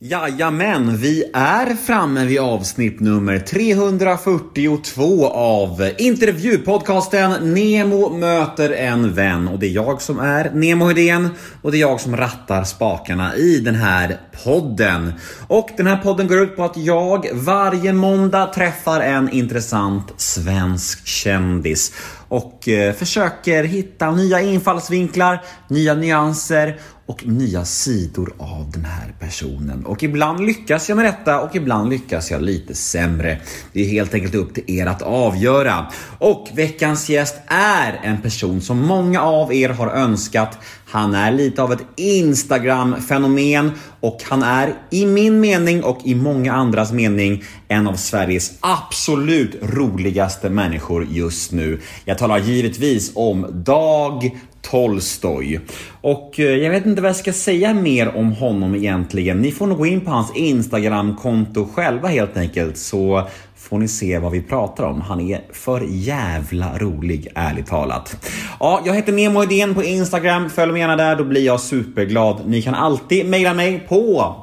Jajamän, 0.00 0.96
vi 0.96 1.24
är 1.32 1.74
framme 1.74 2.24
vid 2.24 2.40
avsnitt 2.40 3.00
nummer 3.00 3.38
342 3.38 5.26
av 5.28 5.90
intervjupodcasten 5.98 7.54
Nemo 7.54 8.18
möter 8.18 8.70
en 8.70 9.14
vän. 9.14 9.48
Och 9.48 9.58
det 9.58 9.66
är 9.66 9.70
jag 9.70 10.02
som 10.02 10.18
är 10.18 10.50
Nemo 10.50 10.86
Hedén 10.86 11.28
och 11.62 11.72
det 11.72 11.78
är 11.78 11.80
jag 11.80 12.00
som 12.00 12.16
rattar 12.16 12.64
spakarna 12.64 13.36
i 13.36 13.60
den 13.60 13.74
här 13.74 14.20
podden. 14.44 15.12
Och 15.46 15.70
den 15.76 15.86
här 15.86 15.96
podden 15.96 16.28
går 16.28 16.40
ut 16.40 16.56
på 16.56 16.64
att 16.64 16.76
jag 16.76 17.26
varje 17.32 17.92
måndag 17.92 18.46
träffar 18.46 19.00
en 19.00 19.30
intressant 19.30 20.12
svensk 20.16 21.06
kändis 21.06 21.92
och 22.28 22.68
eh, 22.68 22.94
försöker 22.94 23.64
hitta 23.64 24.10
nya 24.10 24.40
infallsvinklar, 24.40 25.42
nya 25.68 25.94
nyanser 25.94 26.78
och 27.08 27.26
nya 27.26 27.64
sidor 27.64 28.32
av 28.38 28.70
den 28.70 28.84
här 28.84 29.14
personen. 29.20 29.86
Och 29.86 30.02
ibland 30.02 30.46
lyckas 30.46 30.88
jag 30.88 30.96
med 30.96 31.04
detta 31.04 31.40
och 31.40 31.56
ibland 31.56 31.90
lyckas 31.90 32.30
jag 32.30 32.42
lite 32.42 32.74
sämre. 32.74 33.40
Det 33.72 33.80
är 33.80 33.88
helt 33.88 34.14
enkelt 34.14 34.34
upp 34.34 34.54
till 34.54 34.64
er 34.66 34.86
att 34.86 35.02
avgöra. 35.02 35.86
Och 36.18 36.48
veckans 36.54 37.08
gäst 37.08 37.36
är 37.46 38.00
en 38.02 38.22
person 38.22 38.60
som 38.60 38.78
många 38.78 39.22
av 39.22 39.54
er 39.54 39.68
har 39.68 39.88
önskat. 39.88 40.58
Han 40.90 41.14
är 41.14 41.32
lite 41.32 41.62
av 41.62 41.72
ett 41.72 41.84
Instagram-fenomen 41.96 43.70
och 44.00 44.20
han 44.24 44.42
är 44.42 44.74
i 44.90 45.06
min 45.06 45.40
mening 45.40 45.84
och 45.84 45.98
i 46.04 46.14
många 46.14 46.52
andras 46.52 46.92
mening 46.92 47.44
en 47.68 47.88
av 47.88 47.94
Sveriges 47.94 48.52
absolut 48.60 49.56
roligaste 49.62 50.50
människor 50.50 51.06
just 51.10 51.52
nu. 51.52 51.80
Jag 52.04 52.18
talar 52.18 52.38
givetvis 52.38 53.12
om 53.14 53.46
Dag 53.50 54.30
Tolstoj. 54.62 55.60
Och 56.00 56.40
eh, 56.40 56.46
jag 56.46 56.70
vet 56.70 56.86
inte 56.86 57.02
vad 57.02 57.08
jag 57.08 57.16
ska 57.16 57.32
säga 57.32 57.74
mer 57.74 58.16
om 58.16 58.32
honom 58.32 58.74
egentligen. 58.74 59.40
Ni 59.40 59.52
får 59.52 59.66
nog 59.66 59.78
gå 59.78 59.86
in 59.86 60.00
på 60.00 60.10
hans 60.10 60.36
Instagram-konto 60.36 61.68
själva 61.74 62.08
helt 62.08 62.36
enkelt 62.36 62.78
så 62.78 63.28
får 63.58 63.78
ni 63.78 63.88
se 63.88 64.18
vad 64.18 64.32
vi 64.32 64.42
pratar 64.42 64.84
om. 64.84 65.00
Han 65.00 65.20
är 65.20 65.40
för 65.52 65.86
jävla 65.88 66.78
rolig, 66.78 67.28
ärligt 67.34 67.66
talat. 67.66 68.28
Ja, 68.60 68.82
jag 68.86 68.94
heter 68.94 69.12
Nemo 69.12 69.42
Idén 69.42 69.74
på 69.74 69.84
Instagram. 69.84 70.50
Följ 70.50 70.72
mig 70.72 70.80
gärna 70.80 70.96
där, 70.96 71.16
då 71.16 71.24
blir 71.24 71.46
jag 71.46 71.60
superglad. 71.60 72.40
Ni 72.46 72.62
kan 72.62 72.74
alltid 72.74 73.28
mejla 73.28 73.54
mig 73.54 73.86
på 73.88 74.34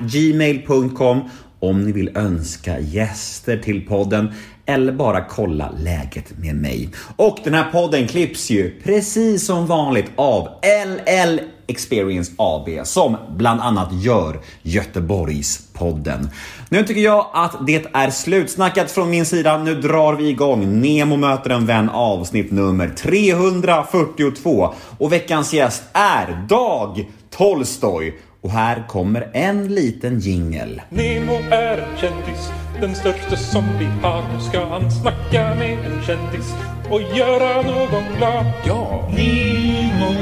gmail.com 0.00 1.20
om 1.62 1.84
ni 1.84 1.92
vill 1.92 2.16
önska 2.16 2.80
gäster 2.80 3.56
till 3.56 3.86
podden 3.86 4.32
eller 4.66 4.92
bara 4.92 5.24
kolla 5.24 5.70
läget 5.78 6.38
med 6.38 6.54
mig. 6.54 6.88
Och 7.16 7.38
den 7.44 7.54
här 7.54 7.70
podden 7.72 8.08
klipps 8.08 8.50
ju 8.50 8.80
precis 8.84 9.46
som 9.46 9.66
vanligt 9.66 10.10
av 10.16 10.48
LL 10.86 11.40
Experience 11.66 12.32
AB 12.36 12.68
som 12.84 13.16
bland 13.36 13.60
annat 13.60 13.88
gör 13.92 14.40
Göteborgspodden. 14.62 16.30
Nu 16.68 16.84
tycker 16.84 17.00
jag 17.00 17.26
att 17.32 17.66
det 17.66 17.86
är 17.92 18.10
slutsnackat 18.10 18.90
från 18.90 19.10
min 19.10 19.26
sida. 19.26 19.58
Nu 19.58 19.74
drar 19.74 20.14
vi 20.14 20.28
igång 20.28 20.80
Nemo 20.80 21.16
möter 21.16 21.50
en 21.50 21.66
vän 21.66 21.90
avsnitt 21.90 22.50
nummer 22.50 22.88
342 22.88 24.74
och 24.98 25.12
veckans 25.12 25.54
gäst 25.54 25.82
är 25.92 26.46
Dag 26.48 27.06
Tolstoj. 27.30 28.18
Och 28.42 28.50
här 28.50 28.88
kommer 28.88 29.30
en 29.32 29.74
liten 29.74 30.20
jingel. 30.20 30.82
Nemo 30.88 31.32
är 31.50 31.78
en 31.78 31.96
kändis, 31.98 32.50
den 32.80 32.94
största 32.94 33.36
som 33.36 33.64
vi 33.78 33.84
har. 33.84 34.22
Nu 34.34 34.40
ska 34.40 34.66
han 34.66 34.90
snacka 34.90 35.54
med 35.54 35.78
en 35.78 36.02
kändis 36.02 36.54
och 36.90 37.00
göra 37.00 37.62
någon 37.62 38.16
glad. 38.16 38.46
Ja! 38.66 39.10
Nemo, 39.16 40.12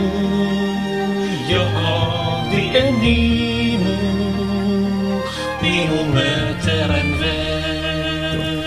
ja 1.50 2.44
det 2.50 2.78
är 2.78 2.92
Nemo. 2.92 3.96
Nemo 5.62 6.14
möter 6.14 6.88
en 6.88 7.20
vän. 7.20 8.58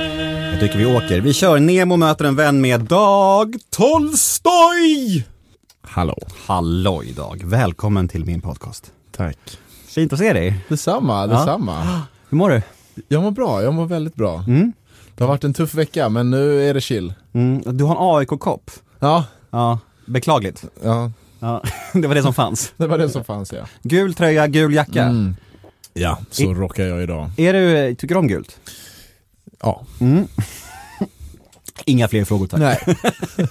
Jag 0.52 0.60
tycker 0.60 0.78
vi 0.78 0.86
åker. 0.86 1.22
Vi 1.22 1.34
kör 1.34 1.60
Nemo 1.60 1.98
möter 1.98 2.26
en 2.26 2.36
vän 2.36 2.62
med 2.62 2.82
Dag 2.82 3.56
Tolstoj! 3.70 5.28
Hallå. 5.82 6.18
Halloj 6.46 7.14
Dag, 7.14 7.42
välkommen 7.46 8.08
till 8.08 8.26
min 8.26 8.42
podcast. 8.42 8.92
Tack. 9.18 9.38
Fint 9.88 10.14
att 10.14 10.20
se 10.20 10.34
dig. 10.34 10.60
Detsamma, 10.70 11.28
detsamma. 11.28 12.02
Hur 12.30 12.38
mår 12.38 12.50
du? 12.50 12.62
Jag 13.08 13.24
mår 13.24 13.32
bra, 13.32 13.64
jag 13.64 13.74
mår 13.74 13.86
väldigt 13.86 14.16
bra. 14.16 14.44
Mm. 14.48 14.74
Det 15.16 15.24
har 15.24 15.28
varit 15.30 15.44
en 15.44 15.54
tuff 15.54 15.74
vecka 15.74 16.10
men 16.10 16.30
nu 16.30 16.70
är 16.70 16.74
det 16.74 16.82
chill. 16.82 17.14
Mm, 17.34 17.78
du 17.78 17.84
har 17.84 17.92
en 17.96 18.18
AIK-kopp. 18.20 18.72
Ja, 19.00 19.26
Ja, 19.52 19.80
beklagligt. 20.06 20.64
ja, 20.84 21.12
Ja, 21.40 21.64
det 21.94 22.08
var 22.08 22.16
det 22.16 22.22
som 22.22 22.34
fanns. 22.34 22.74
det 22.78 22.88
var 22.88 22.98
det 22.98 23.10
som 23.10 23.24
fanns 23.24 23.54
ja. 23.54 23.66
Gul 23.84 24.14
tröja, 24.14 24.48
gul 24.48 24.74
jacka. 24.74 25.04
Mm. 25.04 25.36
Ja, 25.94 26.18
så 26.32 26.44
I- 26.44 26.46
rockar 26.54 26.84
jag 26.84 27.04
idag. 27.04 27.30
Är 27.38 27.54
du, 27.54 27.96
tycker 27.96 28.16
du 28.16 28.20
om 28.20 28.28
gult? 28.28 28.60
Ja. 29.62 29.86
Mm. 30.02 30.28
Inga 31.86 32.08
fler 32.08 32.26
frågor 32.26 32.48
tack. 32.48 32.60
Nej. 32.60 32.80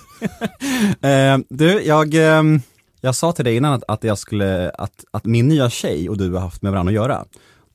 Eh, 1.12 1.38
du, 1.48 1.82
jag, 1.82 2.14
ehm, 2.14 2.62
jag 3.04 3.14
sa 3.14 3.32
till 3.32 3.44
dig 3.44 3.56
innan 3.56 3.72
att, 3.72 3.84
att 3.88 4.04
jag 4.04 4.18
skulle, 4.18 4.70
att, 4.70 5.04
att 5.10 5.24
min 5.24 5.48
nya 5.48 5.70
tjej 5.70 6.08
och 6.08 6.16
du 6.18 6.32
har 6.32 6.40
haft 6.40 6.62
med 6.62 6.72
varandra 6.72 6.90
att 6.90 6.94
göra. 6.94 7.24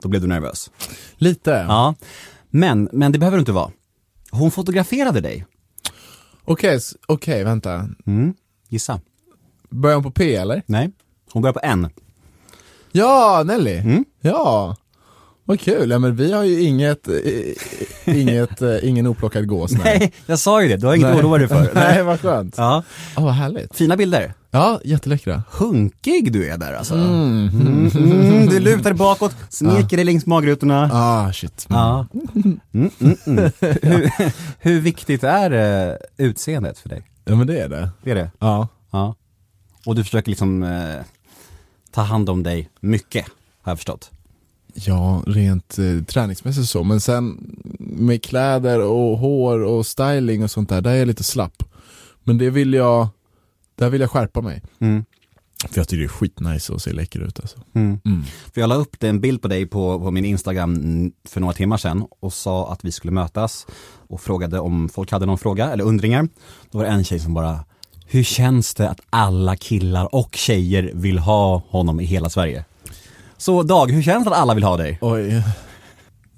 Då 0.02 0.08
blev 0.08 0.22
du 0.22 0.28
nervös. 0.28 0.70
Lite. 1.16 1.50
Ja. 1.68 1.94
Men, 2.50 2.88
men 2.92 3.12
det 3.12 3.18
behöver 3.18 3.36
du 3.36 3.40
inte 3.40 3.52
vara. 3.52 3.70
Hon 4.30 4.50
fotograferade 4.50 5.20
dig. 5.20 5.46
Okej, 6.44 6.74
s- 6.76 6.96
okej, 7.06 7.44
vänta. 7.44 7.88
Mm. 8.06 8.34
Gissa. 8.68 9.00
Börjar 9.70 9.96
hon 9.96 10.04
på 10.04 10.10
P 10.10 10.34
eller? 10.36 10.62
Nej. 10.66 10.90
Hon 11.32 11.42
börjar 11.42 11.52
på 11.52 11.60
N. 11.62 11.88
Ja, 12.92 13.42
Nelly. 13.46 13.76
Mm. 13.76 14.04
Ja. 14.20 14.76
Vad 15.44 15.60
kul, 15.60 15.90
ja 15.90 15.98
men 15.98 16.16
vi 16.16 16.32
har 16.32 16.44
ju 16.44 16.60
inget, 16.62 17.08
eh, 17.08 17.14
inget, 18.20 18.62
eh, 18.62 18.88
ingen 18.88 19.06
oplockad 19.06 19.46
gås. 19.48 19.72
Nej, 19.72 19.80
Nej, 20.00 20.12
jag 20.26 20.38
sa 20.38 20.62
ju 20.62 20.68
det. 20.68 20.76
Du 20.76 20.86
har 20.86 20.94
inget 20.94 21.08
att 21.10 21.16
oroa 21.24 21.38
dig 21.38 21.48
för. 21.48 21.70
Nej, 21.74 22.02
vad 22.02 22.20
skönt. 22.20 22.54
Ja. 22.58 22.82
Ja, 23.16 23.22
vad 23.22 23.32
härligt. 23.34 23.76
Fina 23.76 23.96
bilder. 23.96 24.34
Ja, 24.50 24.80
jätteläckra. 24.84 25.42
Hunkig 25.50 26.32
du 26.32 26.48
är 26.48 26.58
där 26.58 26.72
alltså. 26.72 26.94
Mm. 26.94 27.48
Mm, 27.48 27.90
mm, 27.96 28.46
du 28.46 28.58
lutar 28.58 28.82
dig 28.90 28.94
bakåt, 28.94 29.36
smeker 29.48 29.96
dig 29.96 30.04
längs 30.04 30.26
magrutorna. 30.26 30.90
Ah, 30.92 31.32
shit. 31.32 31.66
Ja. 31.68 32.06
Mm, 32.34 32.60
mm, 32.72 33.16
mm. 33.26 33.50
Hur, 33.82 34.10
hur 34.58 34.80
viktigt 34.80 35.24
är 35.24 35.50
eh, 35.50 35.96
utseendet 36.16 36.78
för 36.78 36.88
dig? 36.88 37.02
Ja 37.24 37.36
men 37.36 37.46
det 37.46 37.60
är 37.60 37.68
det. 37.68 37.88
Det 38.02 38.10
är 38.10 38.14
det? 38.14 38.30
Ja. 38.38 38.68
Ja. 38.90 39.14
Och 39.86 39.94
du 39.94 40.04
försöker 40.04 40.28
liksom 40.28 40.62
eh, 40.62 41.04
ta 41.90 42.02
hand 42.02 42.30
om 42.30 42.42
dig 42.42 42.70
mycket, 42.80 43.26
har 43.62 43.72
jag 43.72 43.78
förstått. 43.78 44.10
Ja, 44.74 45.22
rent 45.26 45.78
eh, 45.78 46.04
träningsmässigt 46.04 46.68
så, 46.68 46.84
men 46.84 47.00
sen 47.00 47.56
med 47.78 48.22
kläder 48.22 48.80
och 48.80 49.18
hår 49.18 49.62
och 49.62 49.86
styling 49.86 50.42
och 50.42 50.50
sånt 50.50 50.68
där, 50.68 50.80
där 50.80 50.90
är 50.90 50.96
jag 50.96 51.06
lite 51.06 51.24
slapp. 51.24 51.62
Men 52.24 52.38
det 52.38 52.50
vill 52.50 52.74
jag, 52.74 53.08
där 53.78 53.90
vill 53.90 54.00
jag 54.00 54.10
skärpa 54.10 54.40
mig. 54.40 54.62
Mm. 54.78 55.04
För 55.68 55.80
jag 55.80 55.88
tycker 55.88 56.00
det 56.00 56.06
är 56.06 56.08
skitnice 56.08 56.74
att 56.74 56.82
se 56.82 56.92
läcker 56.92 57.20
ut 57.20 57.40
alltså. 57.40 57.58
Mm. 57.74 58.00
Mm. 58.04 58.22
För 58.54 58.60
jag 58.60 58.68
la 58.68 58.74
upp 58.74 59.02
en 59.02 59.20
bild 59.20 59.42
på 59.42 59.48
dig 59.48 59.66
på, 59.66 60.00
på 60.00 60.10
min 60.10 60.24
Instagram 60.24 61.12
för 61.24 61.40
några 61.40 61.54
timmar 61.54 61.76
sedan 61.76 62.06
och 62.20 62.32
sa 62.32 62.72
att 62.72 62.84
vi 62.84 62.92
skulle 62.92 63.12
mötas 63.12 63.66
och 64.08 64.20
frågade 64.20 64.60
om 64.60 64.88
folk 64.88 65.10
hade 65.10 65.26
någon 65.26 65.38
fråga 65.38 65.72
eller 65.72 65.84
undringar. 65.84 66.28
Då 66.70 66.78
var 66.78 66.84
det 66.84 66.90
en 66.90 67.04
tjej 67.04 67.20
som 67.20 67.34
bara, 67.34 67.64
hur 68.06 68.22
känns 68.22 68.74
det 68.74 68.90
att 68.90 69.00
alla 69.10 69.56
killar 69.56 70.14
och 70.14 70.34
tjejer 70.34 70.90
vill 70.94 71.18
ha 71.18 71.62
honom 71.68 72.00
i 72.00 72.04
hela 72.04 72.30
Sverige? 72.30 72.64
Så 73.36 73.62
Dag, 73.62 73.90
hur 73.90 74.02
känns 74.02 74.24
det 74.24 74.30
att 74.30 74.38
alla 74.38 74.54
vill 74.54 74.64
ha 74.64 74.76
dig? 74.76 74.98
Oj. 75.00 75.42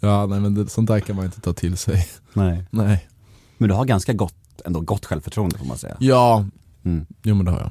Ja, 0.00 0.26
nej 0.26 0.40
men 0.40 0.54
det, 0.54 0.68
sånt 0.68 0.88
där 0.88 1.00
kan 1.00 1.16
man 1.16 1.24
inte 1.24 1.40
ta 1.40 1.52
till 1.52 1.76
sig. 1.76 2.08
Nej. 2.32 2.64
Nej. 2.70 3.08
Men 3.58 3.68
du 3.68 3.74
har 3.74 3.84
ganska 3.84 4.12
gott, 4.12 4.60
ändå 4.64 4.80
gott 4.80 5.06
självförtroende 5.06 5.58
får 5.58 5.66
man 5.66 5.78
säga. 5.78 5.96
Ja, 6.00 6.44
Mm. 6.84 7.06
jo 7.22 7.34
men 7.34 7.44
det 7.44 7.50
har 7.50 7.60
jag. 7.60 7.70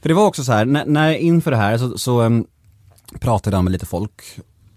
För 0.00 0.08
det 0.08 0.14
var 0.14 0.26
också 0.26 0.44
så 0.44 0.52
här, 0.52 0.64
när, 0.64 0.86
när 0.86 1.12
inför 1.12 1.50
det 1.50 1.56
här 1.56 1.78
så, 1.78 1.98
så 1.98 2.22
um, 2.22 2.46
pratade 3.20 3.56
jag 3.56 3.64
med 3.64 3.72
lite 3.72 3.86
folk 3.86 4.22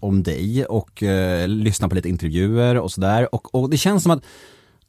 om 0.00 0.22
dig 0.22 0.64
och 0.64 1.02
uh, 1.02 1.48
lyssnade 1.48 1.88
på 1.88 1.94
lite 1.94 2.08
intervjuer 2.08 2.78
och 2.78 2.92
sådär 2.92 3.34
och, 3.34 3.54
och 3.54 3.70
det 3.70 3.76
känns 3.76 4.02
som 4.02 4.12
att 4.12 4.22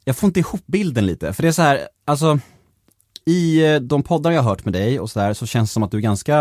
jag 0.04 0.16
får 0.16 0.26
inte 0.26 0.40
ihop 0.40 0.62
bilden 0.66 1.06
lite, 1.06 1.32
för 1.32 1.42
det 1.42 1.48
är 1.48 1.52
så 1.52 1.62
här, 1.62 1.80
alltså 2.04 2.38
i 3.26 3.64
eh, 3.64 3.80
de 3.80 4.02
poddar 4.02 4.30
jag 4.30 4.42
har 4.42 4.50
hört 4.50 4.64
med 4.64 4.72
dig 4.72 5.00
och 5.00 5.10
sådär 5.10 5.32
så 5.32 5.46
känns 5.46 5.70
det 5.70 5.72
som 5.72 5.82
att 5.82 5.90
du 5.90 5.96
är 5.96 6.00
ganska, 6.00 6.34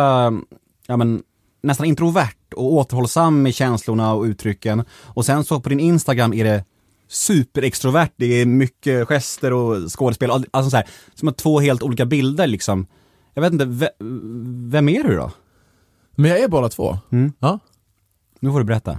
ja 0.87 0.97
men 0.97 1.23
nästan 1.61 1.85
introvert 1.85 2.53
och 2.55 2.73
återhållsam 2.73 3.41
med 3.41 3.55
känslorna 3.55 4.13
och 4.13 4.23
uttrycken 4.23 4.83
och 4.91 5.25
sen 5.25 5.43
så 5.43 5.59
på 5.59 5.69
din 5.69 5.79
Instagram 5.79 6.33
är 6.33 6.43
det 6.43 6.65
superextrovert, 7.07 8.09
det 8.15 8.25
är 8.41 8.45
mycket 8.45 9.07
gester 9.07 9.53
och 9.53 9.91
skådespel, 9.91 10.31
alltså 10.31 10.69
så 10.69 10.75
här, 10.77 10.87
som 11.15 11.27
att 11.27 11.37
två 11.37 11.59
helt 11.59 11.83
olika 11.83 12.05
bilder 12.05 12.47
liksom. 12.47 12.87
Jag 13.33 13.41
vet 13.41 13.53
inte, 13.53 13.65
ve- 13.65 13.89
vem 14.71 14.89
är 14.89 15.03
du 15.03 15.15
då? 15.15 15.31
Men 16.15 16.31
jag 16.31 16.39
är 16.39 16.47
båda 16.47 16.69
två. 16.69 16.97
Mm. 17.11 17.31
Ja. 17.39 17.59
Nu 18.39 18.51
får 18.51 18.59
du 18.59 18.65
berätta. 18.65 18.97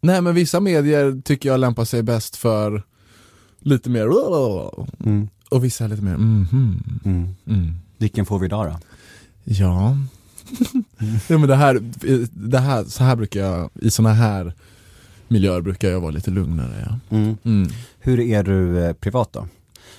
Nej 0.00 0.20
men 0.20 0.34
vissa 0.34 0.60
medier 0.60 1.22
tycker 1.24 1.48
jag 1.48 1.60
lämpar 1.60 1.84
sig 1.84 2.02
bäst 2.02 2.36
för 2.36 2.82
lite 3.58 3.90
mer 3.90 4.06
Mm. 5.04 5.28
och 5.50 5.64
vissa 5.64 5.86
lite 5.86 6.02
mer 6.02 6.16
mhm. 6.16 6.82
Mm. 7.04 7.28
Mm. 7.46 7.74
Vilken 7.98 8.26
får 8.26 8.38
vi 8.38 8.46
idag 8.46 8.66
då? 8.66 8.78
Ja. 9.44 9.96
ja 11.28 11.38
men 11.38 11.48
det 11.48 11.56
här, 11.56 11.80
det 12.50 12.58
här, 12.58 12.84
så 12.84 13.04
här 13.04 13.16
brukar 13.16 13.40
jag, 13.40 13.70
i 13.74 13.90
såna 13.90 14.12
här 14.12 14.54
miljöer 15.30 15.60
brukar 15.60 15.88
jag 15.88 16.00
vara 16.00 16.10
lite 16.10 16.30
lugnare. 16.30 16.86
Ja. 16.86 17.16
Mm. 17.16 17.36
Mm. 17.44 17.68
Hur 18.00 18.20
är 18.20 18.42
du 18.42 18.84
eh, 18.84 18.92
privat 18.92 19.32
då? 19.32 19.48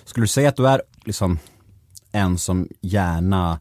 Skulle 0.05 0.23
du 0.23 0.27
säga 0.27 0.49
att 0.49 0.55
du 0.55 0.67
är 0.67 0.81
liksom 1.05 1.39
en 2.11 2.37
som 2.37 2.67
gärna 2.81 3.59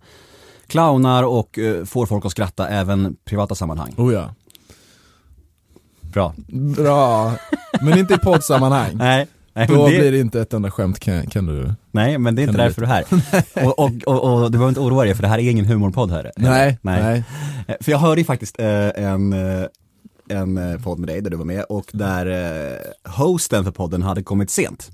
clownar 0.67 1.23
och 1.23 1.59
eh, 1.59 1.85
får 1.85 2.07
folk 2.07 2.25
att 2.25 2.31
skratta 2.31 2.69
även 2.69 3.17
privata 3.25 3.55
sammanhang? 3.55 3.95
Oh 3.97 4.13
ja. 4.15 4.35
Bra. 6.01 6.35
Bra, 6.77 7.33
men 7.81 7.99
inte 7.99 8.15
i 8.15 8.19
poddsammanhang. 8.19 8.91
Nej, 8.95 9.27
nej, 9.53 9.67
Då 9.67 9.89
det, 9.89 9.99
blir 9.99 10.13
det 10.13 10.19
inte 10.19 10.41
ett 10.41 10.53
enda 10.53 10.71
skämt 10.71 11.01
kan, 11.01 11.27
kan 11.27 11.47
du? 11.47 11.75
nej 11.91 12.19
men 12.19 12.35
det 12.35 12.43
är 12.43 12.45
inte 12.45 12.53
kan 12.59 12.65
du 12.65 12.69
därför 12.69 12.81
du 12.81 12.87
är 12.87 12.91
här. 12.91 13.67
och, 13.67 13.79
och, 13.79 13.93
och, 14.07 14.35
och 14.35 14.51
du 14.51 14.59
behöver 14.59 14.69
inte 14.69 14.81
oroa 14.81 15.05
dig 15.05 15.15
för 15.15 15.23
det 15.23 15.29
här 15.29 15.39
är 15.39 15.51
ingen 15.51 15.65
humorpodd 15.65 16.11
här. 16.11 16.33
Nej, 16.37 16.79
nej. 16.83 17.03
nej. 17.03 17.25
Eh, 17.69 17.75
För 17.81 17.93
jag 17.93 17.99
hörde 17.99 18.21
ju 18.21 18.25
faktiskt 18.25 18.61
eh, 18.61 18.89
en, 19.05 19.33
en 20.31 20.59
eh, 20.59 20.81
podd 20.81 20.99
med 20.99 21.09
dig 21.09 21.21
där 21.21 21.31
du 21.31 21.37
var 21.37 21.45
med 21.45 21.65
och 21.65 21.91
där 21.93 22.27
eh, 22.27 23.13
hosten 23.13 23.65
för 23.65 23.71
podden 23.71 24.03
hade 24.03 24.23
kommit 24.23 24.51
sent. 24.51 24.91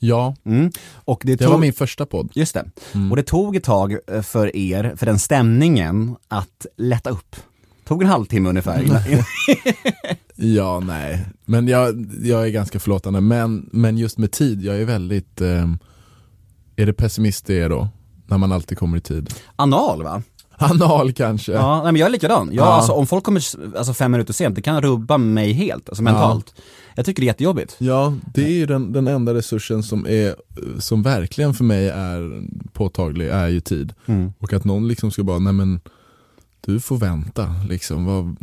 Ja, 0.00 0.34
Mm. 0.44 0.70
Och 0.94 1.22
det, 1.24 1.34
det 1.34 1.44
tog, 1.44 1.52
var 1.52 1.58
min 1.58 1.72
första 1.72 2.06
podd. 2.06 2.30
Just 2.34 2.54
det. 2.54 2.64
Mm. 2.94 3.10
Och 3.10 3.16
det 3.16 3.22
tog 3.22 3.56
ett 3.56 3.64
tag 3.64 3.96
eh, 4.06 4.22
för 4.22 4.56
er, 4.56 4.94
för 4.96 5.06
den 5.06 5.18
stämningen, 5.18 6.16
att 6.28 6.66
lätta 6.76 7.10
upp. 7.10 7.36
Tog 7.84 8.02
en 8.02 8.08
halvtimme 8.08 8.48
ungefär. 8.48 8.84
Ja, 10.40 10.80
nej. 10.80 11.26
Men 11.44 11.68
jag, 11.68 12.06
jag 12.22 12.46
är 12.46 12.50
ganska 12.50 12.80
förlåtande. 12.80 13.20
Men, 13.20 13.68
men 13.72 13.98
just 13.98 14.18
med 14.18 14.32
tid, 14.32 14.62
jag 14.62 14.80
är 14.80 14.84
väldigt, 14.84 15.40
ehm, 15.40 15.78
är 16.76 16.86
det 16.86 16.92
pessimist 16.92 17.46
det 17.46 17.60
är 17.60 17.68
då? 17.68 17.88
När 18.26 18.38
man 18.38 18.52
alltid 18.52 18.78
kommer 18.78 18.98
i 18.98 19.00
tid. 19.00 19.34
Anal 19.56 20.02
va? 20.02 20.22
Anal 20.58 21.12
kanske. 21.12 21.52
Ja, 21.52 21.82
nej, 21.82 21.92
men 21.92 21.96
jag 22.00 22.06
är 22.06 22.10
likadan. 22.12 22.48
Jag, 22.52 22.66
Ja. 22.66 22.72
alltså, 22.72 22.92
om 22.92 23.06
folk 23.06 23.24
kommer 23.24 23.42
alltså, 23.78 23.94
fem 23.94 24.12
minuter 24.12 24.32
sent, 24.32 24.54
det 24.54 24.62
kan 24.62 24.80
rubba 24.82 25.18
mig 25.18 25.52
helt, 25.52 25.88
alltså 25.88 26.02
mentalt. 26.02 26.54
Jag 26.94 27.06
tycker 27.06 27.20
det 27.22 27.24
är 27.24 27.26
jättejobbigt. 27.26 27.76
Ja, 27.78 28.14
det 28.34 28.44
är 28.44 28.50
ju 28.52 28.66
den, 28.66 28.92
den 28.92 29.08
enda 29.08 29.34
resursen 29.34 29.82
som 29.82 30.06
är, 30.06 30.34
som 30.80 31.02
verkligen 31.02 31.54
för 31.54 31.64
mig 31.64 31.88
är 31.88 32.42
påtaglig, 32.72 33.28
är 33.28 33.48
ju 33.48 33.60
tid. 33.60 33.94
Mm. 34.06 34.32
Och 34.38 34.52
att 34.52 34.64
någon 34.64 34.88
liksom 34.88 35.10
ska 35.10 35.22
bara, 35.24 35.38
nej 35.38 35.52
men 35.52 35.80
du 36.60 36.80
får 36.80 36.96
vänta 36.96 37.54
liksom. 37.68 38.04
Vad, 38.04 38.36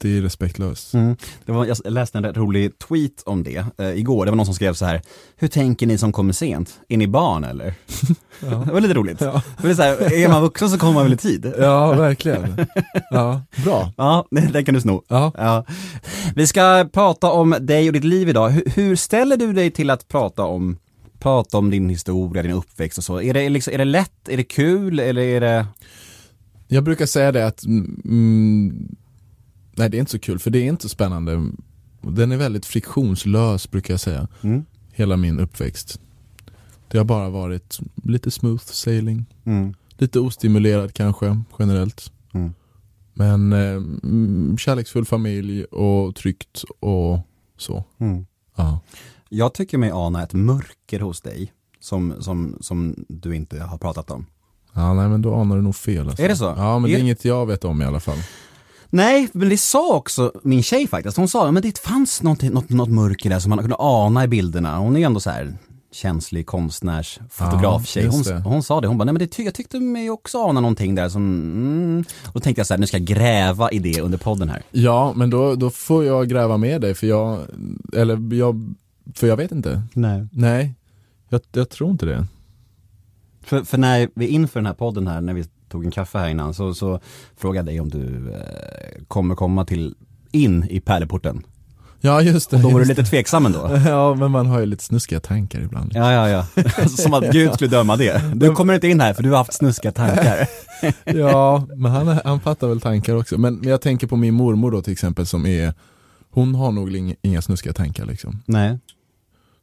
det 0.00 0.18
är 0.18 0.22
respektlöst. 0.22 0.94
Mm. 0.94 1.16
Det 1.44 1.52
var, 1.52 1.66
jag 1.66 1.78
läste 1.84 2.18
en 2.18 2.24
rätt 2.24 2.36
rolig 2.36 2.78
tweet 2.78 3.22
om 3.26 3.42
det 3.42 3.64
eh, 3.78 3.98
igår. 3.98 4.24
Det 4.24 4.30
var 4.30 4.36
någon 4.36 4.46
som 4.46 4.54
skrev 4.54 4.74
så 4.74 4.84
här. 4.84 5.02
Hur 5.36 5.48
tänker 5.48 5.86
ni 5.86 5.98
som 5.98 6.12
kommer 6.12 6.32
sent? 6.32 6.80
Är 6.88 6.96
ni 6.96 7.06
barn 7.06 7.44
eller? 7.44 7.74
det 8.40 8.72
var 8.72 8.80
lite 8.80 8.94
roligt. 8.94 9.20
Ja. 9.20 9.42
För 9.56 9.62
det 9.62 9.70
är, 9.70 9.74
så 9.74 9.82
här, 9.82 10.12
är 10.12 10.28
man 10.28 10.42
vuxen 10.42 10.70
så 10.70 10.78
kommer 10.78 10.92
man 10.92 11.04
väl 11.04 11.12
i 11.12 11.16
tid? 11.16 11.52
Ja, 11.58 11.92
verkligen. 11.92 12.66
Ja, 13.10 13.42
bra. 13.64 13.92
Ja, 13.96 14.26
den 14.30 14.64
kan 14.64 14.74
du 14.74 14.80
sno. 14.80 15.02
Ja. 15.08 15.32
Ja. 15.36 15.64
Vi 16.34 16.46
ska 16.46 16.88
prata 16.92 17.30
om 17.30 17.56
dig 17.60 17.88
och 17.88 17.92
ditt 17.92 18.04
liv 18.04 18.28
idag. 18.28 18.48
Hur, 18.50 18.62
hur 18.74 18.96
ställer 18.96 19.36
du 19.36 19.52
dig 19.52 19.70
till 19.70 19.90
att 19.90 20.08
prata 20.08 20.44
om, 20.44 20.78
prata 21.18 21.58
om 21.58 21.70
din 21.70 21.88
historia, 21.88 22.42
din 22.42 22.52
uppväxt 22.52 22.98
och 22.98 23.04
så? 23.04 23.22
Är 23.22 23.34
det, 23.34 23.48
liksom, 23.48 23.74
är 23.74 23.78
det 23.78 23.84
lätt, 23.84 24.28
är 24.28 24.36
det 24.36 24.44
kul 24.44 25.00
eller 25.00 25.22
är 25.22 25.40
det... 25.40 25.66
Jag 26.68 26.84
brukar 26.84 27.06
säga 27.06 27.32
det 27.32 27.46
att, 27.46 27.64
mm, 27.64 28.96
nej 29.78 29.90
det 29.90 29.96
är 29.96 30.00
inte 30.00 30.12
så 30.12 30.18
kul 30.18 30.38
för 30.38 30.50
det 30.50 30.58
är 30.58 30.64
inte 30.68 30.88
spännande. 30.88 31.50
Den 32.00 32.32
är 32.32 32.36
väldigt 32.36 32.66
friktionslös 32.66 33.70
brukar 33.70 33.92
jag 33.94 34.00
säga. 34.00 34.28
Mm. 34.42 34.64
Hela 34.92 35.16
min 35.16 35.40
uppväxt. 35.40 36.00
Det 36.88 36.98
har 36.98 37.04
bara 37.04 37.28
varit 37.30 37.78
lite 38.04 38.30
smooth 38.30 38.64
sailing. 38.64 39.26
Mm. 39.44 39.74
Lite 39.98 40.20
ostimulerad 40.20 40.92
kanske 40.94 41.40
generellt. 41.58 42.12
Mm. 42.34 42.54
Men 43.14 43.52
eh, 43.52 44.56
kärleksfull 44.56 45.04
familj 45.04 45.64
och 45.64 46.14
tryggt 46.14 46.64
och 46.80 47.18
så. 47.56 47.84
Mm. 47.98 48.26
Ja. 48.56 48.80
Jag 49.28 49.54
tycker 49.54 49.78
mig 49.78 49.90
ana 49.90 50.22
ett 50.22 50.32
mörker 50.34 51.00
hos 51.00 51.20
dig 51.20 51.52
som, 51.80 52.14
som, 52.22 52.58
som 52.60 53.04
du 53.08 53.36
inte 53.36 53.60
har 53.60 53.78
pratat 53.78 54.10
om. 54.10 54.26
ja, 54.72 54.94
nej 54.94 55.08
men 55.08 55.22
då 55.22 55.34
anar 55.34 55.56
du 55.56 55.62
nog 55.62 55.76
fel. 55.76 56.08
Alltså. 56.08 56.22
Är 56.22 56.28
det 56.28 56.36
så? 56.36 56.44
Ja, 56.56 56.78
men 56.78 56.90
det 56.90 56.94
Är- 56.96 56.98
är 56.98 57.02
inget 57.02 57.24
jag 57.24 57.46
vet 57.46 57.64
om 57.64 57.82
i 57.82 57.84
alla 57.84 58.00
fall. 58.00 58.18
Nej, 58.90 59.28
men 59.32 59.48
det 59.48 59.58
sa 59.58 59.96
också 59.96 60.32
min 60.42 60.62
tjej 60.62 60.86
faktiskt. 60.86 61.16
Hon 61.16 61.28
sa, 61.28 61.50
men 61.50 61.62
det 61.62 61.78
fanns 61.78 62.22
något, 62.22 62.42
något, 62.42 62.70
något 62.70 62.88
mörker 62.88 63.30
där 63.30 63.38
som 63.38 63.50
man 63.50 63.58
kunde 63.58 63.76
ana 63.78 64.24
i 64.24 64.28
bilderna. 64.28 64.78
Hon 64.78 64.94
är 64.94 64.98
ju 65.00 65.04
ändå 65.04 65.20
så 65.20 65.30
här 65.30 65.54
känslig 65.92 66.46
konstnärsfotograf-tjej. 66.46 68.04
Ja, 68.04 68.10
Hon, 68.10 68.42
hon 68.52 68.62
sa 68.62 68.80
det, 68.80 68.88
hon 68.88 68.98
bara, 68.98 69.04
nej 69.04 69.12
men 69.12 69.18
det 69.18 69.26
ty- 69.26 69.42
jag 69.44 69.54
tyckte 69.54 69.80
mig 69.80 70.10
också 70.10 70.38
ana 70.38 70.60
någonting 70.60 70.94
där 70.94 71.08
som, 71.08 71.22
mm. 71.22 72.04
Och 72.26 72.32
då 72.32 72.40
tänkte 72.40 72.60
jag 72.60 72.66
så 72.66 72.74
här, 72.74 72.78
nu 72.78 72.86
ska 72.86 72.96
jag 72.98 73.06
gräva 73.06 73.70
i 73.70 73.78
det 73.78 74.00
under 74.00 74.18
podden 74.18 74.48
här. 74.48 74.62
Ja, 74.70 75.12
men 75.16 75.30
då, 75.30 75.54
då 75.54 75.70
får 75.70 76.04
jag 76.04 76.28
gräva 76.28 76.56
med 76.56 76.80
dig 76.80 76.94
för 76.94 77.06
jag, 77.06 77.38
eller 77.92 78.34
jag, 78.34 78.74
för 79.14 79.26
jag 79.26 79.36
vet 79.36 79.52
inte. 79.52 79.82
Nej. 79.94 80.26
Nej, 80.32 80.74
jag, 81.28 81.40
jag 81.52 81.70
tror 81.70 81.90
inte 81.90 82.06
det. 82.06 82.26
För, 83.42 83.62
för 83.64 83.78
när 83.78 84.08
vi 84.14 84.26
inför 84.26 84.60
den 84.60 84.66
här 84.66 84.74
podden 84.74 85.06
här, 85.06 85.20
när 85.20 85.34
vi 85.34 85.44
tog 85.68 85.84
en 85.84 85.90
kaffe 85.90 86.18
här 86.18 86.28
innan, 86.28 86.54
så, 86.54 86.74
så 86.74 87.00
frågade 87.36 87.58
jag 87.58 87.66
dig 87.66 87.80
om 87.80 87.88
du 87.88 88.32
eh, 88.32 89.04
kommer 89.08 89.34
komma 89.34 89.64
till, 89.64 89.94
in 90.32 90.64
i 90.70 90.80
pärleporten. 90.80 91.42
Ja, 92.00 92.22
just 92.22 92.50
det. 92.50 92.62
Då 92.62 92.70
var 92.70 92.80
du 92.80 92.86
lite 92.86 93.04
tveksam 93.04 93.46
ändå. 93.46 93.80
Ja, 93.86 94.14
men 94.14 94.30
man 94.30 94.46
har 94.46 94.60
ju 94.60 94.66
lite 94.66 94.84
snuskiga 94.84 95.20
tankar 95.20 95.60
ibland. 95.60 95.92
Ja, 95.94 96.12
ja, 96.12 96.46
ja. 96.54 96.62
Som 96.88 97.14
att 97.14 97.32
Gud 97.32 97.54
skulle 97.54 97.70
döma 97.70 97.96
det. 97.96 98.22
Du 98.34 98.54
kommer 98.54 98.74
inte 98.74 98.88
in 98.88 99.00
här 99.00 99.14
för 99.14 99.22
du 99.22 99.30
har 99.30 99.36
haft 99.36 99.54
snuskiga 99.54 99.92
tankar. 99.92 100.48
Ja, 101.04 101.66
men 101.76 101.92
han, 101.92 102.20
han 102.24 102.40
fattar 102.40 102.68
väl 102.68 102.80
tankar 102.80 103.14
också. 103.14 103.38
Men, 103.38 103.60
jag 103.62 103.80
tänker 103.80 104.06
på 104.06 104.16
min 104.16 104.34
mormor 104.34 104.70
då 104.70 104.82
till 104.82 104.92
exempel 104.92 105.26
som 105.26 105.46
är, 105.46 105.74
hon 106.30 106.54
har 106.54 106.72
nog 106.72 107.14
inga, 107.22 107.42
snuskiga 107.42 107.72
tankar 107.72 108.04
liksom. 108.04 108.42
Nej. 108.46 108.78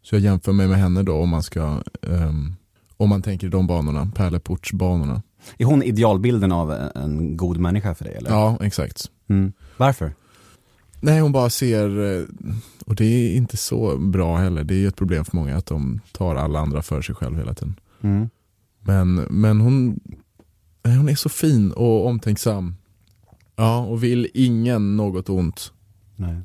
Så 0.04 0.16
jag 0.16 0.22
jämför 0.22 0.52
mig 0.52 0.68
med 0.68 0.78
henne 0.78 1.04
då 1.04 1.16
om 1.16 1.30
man 1.30 1.44
ska, 1.44 1.82
ehm, 2.02 2.56
om 2.98 3.10
man 3.10 3.22
tänker 3.22 3.50
de 3.50 3.68
banorna, 3.68 4.12
pärleportsbanorna. 4.16 5.22
Är 5.58 5.66
hon 5.66 5.84
idealbilden 5.84 6.52
av 6.52 6.72
en 6.96 7.38
god 7.38 7.58
människa 7.58 7.96
för 7.96 8.06
dig 8.06 8.16
eller? 8.16 8.30
Ja, 8.30 8.58
exakt. 8.62 9.12
Mm. 9.28 9.54
Varför? 9.78 10.14
Nej, 11.00 11.20
hon 11.20 11.32
bara 11.32 11.50
ser, 11.50 12.18
eh, 12.20 12.24
och 12.86 12.96
det 12.96 13.06
är 13.06 13.36
inte 13.36 13.58
så 13.58 13.98
bra 13.98 14.38
heller. 14.38 14.64
Det 14.64 14.74
är 14.74 14.78
ju 14.78 14.88
ett 14.88 14.96
problem 14.96 15.26
för 15.26 15.38
många 15.38 15.58
att 15.58 15.66
de 15.66 16.00
tar 16.12 16.36
alla 16.36 16.60
andra 16.60 16.82
för 16.82 17.02
sig 17.02 17.16
själv 17.16 17.38
hela 17.38 17.54
tiden. 17.54 17.80
Mm. 18.02 18.30
Men, 18.80 19.16
men 19.16 19.62
hon, 19.62 20.00
hon 20.84 21.10
är 21.10 21.16
så 21.16 21.30
fin 21.30 21.72
och 21.72 22.08
omtänksam. 22.08 22.76
Ja, 23.56 23.86
och 23.86 24.04
vill 24.04 24.28
ingen 24.34 24.98
något 24.98 25.30
ont. 25.30 25.72
Nej. 26.16 26.42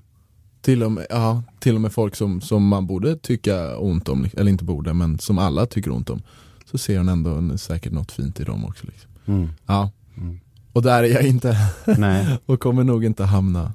Till 0.61 0.83
och 0.83 0.93
med, 0.93 1.07
ja, 1.11 1.43
till 1.61 1.75
och 1.75 1.81
med 1.81 1.93
folk 1.93 2.17
som, 2.17 2.41
som 2.41 2.67
man 2.67 2.87
borde 2.87 3.17
tycka 3.17 3.77
ont 3.77 4.09
om, 4.09 4.27
eller 4.37 4.51
inte 4.51 4.65
borde, 4.65 4.95
men 4.95 5.19
som 5.19 5.39
alla 5.39 5.67
tycker 5.67 5.91
ont 5.91 6.11
om. 6.11 6.23
Så 6.71 6.79
ser 6.79 6.99
hon 6.99 7.09
ändå 7.09 7.31
en, 7.35 7.59
säkert 7.59 7.93
något 7.93 8.13
fint 8.13 8.41
i 8.41 8.45
dem 8.45 8.65
också. 8.65 8.87
Liksom. 8.87 9.11
Mm. 9.27 9.49
Ja. 9.67 9.91
Mm. 10.17 10.41
Och 10.73 10.83
där 10.83 11.03
är 11.03 11.09
jag 11.09 11.23
inte, 11.23 11.57
Nej. 11.99 12.39
och 12.47 12.61
kommer 12.61 12.85
nog 12.85 13.05
inte 13.05 13.25
hamna. 13.25 13.73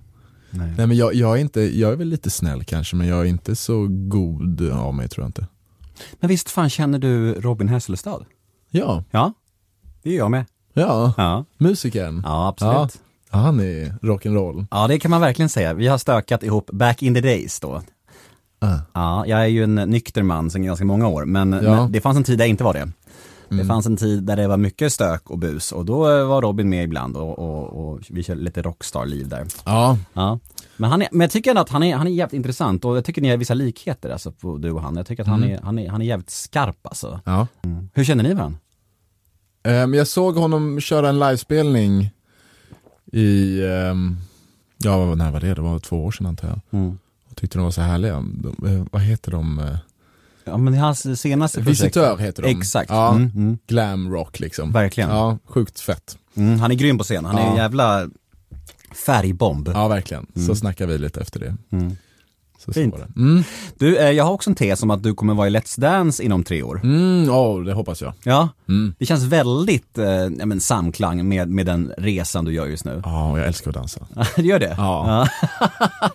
Nej. 0.50 0.74
Nej 0.78 0.88
men 0.88 0.98
jag, 0.98 1.14
jag, 1.14 1.38
är 1.38 1.42
inte, 1.42 1.62
jag 1.80 1.92
är 1.92 1.96
väl 1.96 2.08
lite 2.08 2.30
snäll 2.30 2.64
kanske, 2.64 2.96
men 2.96 3.08
jag 3.08 3.20
är 3.20 3.26
inte 3.26 3.56
så 3.56 3.88
god 3.90 4.70
av 4.72 4.94
mig 4.94 5.08
tror 5.10 5.24
jag 5.24 5.30
inte. 5.30 5.48
Men 6.20 6.28
visst 6.28 6.50
fan 6.50 6.70
känner 6.70 7.00
du 7.00 7.34
Robin 7.34 7.68
Hesselstad? 7.70 8.26
Ja, 8.72 9.04
Ja. 9.12 9.34
Det 10.04 10.10
är 10.10 10.18
jag 10.18 10.32
med. 10.32 10.46
ja, 10.74 11.14
Ja. 11.18 11.46
musikern. 11.58 12.22
Ja, 12.26 12.48
absolut. 12.48 13.02
Ja, 13.32 13.38
han 13.38 13.60
är 13.60 13.90
rock'n'roll. 14.02 14.66
Ja, 14.72 14.88
det 14.88 15.00
kan 15.00 15.12
man 15.12 15.22
verkligen 15.22 15.50
säga. 15.50 15.74
Vi 15.74 15.88
har 15.88 15.98
stökat 15.98 16.44
ihop 16.44 16.70
back 16.72 17.04
in 17.04 17.14
the 17.14 17.22
days 17.22 17.60
då. 17.60 17.82
Ah. 18.66 18.80
Ja, 18.94 19.26
jag 19.28 19.42
är 19.42 19.46
ju 19.48 19.64
en 19.64 19.76
nykter 19.76 20.24
man 20.24 20.50
sedan 20.50 20.64
ganska 20.64 20.86
många 20.86 21.08
år, 21.08 21.26
men, 21.26 21.54
Ja. 21.54 21.62
men 21.62 21.92
det 21.92 22.02
fanns 22.02 22.18
en 22.18 22.24
tid 22.24 22.38
där 22.38 22.46
jag 22.46 22.50
inte 22.50 22.64
var 22.64 22.74
det. 22.74 22.92
Det 23.50 23.56
Mm. 23.56 23.68
fanns 23.68 23.86
en 23.86 23.98
tid 23.98 24.24
där 24.24 24.36
det 24.36 24.48
var 24.48 24.58
mycket 24.58 24.94
stök 24.94 25.30
och 25.30 25.38
bus 25.38 25.72
och 25.72 25.86
då 25.86 26.10
eh, 26.18 26.28
var 26.28 26.42
Robin 26.42 26.70
med 26.70 26.84
ibland 26.84 27.18
och, 27.18 27.40
och, 27.40 27.64
och 27.94 28.00
vi 28.10 28.24
körde 28.24 28.42
lite 28.42 28.62
rockstar-liv 28.62 29.28
där. 29.28 29.46
Ja, 29.66 29.98
Ja. 30.14 30.40
Men, 30.78 30.90
han 30.92 31.02
är, 31.02 31.08
men 31.12 31.22
jag 31.22 31.32
tycker 31.32 31.50
ändå 31.50 31.62
att 31.62 31.70
han 31.70 31.84
är, 31.84 31.96
han 31.96 32.08
är 32.08 32.12
jävligt 32.12 32.34
intressant 32.34 32.86
och 32.86 32.98
jag 32.98 33.06
tycker 33.06 33.22
ni 33.22 33.30
har 33.30 33.38
vissa 33.38 33.54
likheter 33.54 34.10
alltså 34.10 34.32
på 34.32 34.58
du 34.58 34.72
och 34.72 34.82
han. 34.82 34.96
Jag 34.96 35.06
tycker 35.08 35.24
att 35.24 35.28
han, 35.30 35.44
Mm. 35.44 35.56
är, 35.56 35.62
han, 35.62 35.80
är, 35.80 35.90
han 35.90 36.02
är 36.02 36.06
jävligt 36.06 36.30
skarp 36.30 36.78
alltså. 36.88 37.20
ja. 37.26 37.48
Hur 37.94 38.04
känner 38.04 38.24
ni 38.24 38.34
varandra? 38.34 38.58
Um, 39.84 39.94
jag 39.94 40.08
såg 40.08 40.36
honom 40.36 40.80
köra 40.80 41.10
en 41.10 41.20
livespelning 41.20 42.10
i, 43.12 43.62
ehm, 43.68 44.18
ja 44.78 45.16
när 45.16 45.32
var 45.32 45.40
det? 45.40 45.54
Det 45.54 45.62
var 45.62 45.80
två 45.80 46.06
år 46.06 46.12
sedan 46.12 46.26
antar 46.26 46.48
jag. 46.48 46.60
Mm. 46.80 46.98
Jag 47.36 47.42
tyckte 47.42 47.58
de 47.58 47.64
var 47.64 47.72
så 47.72 47.82
härliga. 47.82 48.14
De, 48.14 48.56
eh, 48.68 48.86
vad 48.92 49.02
heter 49.02 49.32
de? 49.32 49.60
Eh, 49.60 49.78
Ja 50.48 50.58
men 50.58 50.74
är 50.74 50.78
hans 50.80 51.22
senaste 51.22 51.58
projekt. 51.64 51.80
Visitör 51.84 52.18
heter 52.18 52.44
de. 52.44 52.50
Exakt. 52.50 52.90
Ja, 52.90 53.12
Mm, 53.16 53.32
mm. 53.36 53.58
glam 53.68 54.12
rock 54.12 54.40
liksom. 54.40 54.72
Verkligen. 54.72 55.10
Ja, 55.10 55.38
sjukt 55.46 55.80
fett. 55.80 56.18
Mm, 56.36 56.60
han 56.60 56.72
är 56.72 56.76
grym 56.76 56.98
på 56.98 57.04
scen, 57.04 57.26
han 57.26 57.38
är 57.38 57.42
Ja. 57.42 57.50
en 57.50 57.56
jävla 57.56 58.10
färgbomb. 59.06 59.70
Ja, 59.74 59.88
verkligen. 59.88 60.26
Mm. 60.36 60.48
Så 60.48 60.56
snackar 60.56 60.88
vi 60.88 60.98
lite 60.98 61.22
efter 61.22 61.40
det. 61.40 61.56
Mm. 61.72 61.98
Så, 62.66 62.74
så 62.74 62.80
Fint. 62.80 62.96
det. 62.96 63.20
Mm. 63.22 63.44
Du, 63.78 63.98
eh, 63.98 64.12
jag 64.12 64.24
har 64.24 64.32
också 64.32 64.50
en 64.50 64.56
tes 64.56 64.84
om 64.84 64.92
att 64.92 65.04
du 65.04 65.14
kommer 65.14 65.34
vara 65.34 65.48
i 65.48 65.50
Let's 65.52 65.80
Dance 65.80 66.24
inom 66.24 66.44
tre 66.44 66.64
år. 66.64 66.82
Mm, 66.84 67.26
ja, 67.28 67.64
det 67.66 67.74
hoppas 67.74 68.02
jag. 68.02 68.14
Ja, 68.24 68.50
Mm. 68.70 68.94
det 69.00 69.06
känns 69.06 69.24
väldigt 69.24 69.98
eh, 69.98 70.06
ja, 70.08 70.46
men, 70.46 70.60
samklang 70.60 71.28
med, 71.30 71.50
med 71.50 71.66
den 71.66 71.92
resan 71.98 72.46
du 72.46 72.54
gör 72.54 72.66
just 72.66 72.86
nu. 72.86 73.02
Ja, 73.06 73.38
jag 73.38 73.48
älskar 73.48 73.70
att 73.72 73.76
dansa. 73.76 74.08
det 74.36 74.42
gör 74.42 74.60
det? 74.60 74.76
Ja. 74.78 75.28
Ja. 75.40 75.50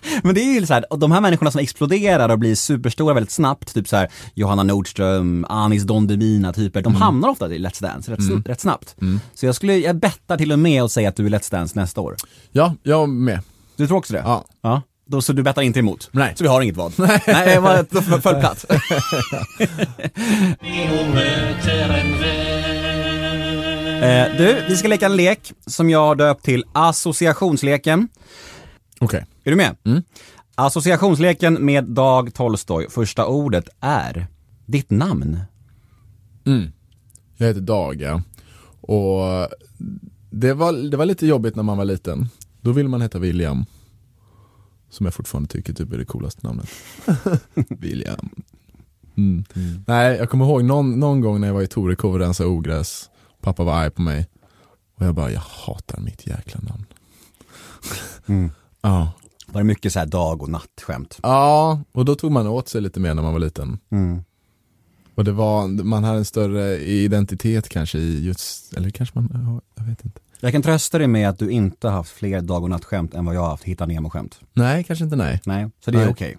men 0.23 0.35
det 0.35 0.41
är 0.41 0.59
ju 0.59 0.65
så 0.65 0.73
här, 0.73 0.85
de 0.97 1.11
här 1.11 1.21
människorna 1.21 1.51
som 1.51 1.59
exploderar 1.61 2.29
och 2.29 2.39
blir 2.39 2.55
superstora 2.55 3.13
väldigt 3.13 3.31
snabbt, 3.31 3.73
typ 3.73 3.87
så 3.87 3.95
här 3.95 4.07
Johanna 4.33 4.63
Nordström, 4.63 5.45
Anis 5.49 5.83
Don 5.83 6.07
Demina 6.07 6.53
typer, 6.53 6.81
de 6.81 6.95
hamnar 6.95 7.29
ofta 7.29 7.53
i 7.53 7.57
Let's 7.59 7.81
Dance 7.81 8.11
rätt, 8.11 8.19
sn- 8.19 8.43
rätt 8.47 8.59
snabbt. 8.61 8.95
Så 9.33 9.45
jag 9.45 9.55
skulle, 9.55 9.77
jag 9.77 9.95
bettar 9.95 10.37
till 10.37 10.51
och 10.51 10.59
med 10.59 10.83
och 10.83 10.91
säga 10.91 11.09
att 11.09 11.15
du 11.15 11.25
är 11.25 11.29
Let's 11.29 11.51
Dance 11.51 11.79
nästa 11.79 12.01
år. 12.01 12.15
Ja, 12.51 12.75
jag 12.83 13.09
med. 13.09 13.39
Du 13.75 13.87
tror 13.87 13.97
också 13.97 14.13
det? 14.13 14.19
Ja. 14.25 14.45
ja. 14.61 14.81
Då, 15.11 15.21
så 15.21 15.33
du 15.33 15.43
bettar 15.43 15.61
inte 15.61 15.79
emot? 15.79 16.09
Nej. 16.11 16.33
Så 16.35 16.43
vi 16.43 16.47
har 16.47 16.61
inget 16.61 16.77
val? 16.77 16.91
Nej, 16.97 17.23
Nej 17.27 17.53
jag 17.53 17.61
var 17.61 17.77
en 17.77 17.85
vän. 22.19 22.53
eh, 24.03 24.37
du, 24.37 24.65
vi 24.69 24.77
ska 24.77 24.87
leka 24.87 25.05
en 25.05 25.15
lek 25.15 25.53
som 25.65 25.89
jag 25.89 25.99
har 25.99 26.15
döpt 26.15 26.45
till 26.45 26.63
associationsleken. 26.73 28.07
Okej. 28.99 29.25
Är 29.43 29.51
du 29.51 29.57
med? 29.57 29.75
Mm. 29.83 30.03
Associationsleken 30.55 31.65
med 31.65 31.83
Dag 31.83 32.33
Tolstoj. 32.33 32.89
Första 32.89 33.25
ordet 33.25 33.69
är 33.79 34.27
ditt 34.65 34.89
namn. 34.89 35.39
Mm. 36.45 36.71
Jag 37.37 37.47
heter 37.47 37.61
Dag, 37.61 38.01
ja. 38.01 38.21
Och 38.81 39.47
det 40.29 40.53
var, 40.53 40.89
det 40.89 40.97
var 40.97 41.05
lite 41.05 41.27
jobbigt 41.27 41.55
när 41.55 41.63
man 41.63 41.77
var 41.77 41.85
liten. 41.85 42.29
Då 42.61 42.71
ville 42.71 42.89
man 42.89 43.01
heta 43.01 43.19
William. 43.19 43.65
Som 44.91 45.05
jag 45.05 45.13
fortfarande 45.13 45.49
tycker 45.49 45.73
typ 45.73 45.93
är 45.93 45.97
det 45.97 46.05
coolaste 46.05 46.47
namnet. 46.47 46.69
William. 47.69 48.29
Mm. 49.17 49.43
Nej, 49.87 50.17
jag 50.17 50.29
kommer 50.29 50.45
ihåg 50.45 50.63
någon, 50.63 50.99
någon 50.99 51.21
gång 51.21 51.41
när 51.41 51.47
jag 51.47 51.53
var 51.53 51.61
i 51.61 51.67
Torekov 51.67 52.13
och 52.13 52.19
rensade 52.19 52.49
ogräs. 52.49 53.09
Pappa 53.41 53.63
var 53.63 53.73
arg 53.73 53.91
på 53.91 54.01
mig. 54.01 54.27
Och 54.95 55.05
jag 55.05 55.15
bara, 55.15 55.31
jag 55.31 55.41
hatar 55.41 56.01
mitt 56.01 56.27
jäkla 56.27 56.59
namn. 56.61 56.85
Ja. 58.83 59.11
Var 59.47 59.61
det 59.61 59.65
mycket 59.65 59.93
så 59.93 59.99
här 59.99 60.05
dag 60.05 60.41
och 60.41 60.49
nattskämt? 60.49 61.19
Ja, 61.23 61.81
och 61.91 62.05
då 62.05 62.15
tog 62.15 62.31
man 62.31 62.47
åt 62.47 62.67
sig 62.67 62.81
lite 62.81 62.99
mer 62.99 63.13
när 63.13 63.23
man 63.23 63.33
var 63.33 63.39
liten. 63.39 63.79
Mm. 63.89 64.23
Och 65.15 65.23
det 65.23 65.31
var, 65.31 65.67
man 65.67 66.03
hade 66.03 66.17
en 66.17 66.25
större 66.25 66.77
identitet 66.77 67.69
kanske 67.69 67.97
i 67.97 68.25
just, 68.25 68.73
eller 68.73 68.89
kanske 68.89 69.19
man, 69.19 69.29
ja, 69.33 69.61
jag 69.75 69.89
vet 69.89 70.05
inte. 70.05 70.19
Jag 70.43 70.51
kan 70.51 70.61
trösta 70.61 70.97
dig 70.97 71.07
med 71.07 71.29
att 71.29 71.39
du 71.39 71.49
inte 71.51 71.87
har 71.87 71.95
haft 71.95 72.11
fler 72.11 72.41
dag 72.41 72.63
och 72.63 72.69
nattskämt 72.69 73.13
än 73.13 73.25
vad 73.25 73.35
jag 73.35 73.41
har 73.41 73.49
haft 73.49 73.63
Hitta 73.63 73.85
Nemo-skämt. 73.85 74.39
Nej, 74.53 74.83
kanske 74.83 75.05
inte 75.05 75.15
nej. 75.15 75.41
Nej, 75.45 75.69
så 75.85 75.91
det 75.91 75.97
är 75.97 76.01
Nej. 76.01 76.11
okej. 76.11 76.37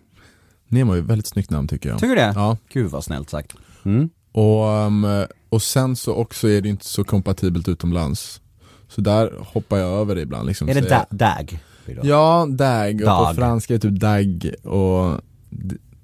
Nemo 0.68 0.92
är 0.92 0.98
ett 0.98 1.04
väldigt 1.04 1.26
snyggt 1.26 1.50
namn 1.50 1.68
tycker 1.68 1.88
jag. 1.88 1.98
Tycker 1.98 2.08
du 2.08 2.20
det? 2.20 2.32
Ja, 2.36 2.56
Gud 2.72 2.90
vad 2.90 3.04
snällt 3.04 3.30
sagt. 3.30 3.52
Mm. 3.84 4.10
och, 4.32 4.66
um, 4.68 5.24
och 5.48 5.62
sen 5.62 5.96
så 5.96 6.14
också 6.14 6.48
är 6.48 6.60
det 6.60 6.68
inte 6.68 6.84
så 6.84 7.04
kompatibelt 7.04 7.68
utomlands. 7.68 8.40
Så 8.88 9.00
där 9.00 9.32
hoppar 9.40 9.78
jag 9.78 9.90
över 10.00 10.14
det 10.14 10.20
ibland. 10.20 10.46
Liksom, 10.46 10.68
Är 10.68 10.74
det 10.74 10.80
da- 10.88 11.06
dag? 11.10 11.58
Ja, 12.02 12.46
dag. 12.50 12.94
Och 12.94 13.00
Dag. 13.06 13.28
på 13.28 13.34
franska 13.34 13.74
är 13.74 13.78
det 13.78 13.90
typ 13.90 14.00
dag. 14.00 14.54
Och 14.74 15.20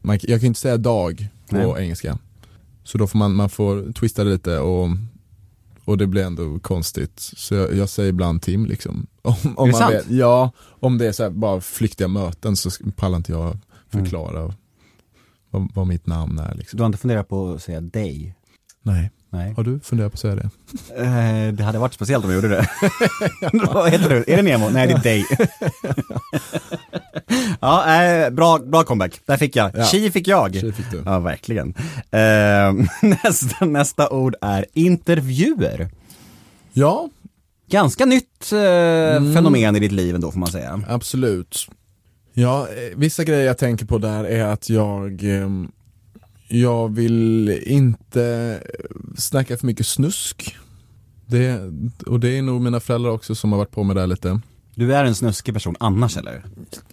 man, 0.03 0.19
jag 0.23 0.41
kan 0.41 0.47
inte 0.47 0.61
säga 0.61 0.77
dag 0.77 1.29
på 1.51 1.57
Nej. 1.57 1.85
engelska. 1.85 2.19
Så 2.85 2.99
då 2.99 3.07
får 3.07 3.19
man, 3.19 3.35
man 3.35 3.49
får 3.49 3.93
twista 3.93 4.25
det 4.25 4.31
lite 4.31 4.59
och, 4.59 4.89
och 5.89 5.99
det 5.99 6.07
blir 6.07 6.25
ändå 6.25 6.59
konstigt. 6.59 7.13
Så 7.17 7.55
jag, 7.55 7.77
jag 7.77 7.89
säger 7.89 8.09
ibland 8.09 8.43
Tim 8.43 8.67
liksom. 8.67 9.07
Om, 9.23 9.35
om 9.57 9.71
man? 9.71 9.93
Vet, 9.93 10.11
ja, 10.11 10.53
om 10.81 10.99
det 10.99 11.07
är 11.07 11.13
så 11.13 11.23
här 11.23 11.31
bara 11.31 11.61
flyktiga 11.61 12.09
möten 12.09 12.57
så 12.57 12.71
pallar 12.97 13.17
inte 13.17 13.33
jag 13.33 13.59
förklara 13.89 14.55
vad, 15.51 15.71
vad 15.75 15.87
mitt 15.87 16.07
namn 16.07 16.39
är 16.39 16.55
liksom. 16.55 16.77
Du 16.77 16.83
har 16.83 16.87
inte 16.87 16.99
funderat 16.99 17.29
på 17.29 17.53
att 17.53 17.63
säga 17.63 17.81
dig? 17.81 18.35
Nej, 18.83 19.11
Nej. 19.31 19.55
har 19.57 19.65
du 19.65 19.81
funderat 19.81 20.13
på 20.13 20.17
att 20.17 20.21
säga 20.21 20.35
det? 20.35 20.51
Eh, 20.97 21.53
det 21.53 21.65
hade 21.65 21.79
varit 21.79 21.95
speciellt 21.95 22.25
om 22.25 22.31
jag 22.31 22.43
gjorde 22.43 22.49
det. 22.49 22.69
Vad 23.73 23.91
heter 23.91 24.09
du? 24.09 24.25
Är 24.33 24.37
det 24.37 24.43
Nemo? 24.43 24.69
Nej, 24.71 24.87
det 24.87 24.93
är 24.93 24.99
dig. 24.99 25.25
ja, 27.61 28.03
eh, 28.03 28.31
bra, 28.31 28.59
bra 28.59 28.85
comeback. 28.85 29.21
Där 29.27 29.37
fick 29.37 29.57
jag. 29.57 29.71
Ja. 29.75 29.85
Chi 29.85 30.11
fick 30.11 30.29
jag. 30.29 30.55
Tjej 30.55 30.73
fick 30.73 30.91
du. 30.91 31.03
Ja, 31.05 31.19
verkligen. 31.19 31.75
Eh, 32.11 32.73
nästa, 33.03 33.65
nästa 33.65 34.11
ord 34.11 34.35
är 34.41 34.67
intervjuer. 34.75 35.89
Ja, 36.73 37.09
Ganska 37.71 38.05
nytt 38.05 38.53
eh, 38.53 39.33
fenomen 39.35 39.77
i 39.77 39.81
ditt 39.81 39.93
liv 39.93 40.15
ändå 40.15 40.31
får 40.31 40.39
man 40.39 40.49
säga. 40.49 40.81
Absolut. 40.89 41.69
Ja, 42.33 42.69
eh, 42.69 42.97
vissa 42.97 43.25
grejer 43.25 43.47
jag 43.47 43.59
tänker 43.59 43.87
på 43.87 43.99
där 43.99 44.25
är 44.25 44.45
att 44.45 44.71
jag 44.71 45.25
ehm, 45.25 45.71
Jag 46.49 46.95
vill 46.95 47.49
inte 47.67 48.61
snacka 49.17 49.57
för 49.57 49.67
mycket 49.67 49.87
snusk. 49.87 50.57
Det, 51.27 51.61
och 52.07 52.21
det 52.21 52.39
är 52.39 52.43
nog 52.43 52.61
mina 52.61 52.81
föräldrar 52.81 53.11
också 53.11 53.35
som 53.35 53.53
har 53.53 53.59
varit 53.59 53.71
på 53.71 53.83
med 53.83 53.97
det 53.97 54.01
här 54.01 54.07
lite. 54.07 54.41
Du 54.75 54.95
är 54.95 55.05
en 55.05 55.15
snuskig 55.15 55.55
person 55.55 55.77
annars 55.81 56.17
eller? 56.17 56.45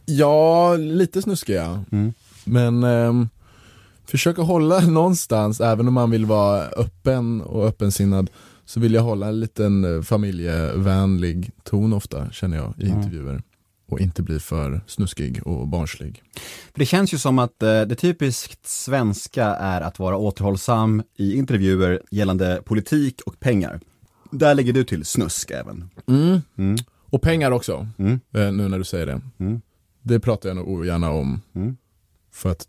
Ja, 0.05 0.75
lite 0.75 1.21
snuskig 1.21 1.55
ja. 1.55 1.83
Mm. 1.91 2.13
Men 2.43 2.83
ehm, 2.83 3.29
försöka 4.05 4.41
hålla 4.41 4.79
någonstans, 4.79 5.61
även 5.61 5.87
om 5.87 5.93
man 5.93 6.11
vill 6.11 6.25
vara 6.25 6.61
öppen 6.61 7.41
och 7.41 7.67
öppensinnad, 7.67 8.29
så 8.65 8.79
vill 8.79 8.93
jag 8.93 9.01
hålla 9.01 9.27
en 9.27 9.39
liten 9.39 9.95
eh, 9.95 10.01
familjevänlig 10.01 11.51
ton 11.63 11.93
ofta, 11.93 12.31
känner 12.31 12.57
jag, 12.57 12.73
i 12.77 12.89
Mm. 12.89 13.41
Och 13.87 13.99
inte 13.99 14.23
bli 14.23 14.39
för 14.39 14.81
snuskig 14.87 15.47
och 15.47 15.67
barnslig. 15.67 16.23
För 16.73 16.79
det 16.79 16.85
känns 16.85 17.13
ju 17.13 17.17
som 17.17 17.39
att 17.39 17.63
eh, 17.63 17.81
det 17.81 17.95
typiskt 17.95 18.67
svenska 18.67 19.45
är 19.45 19.81
att 19.81 19.99
vara 19.99 20.17
återhållsam 20.17 21.03
i 21.17 21.35
intervjuer 21.35 22.01
gällande 22.11 22.61
politik 22.65 23.21
och 23.25 23.39
pengar. 23.39 23.79
Där 24.31 24.55
lägger 24.55 24.73
du 24.73 24.83
till 24.83 25.05
snusk 25.05 25.51
även. 25.51 25.89
Mm. 26.07 26.41
Och 27.09 27.21
pengar 27.21 27.51
också, 27.51 27.87
Mm. 27.97 28.19
eh, 28.33 28.51
nu 28.51 28.67
när 28.67 28.77
du 28.77 28.83
säger 28.83 29.05
det. 29.05 29.21
Mm. 29.37 29.61
Det 30.01 30.19
pratar 30.19 30.49
jag 30.49 30.55
nog 30.55 30.67
ogärna 30.67 31.09
om. 31.11 31.41
Mm. 31.55 31.77
För 32.31 32.51
att 32.51 32.67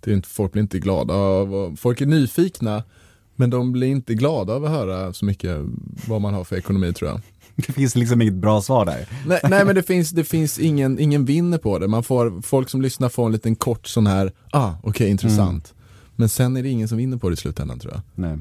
det 0.00 0.10
är 0.10 0.14
inte, 0.14 0.28
folk 0.28 0.52
blir 0.52 0.62
inte 0.62 0.78
glada 0.78 1.14
av, 1.14 1.76
folk 1.76 2.00
är 2.00 2.06
nyfikna, 2.06 2.82
men 3.36 3.50
de 3.50 3.72
blir 3.72 3.88
inte 3.88 4.14
glada 4.14 4.52
av 4.52 4.64
att 4.64 4.70
höra 4.70 5.12
så 5.12 5.24
mycket 5.24 5.56
vad 6.08 6.20
man 6.20 6.34
har 6.34 6.44
för 6.44 6.56
ekonomi 6.56 6.92
tror 6.92 7.10
jag. 7.10 7.20
Det 7.66 7.72
finns 7.72 7.94
liksom 7.94 8.22
inget 8.22 8.34
bra 8.34 8.62
svar 8.62 8.84
där. 8.86 9.08
Nej, 9.26 9.40
nej 9.50 9.64
men 9.64 9.74
det 9.74 9.82
finns, 9.82 10.10
det 10.10 10.24
finns 10.24 10.58
ingen, 10.58 10.98
ingen 10.98 11.24
vinner 11.24 11.58
på 11.58 11.78
det. 11.78 11.88
Man 11.88 12.02
får, 12.02 12.42
folk 12.42 12.68
som 12.68 12.82
lyssnar 12.82 13.08
får 13.08 13.26
en 13.26 13.32
liten 13.32 13.56
kort 13.56 13.86
sån 13.86 14.06
här, 14.06 14.32
ah 14.50 14.72
okej 14.82 15.10
intressant. 15.10 15.74
Men 16.16 16.28
sen 16.28 16.56
är 16.56 16.62
det 16.62 16.68
ingen 16.68 16.88
som 16.88 16.98
vinner 16.98 17.16
på 17.16 17.28
det 17.28 17.34
i 17.34 17.36
slutändan 17.36 17.78
tror 17.78 17.92
jag. 17.92 18.02
Nej. 18.14 18.38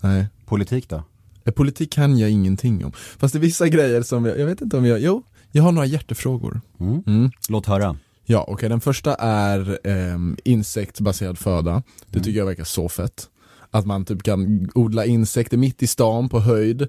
Nej. 0.00 0.26
Politik 0.46 0.88
då? 0.88 1.02
Eh, 1.44 1.52
Politik 1.52 1.92
kan 1.92 2.18
jag 2.18 2.30
ingenting 2.30 2.84
om. 2.84 2.92
Fast 2.92 3.32
det 3.32 3.38
är 3.38 3.40
vissa 3.40 3.68
grejer 3.68 4.02
som 4.02 4.24
jag, 4.24 4.38
jag 4.38 4.46
vet 4.46 4.60
inte 4.60 4.76
om 4.76 4.86
jag, 4.86 5.00
jo, 5.00 5.22
jag 5.50 5.62
har 5.62 5.72
några 5.72 5.86
hjärtefrågor. 5.86 6.60
Mm. 6.80 7.02
Mm. 7.06 7.30
Låt 7.48 7.66
höra. 7.66 7.96
Ja, 8.24 8.44
okej 8.48 8.68
den 8.68 8.80
första 8.80 9.14
är 9.14 9.78
ehm, 9.84 10.36
insektsbaserad 10.44 11.38
föda. 11.38 11.82
Det 12.06 12.20
tycker 12.20 12.38
jag 12.38 12.46
verkar 12.46 12.64
så 12.64 12.88
fett. 12.88 13.28
Att 13.70 13.86
man 13.86 14.04
typ 14.04 14.22
kan 14.22 14.70
odla 14.74 15.04
insekter 15.04 15.56
mitt 15.56 15.82
i 15.82 15.86
stan 15.86 16.28
på 16.28 16.40
höjd, 16.40 16.88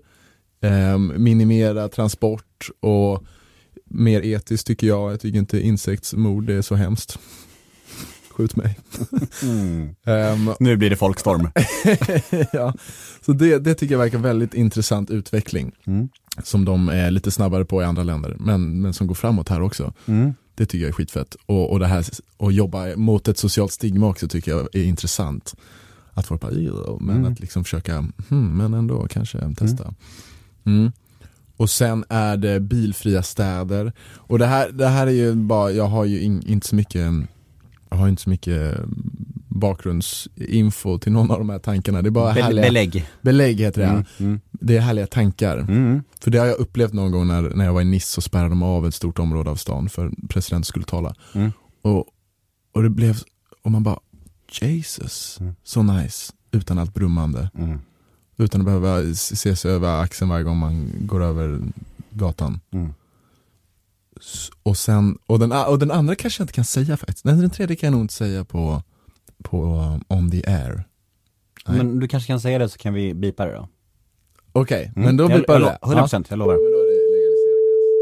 ehm, 0.64 1.14
minimera 1.18 1.90
transport 1.90 2.70
och 2.80 3.24
mer 3.86 4.22
etiskt 4.26 4.68
tycker 4.68 4.88
jag. 4.88 5.14
Jag 5.14 5.20
tycker 5.20 5.40
inte 5.40 5.60
insektsmord 5.62 6.50
är 6.50 6.62
så 6.62 6.76
hemskt. 6.76 7.20
Skjut 8.30 8.56
mig. 8.56 8.80
Ehm, 10.06 10.52
Nu 10.60 10.78
blir 10.78 10.90
det 10.90 10.96
folkstorm. 10.96 11.50
ja. 12.54 12.74
Så 13.26 13.34
det, 13.34 13.60
det 13.60 13.76
tycker 13.76 13.94
jag 13.94 14.00
verkar 14.00 14.18
väldigt 14.18 14.54
intressant 14.54 15.10
utveckling. 15.12 15.72
Mm. 15.86 16.10
Som 16.44 16.66
de 16.66 16.90
är 16.90 17.12
lite 17.12 17.32
snabbare 17.32 17.66
på 17.66 17.82
i 17.82 17.86
andra 17.86 18.04
länder, 18.04 18.36
men, 18.40 18.82
men 18.82 18.94
som 18.94 19.08
går 19.08 19.16
framåt 19.16 19.50
här 19.50 19.62
också. 19.62 19.94
Mm. 20.06 20.34
Det 20.56 20.66
tycker 20.66 20.82
jag 20.84 20.90
är 20.90 20.94
skitfett. 20.94 21.36
Och, 21.46 21.72
och 21.72 21.80
det 21.80 21.88
här 21.88 22.06
att 22.38 22.54
jobba 22.54 22.96
mot 22.96 23.28
ett 23.28 23.38
socialt 23.38 23.72
stigma 23.72 24.08
också 24.08 24.28
tycker 24.28 24.52
jag 24.52 24.68
är 24.76 24.84
intressant. 24.84 25.56
Att 26.14 26.28
folk 26.28 26.42
bara, 26.42 26.52
men 27.00 27.16
Mm. 27.18 27.32
att 27.32 27.40
liksom 27.40 27.64
försöka, 27.64 27.98
hmm, 28.30 28.58
men 28.58 28.74
ändå 28.74 29.08
kanske 29.10 29.56
testa. 29.56 29.94
Mm. 30.66 30.92
Och 31.58 31.70
sen 31.70 32.06
är 32.10 32.38
det 32.38 32.60
bilfria 32.60 33.24
städer. 33.24 33.94
Och 34.16 34.40
det 34.40 34.46
här, 34.46 34.70
det 34.72 34.88
här 34.88 35.08
är 35.08 35.12
ju 35.12 35.34
bara, 35.36 35.72
jag 35.72 35.88
har 35.88 36.06
ju 36.06 36.22
in, 36.22 36.42
inte 36.48 36.68
så 36.68 36.76
mycket, 36.76 37.12
jag 37.90 37.98
har 37.98 38.08
inte 38.08 38.22
så 38.22 38.30
mycket 38.30 38.78
bakgrundsinfo 39.48 40.98
till 41.00 41.12
någon 41.12 41.32
av 41.32 41.40
de 41.40 41.50
här 41.50 41.60
tankarna. 41.60 42.02
Det 42.02 42.10
är 42.10 42.12
bara 42.12 42.34
Be- 42.34 42.42
härliga, 42.42 42.66
belägg. 42.66 43.06
belägg 43.22 43.60
heter 43.60 43.82
det. 43.82 43.88
Mm. 43.88 44.06
Mm. 44.20 44.40
Det 44.52 44.78
är 44.78 44.82
härliga 44.82 45.08
tankar. 45.08 45.58
Mm. 45.58 46.04
För 46.20 46.32
det 46.32 46.38
har 46.38 46.46
jag 46.46 46.58
upplevt 46.60 46.94
någon 46.94 47.12
gång 47.12 47.28
när, 47.28 47.42
när 47.42 47.66
jag 47.66 47.74
var 47.74 47.82
i 47.82 47.86
Nice 47.86 48.08
så 48.08 48.22
spärrade 48.22 48.50
de 48.50 48.64
av 48.64 48.88
ett 48.88 48.94
stort 48.96 49.20
område 49.20 49.50
av 49.50 49.56
stan 49.56 49.90
för 49.90 50.12
presidenten 50.30 50.66
skulle 50.66 50.86
tala. 50.86 51.16
Mm. 51.34 51.52
Och, 51.82 52.06
och 52.74 52.84
det 52.84 52.90
blev, 52.90 53.18
och 53.64 53.72
man 53.72 53.84
bara, 53.84 54.00
Jesus, 54.62 55.38
Mm. 55.40 55.56
så 55.64 55.84
nice. 55.84 56.34
Utan 56.52 56.78
allt 56.78 56.94
brummande. 56.94 57.50
Utan 58.38 58.62
att 58.62 58.66
behöva 58.66 59.14
se 59.16 59.56
sig 59.56 59.72
över 59.72 60.02
axeln 60.02 60.30
varje 60.30 60.44
gång 60.44 60.58
man 60.58 60.92
går 61.00 61.24
över 61.24 61.60
gatan. 62.10 62.60
Mm. 62.72 62.94
Och 64.64 64.78
sen, 64.78 65.18
och 65.26 65.40
den, 65.40 65.52
och 65.52 65.80
den 65.80 65.92
andra 65.92 66.16
kanske 66.16 66.42
jag 66.42 66.44
inte 66.44 66.54
kan 66.54 66.66
säga 66.66 66.98
faktiskt. 66.98 67.26
Nej, 67.26 67.36
den 67.36 67.50
tredje 67.50 67.76
kan 67.76 67.88
jag 67.88 67.92
nog 67.92 68.02
inte 68.02 68.14
säga 68.14 68.44
på, 68.46 68.84
på 69.44 69.64
um, 69.66 70.04
On 70.08 70.32
the 70.32 70.44
Air. 70.48 70.84
Nej. 71.68 71.78
Men 71.78 72.00
du 72.00 72.08
kanske 72.08 72.28
kan 72.28 72.40
säga 72.42 72.60
det 72.60 72.70
så 72.70 72.78
kan 72.78 72.94
vi 72.94 73.14
bipa 73.14 73.46
det 73.46 73.54
då. 73.54 73.68
Okej, 74.52 74.92
Mm. 74.96 75.06
men 75.06 75.18
då 75.18 75.24
jag, 75.24 75.40
bipar 75.40 75.54
jag, 75.54 75.62
det. 75.62 75.78
100% 75.82 76.26
jag 76.30 76.40
lovar. 76.40 76.58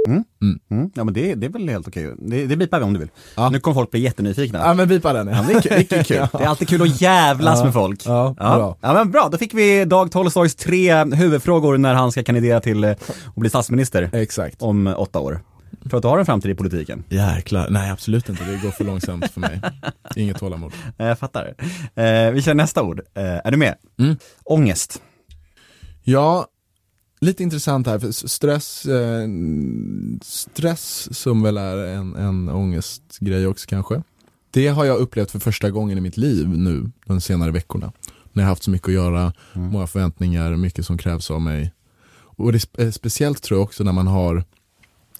Mm. 0.07 0.23
Mm. 0.71 0.91
Ja 0.95 1.03
men 1.03 1.13
det, 1.13 1.35
det 1.35 1.45
är 1.45 1.49
väl 1.49 1.69
helt 1.69 1.87
okej. 1.87 2.13
Det, 2.17 2.45
det 2.45 2.55
bipar 2.57 2.79
vi 2.79 2.85
om 2.85 2.93
du 2.93 2.99
vill. 2.99 3.09
Ja. 3.35 3.49
Nu 3.49 3.59
kommer 3.59 3.75
folk 3.75 3.91
bli 3.91 3.99
jättenyfikna. 3.99 4.59
Ja 4.59 4.73
men 4.73 4.87
bipa 4.87 5.13
den 5.13 5.27
Ja, 5.27 5.45
det, 5.47 5.53
är 5.53 5.61
kul, 5.61 5.85
det 5.89 5.95
är 5.97 6.03
kul. 6.03 6.27
Det 6.39 6.43
är 6.43 6.47
alltid 6.47 6.69
kul 6.69 6.81
att 6.81 7.01
jävlas 7.01 7.59
Ja. 7.59 7.63
med 7.65 7.73
folk. 7.73 8.01
Ja, 8.05 8.35
ja. 8.39 8.55
bra. 8.57 8.77
ja 8.81 8.93
men 8.93 9.11
bra, 9.11 9.29
då 9.31 9.37
fick 9.37 9.53
vi 9.53 9.85
Dag 9.85 10.11
Tolstojs 10.11 10.55
tre 10.55 11.03
huvudfrågor 11.03 11.77
när 11.77 11.93
han 11.93 12.11
ska 12.11 12.23
kandidera 12.23 12.59
till 12.59 12.83
eh, 12.83 12.89
att 12.91 13.35
bli 13.35 13.49
statsminister 13.49 14.09
Exakt. 14.13 14.61
om 14.61 14.93
åtta 14.97 15.19
år. 15.19 15.39
Tror 15.81 15.89
du 15.91 15.97
att 15.97 16.01
du 16.01 16.07
har 16.07 16.19
en 16.19 16.25
framtid 16.25 16.51
i 16.51 16.55
politiken? 16.55 17.03
Jäklar, 17.09 17.67
nej 17.69 17.91
absolut 17.91 18.29
inte, 18.29 18.43
det 18.43 18.57
går 18.63 18.71
för 18.71 18.83
långsamt 18.83 19.31
för 19.31 19.39
mig. 19.39 19.61
Inget 20.15 20.37
tålamod. 20.39 20.71
Jag 20.97 21.19
fattar. 21.19 21.53
Eh, 21.95 22.31
vi 22.31 22.41
kör 22.41 22.53
nästa 22.53 22.83
ord. 22.83 22.99
Eh, 23.13 23.23
är 23.23 23.51
du 23.51 23.57
med? 23.57 23.75
Mm. 23.99 24.15
Ångest. 24.43 25.01
Ja, 26.03 26.45
lite 27.21 27.43
intressant 27.43 27.87
här, 27.87 27.99
för 27.99 28.11
stress, 28.11 28.85
eh, 28.85 29.27
stress 30.21 31.17
som 31.17 31.41
väl 31.43 31.57
är 31.57 31.77
en, 31.77 32.15
en 32.15 32.49
ångestgrej 32.49 33.47
också 33.47 33.67
kanske. 33.69 34.03
Det 34.51 34.67
har 34.67 34.85
jag 34.85 34.97
upplevt 34.97 35.31
för 35.31 35.39
första 35.39 35.69
gången 35.69 35.97
i 35.97 36.01
mitt 36.01 36.17
liv 36.17 36.49
nu, 36.49 36.91
de 37.05 37.21
senare 37.21 37.51
veckorna. 37.51 37.91
När 38.33 38.43
jag 38.43 38.47
haft 38.47 38.63
så 38.63 38.71
mycket 38.71 38.87
att 38.87 38.93
göra, 38.93 39.33
många 39.53 39.87
förväntningar, 39.87 40.55
mycket 40.55 40.85
som 40.85 40.97
krävs 40.97 41.31
av 41.31 41.41
mig. 41.41 41.73
Och 42.13 42.51
det 42.51 42.57
är 42.57 42.59
spe- 42.59 42.91
speciellt 42.91 43.41
tror 43.41 43.59
jag 43.59 43.63
också 43.63 43.83
när 43.83 43.91
man 43.91 44.07
har 44.07 44.43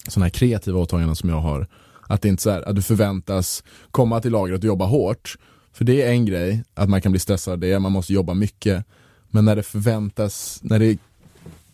sådana 0.08 0.24
här 0.24 0.30
kreativa 0.30 0.78
åtaganden 0.78 1.16
som 1.16 1.28
jag 1.28 1.40
har. 1.40 1.68
Att 2.08 2.22
det 2.22 2.28
inte 2.28 2.40
är 2.40 2.42
så 2.42 2.50
här, 2.50 2.68
att 2.68 2.76
du 2.76 2.82
förväntas 2.82 3.64
komma 3.90 4.20
till 4.20 4.32
lagret 4.32 4.58
och 4.58 4.64
jobba 4.64 4.84
hårt. 4.84 5.36
För 5.72 5.84
det 5.84 6.02
är 6.02 6.10
en 6.10 6.26
grej, 6.26 6.64
att 6.74 6.88
man 6.88 7.02
kan 7.02 7.12
bli 7.12 7.18
stressad 7.18 7.60
det, 7.60 7.78
man 7.78 7.92
måste 7.92 8.12
jobba 8.12 8.34
mycket. 8.34 8.84
Men 9.30 9.44
när 9.44 9.56
det 9.56 9.62
förväntas, 9.62 10.60
när 10.62 10.78
det 10.78 10.98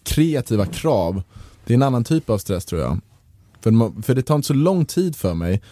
kreativa 0.09 0.67
krav, 0.67 1.23
det 1.65 1.73
är 1.73 1.77
en 1.77 1.83
annan 1.83 2.05
typ 2.05 2.31
av 2.31 2.39
stress 2.39 2.65
tror 2.65 2.81
jag. 2.81 3.01
För, 3.61 4.03
för 4.03 4.15
det 4.15 4.23
tar 4.23 4.35
inte 4.35 4.47
så 4.47 4.55
lång 4.55 4.85
tid 4.85 5.17
för 5.17 5.35
mig. 5.35 5.63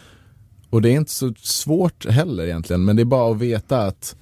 Och 0.71 0.83
det 0.83 0.88
är 0.88 0.97
inte 0.97 1.12
så 1.12 1.35
svårt 1.38 2.07
heller 2.07 2.45
egentligen, 2.45 2.85
men 2.85 2.97
det 2.97 3.02
är 3.02 3.05
bara 3.05 3.33
att 3.33 3.38
veta 3.38 3.87
att 3.87 4.16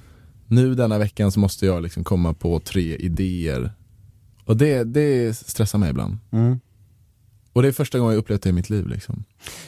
nu 0.47 0.75
denna 0.75 0.99
veckan 0.99 1.33
så 1.33 1.41
måste 1.41 1.67
jag 1.67 1.83
liksom 1.83 2.05
komma 2.05 2.35
på 2.35 2.61
tre 2.61 2.97
idéer. 2.97 3.73
Och 4.45 4.57
det, 4.57 4.85
det 4.85 5.37
stressar 5.37 5.79
mig 5.79 5.91
ibland. 5.91 6.19
Mm. 6.33 6.61
Och 7.55 7.63
det 7.63 7.69
är 7.69 7.73
första 7.73 7.99
gången 7.99 8.13
jag 8.15 8.19
upplevt 8.21 8.43
det 8.43 8.49
i 8.49 8.53
mitt 8.53 8.71
liv 8.71 8.87
liksom. 8.87 9.25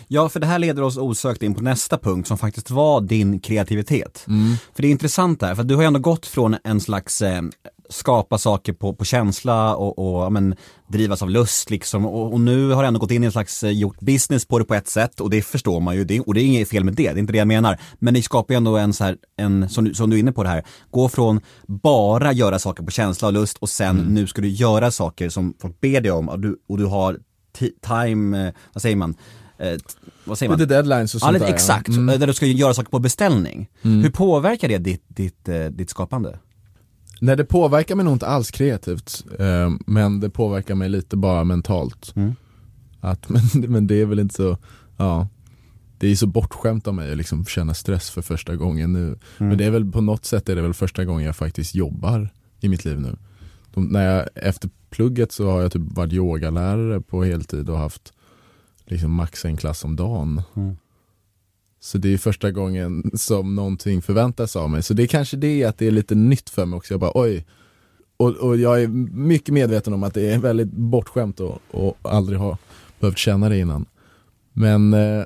Ja, 0.09 0.29
för 0.29 0.41
det 0.41 0.47
här 0.47 0.59
leder 0.59 0.83
oss 0.83 0.97
osökt 0.97 1.43
in 1.43 1.55
på 1.55 1.63
nästa 1.63 1.99
punkt 1.99 2.29
som 2.29 2.39
faktiskt 2.39 2.71
var 2.71 3.01
din 3.01 3.41
kreativitet. 3.41 4.25
Mm. 4.29 4.57
För 4.75 4.83
det 4.83 4.89
är 4.89 4.93
intressant 4.93 5.41
där, 5.41 5.55
för 5.55 5.63
du 5.65 5.75
har 5.75 5.83
ju 5.83 5.87
ändå 5.87 6.01
gått 6.01 6.27
från 6.27 6.57
en 6.65 6.81
slags 6.81 7.23
eh, 7.23 7.43
skapa 7.89 8.39
saker 8.39 8.73
på, 8.73 8.95
på 8.95 9.05
känsla 9.05 9.77
och, 9.77 9.99
och 9.99 10.23
ja, 10.25 10.31
men, 10.31 10.55
drivas 10.89 11.23
av 11.23 11.31
lust 11.31 11.71
liksom 11.71 12.07
och, 12.07 12.33
och 12.33 12.41
nu 12.41 12.71
har 12.71 12.83
du 12.83 12.87
ändå 12.89 13.01
gått 13.01 13.11
in 13.11 13.23
i 13.23 13.27
en 13.27 13.33
slags 13.33 13.65
eh, 13.65 13.71
gjort 13.71 14.01
business 14.01 14.45
på 14.45 14.59
det 14.59 14.65
på 14.65 14.75
ett 14.75 14.89
sätt 14.89 15.21
och 15.21 15.31
det 15.31 15.43
förstår 15.43 15.81
man 15.81 15.97
ju 15.97 16.05
det, 16.05 16.21
och 16.21 16.35
det 16.35 16.41
är 16.41 16.45
inget 16.45 16.69
fel 16.69 16.85
med 16.85 16.95
det, 16.95 17.03
det 17.13 17.19
är 17.19 17.19
inte 17.19 17.33
det 17.33 17.39
jag 17.39 17.49
menar. 17.49 17.79
Men 17.99 18.15
ni 18.15 18.23
skapar 18.23 18.55
ju 18.55 18.57
ändå 18.57 18.77
en 18.77 18.93
så 18.93 19.05
här, 19.05 19.17
en, 19.37 19.69
som, 19.69 19.85
du- 19.85 19.95
som 19.95 20.11
du 20.11 20.17
är 20.17 20.21
inne 20.21 20.33
på 20.33 20.43
det 20.43 20.49
här, 20.49 20.65
gå 20.91 21.09
från 21.09 21.41
bara 21.67 22.33
göra 22.33 22.59
saker 22.59 22.83
på 22.85 22.91
känsla 22.91 23.29
och 23.29 23.35
lust 23.35 23.57
och 23.61 23.69
sen 23.69 24.01
Mm. 24.01 24.15
nu 24.15 24.27
ska 24.27 24.43
du 24.43 24.49
göra 24.49 24.91
saker 24.91 25.29
som 25.29 25.55
folk 25.61 25.81
ber 25.81 26.01
dig 26.01 26.11
om 26.13 26.29
och 26.29 26.41
du, 26.41 26.57
och 26.69 26.79
du 26.79 26.85
har 26.85 27.19
time, 27.81 28.47
eh, 28.47 28.55
vad 28.73 28.83
säger 28.83 28.97
man? 28.97 29.15
Eh, 29.59 29.79
vad 30.25 30.39
säger 30.39 30.57
man? 30.57 30.69
Deadlines 30.69 31.15
och 31.15 31.19
Ja, 31.19 31.21
sånt 31.21 31.33
lite 31.33 31.47
där. 31.47 31.53
exakt. 31.55 31.89
Mm. 31.89 32.21
Där 32.21 32.27
du 32.27 32.35
ska 32.35 32.47
göra 32.47 32.75
saker 32.75 32.91
på 32.91 32.99
beställning. 32.99 33.69
Hur 33.83 34.11
påverkar 34.11 34.69
det 34.69 34.79
ditt, 34.79 35.05
ditt, 35.09 35.49
eh, 35.49 35.65
ditt 35.65 35.91
skapande? 35.91 36.39
Nej 37.21 37.37
det 37.37 37.45
påverkar 37.45 37.95
mig 37.95 38.05
nog 38.05 38.15
inte 38.15 38.27
alls 38.27 38.51
kreativt. 38.51 39.25
Eh, 39.39 39.71
men 39.87 40.21
det 40.21 40.31
påverkar 40.31 40.75
mig 40.75 40.89
lite 40.89 41.17
bara 41.17 41.45
mentalt. 41.45 42.13
Mm. 42.17 42.35
Att, 43.01 43.29
men, 43.29 43.43
men 43.55 43.87
det 43.87 44.01
är 44.01 44.07
väl 44.07 44.19
inte 44.19 44.35
så, 44.35 44.59
ja. 44.97 45.29
Det 45.99 46.09
är 46.09 46.17
så 46.17 46.27
bortskämt 46.27 46.89
av 46.89 46.95
mig 46.95 47.11
att 47.13 47.19
liksom 47.19 47.45
känna 47.45 47.75
stress 47.75 48.11
för 48.11 48.23
första 48.23 48.57
gången 48.57 48.93
nu. 48.93 49.19
Men 49.39 49.59
det 49.59 49.65
är 49.65 49.71
väl 49.71 49.93
på 49.93 50.01
något 50.01 50.25
sätt 50.25 50.49
är 50.49 50.57
det 50.57 50.63
väl 50.63 50.75
första 50.75 51.05
gången 51.05 51.27
jag 51.27 51.37
faktiskt 51.37 51.75
jobbar 51.75 52.29
i 52.61 52.69
mitt 52.69 52.85
liv 52.85 53.01
nu. 53.01 53.17
De, 53.77 53.87
när 53.87 54.17
jag, 54.17 54.29
efter 54.35 54.71
plugget 54.91 55.33
så 55.33 55.51
har 55.51 55.63
jag 55.63 55.73
typ 55.73 55.83
varit 55.83 56.13
yogalärare 56.13 57.01
på 57.01 57.25
heltid 57.25 57.71
och 57.71 57.79
haft 57.79 58.13
liksom 58.85 59.13
max 59.13 59.45
en 59.45 59.57
klass 59.57 59.85
om 59.85 59.97
dagen. 59.97 60.43
Mm. 60.57 60.77
Så 61.81 61.99
det 61.99 62.15
är 62.15 62.19
första 62.19 62.51
gången 62.51 63.11
som 63.15 63.55
någonting 63.55 64.03
förväntas 64.03 64.57
av 64.57 64.71
mig. 64.71 64.83
Så 64.83 64.95
det 64.95 65.03
är 65.03 65.07
kanske 65.07 65.37
det 65.37 65.65
att 65.65 65.79
det 65.79 65.87
är 65.87 65.91
lite 65.91 66.15
nytt 66.15 66.51
för 66.51 66.67
mig 66.67 66.77
också. 66.77 66.95
Jag 66.95 67.01
bara 67.01 67.13
oj. 67.15 67.47
Och, 68.17 68.31
och 68.31 68.57
jag 68.57 68.83
är 68.83 68.89
mycket 69.17 69.55
medveten 69.55 69.93
om 69.93 70.03
att 70.03 70.15
det 70.15 70.33
är 70.33 70.39
väldigt 70.39 70.73
bortskämt 70.73 71.41
och, 71.41 71.59
och 71.71 71.97
aldrig 72.03 72.39
har 72.39 72.57
behövt 73.01 73.19
känna 73.19 73.49
det 73.49 73.59
innan. 73.59 73.87
Men 74.53 74.95
eh, 74.95 75.25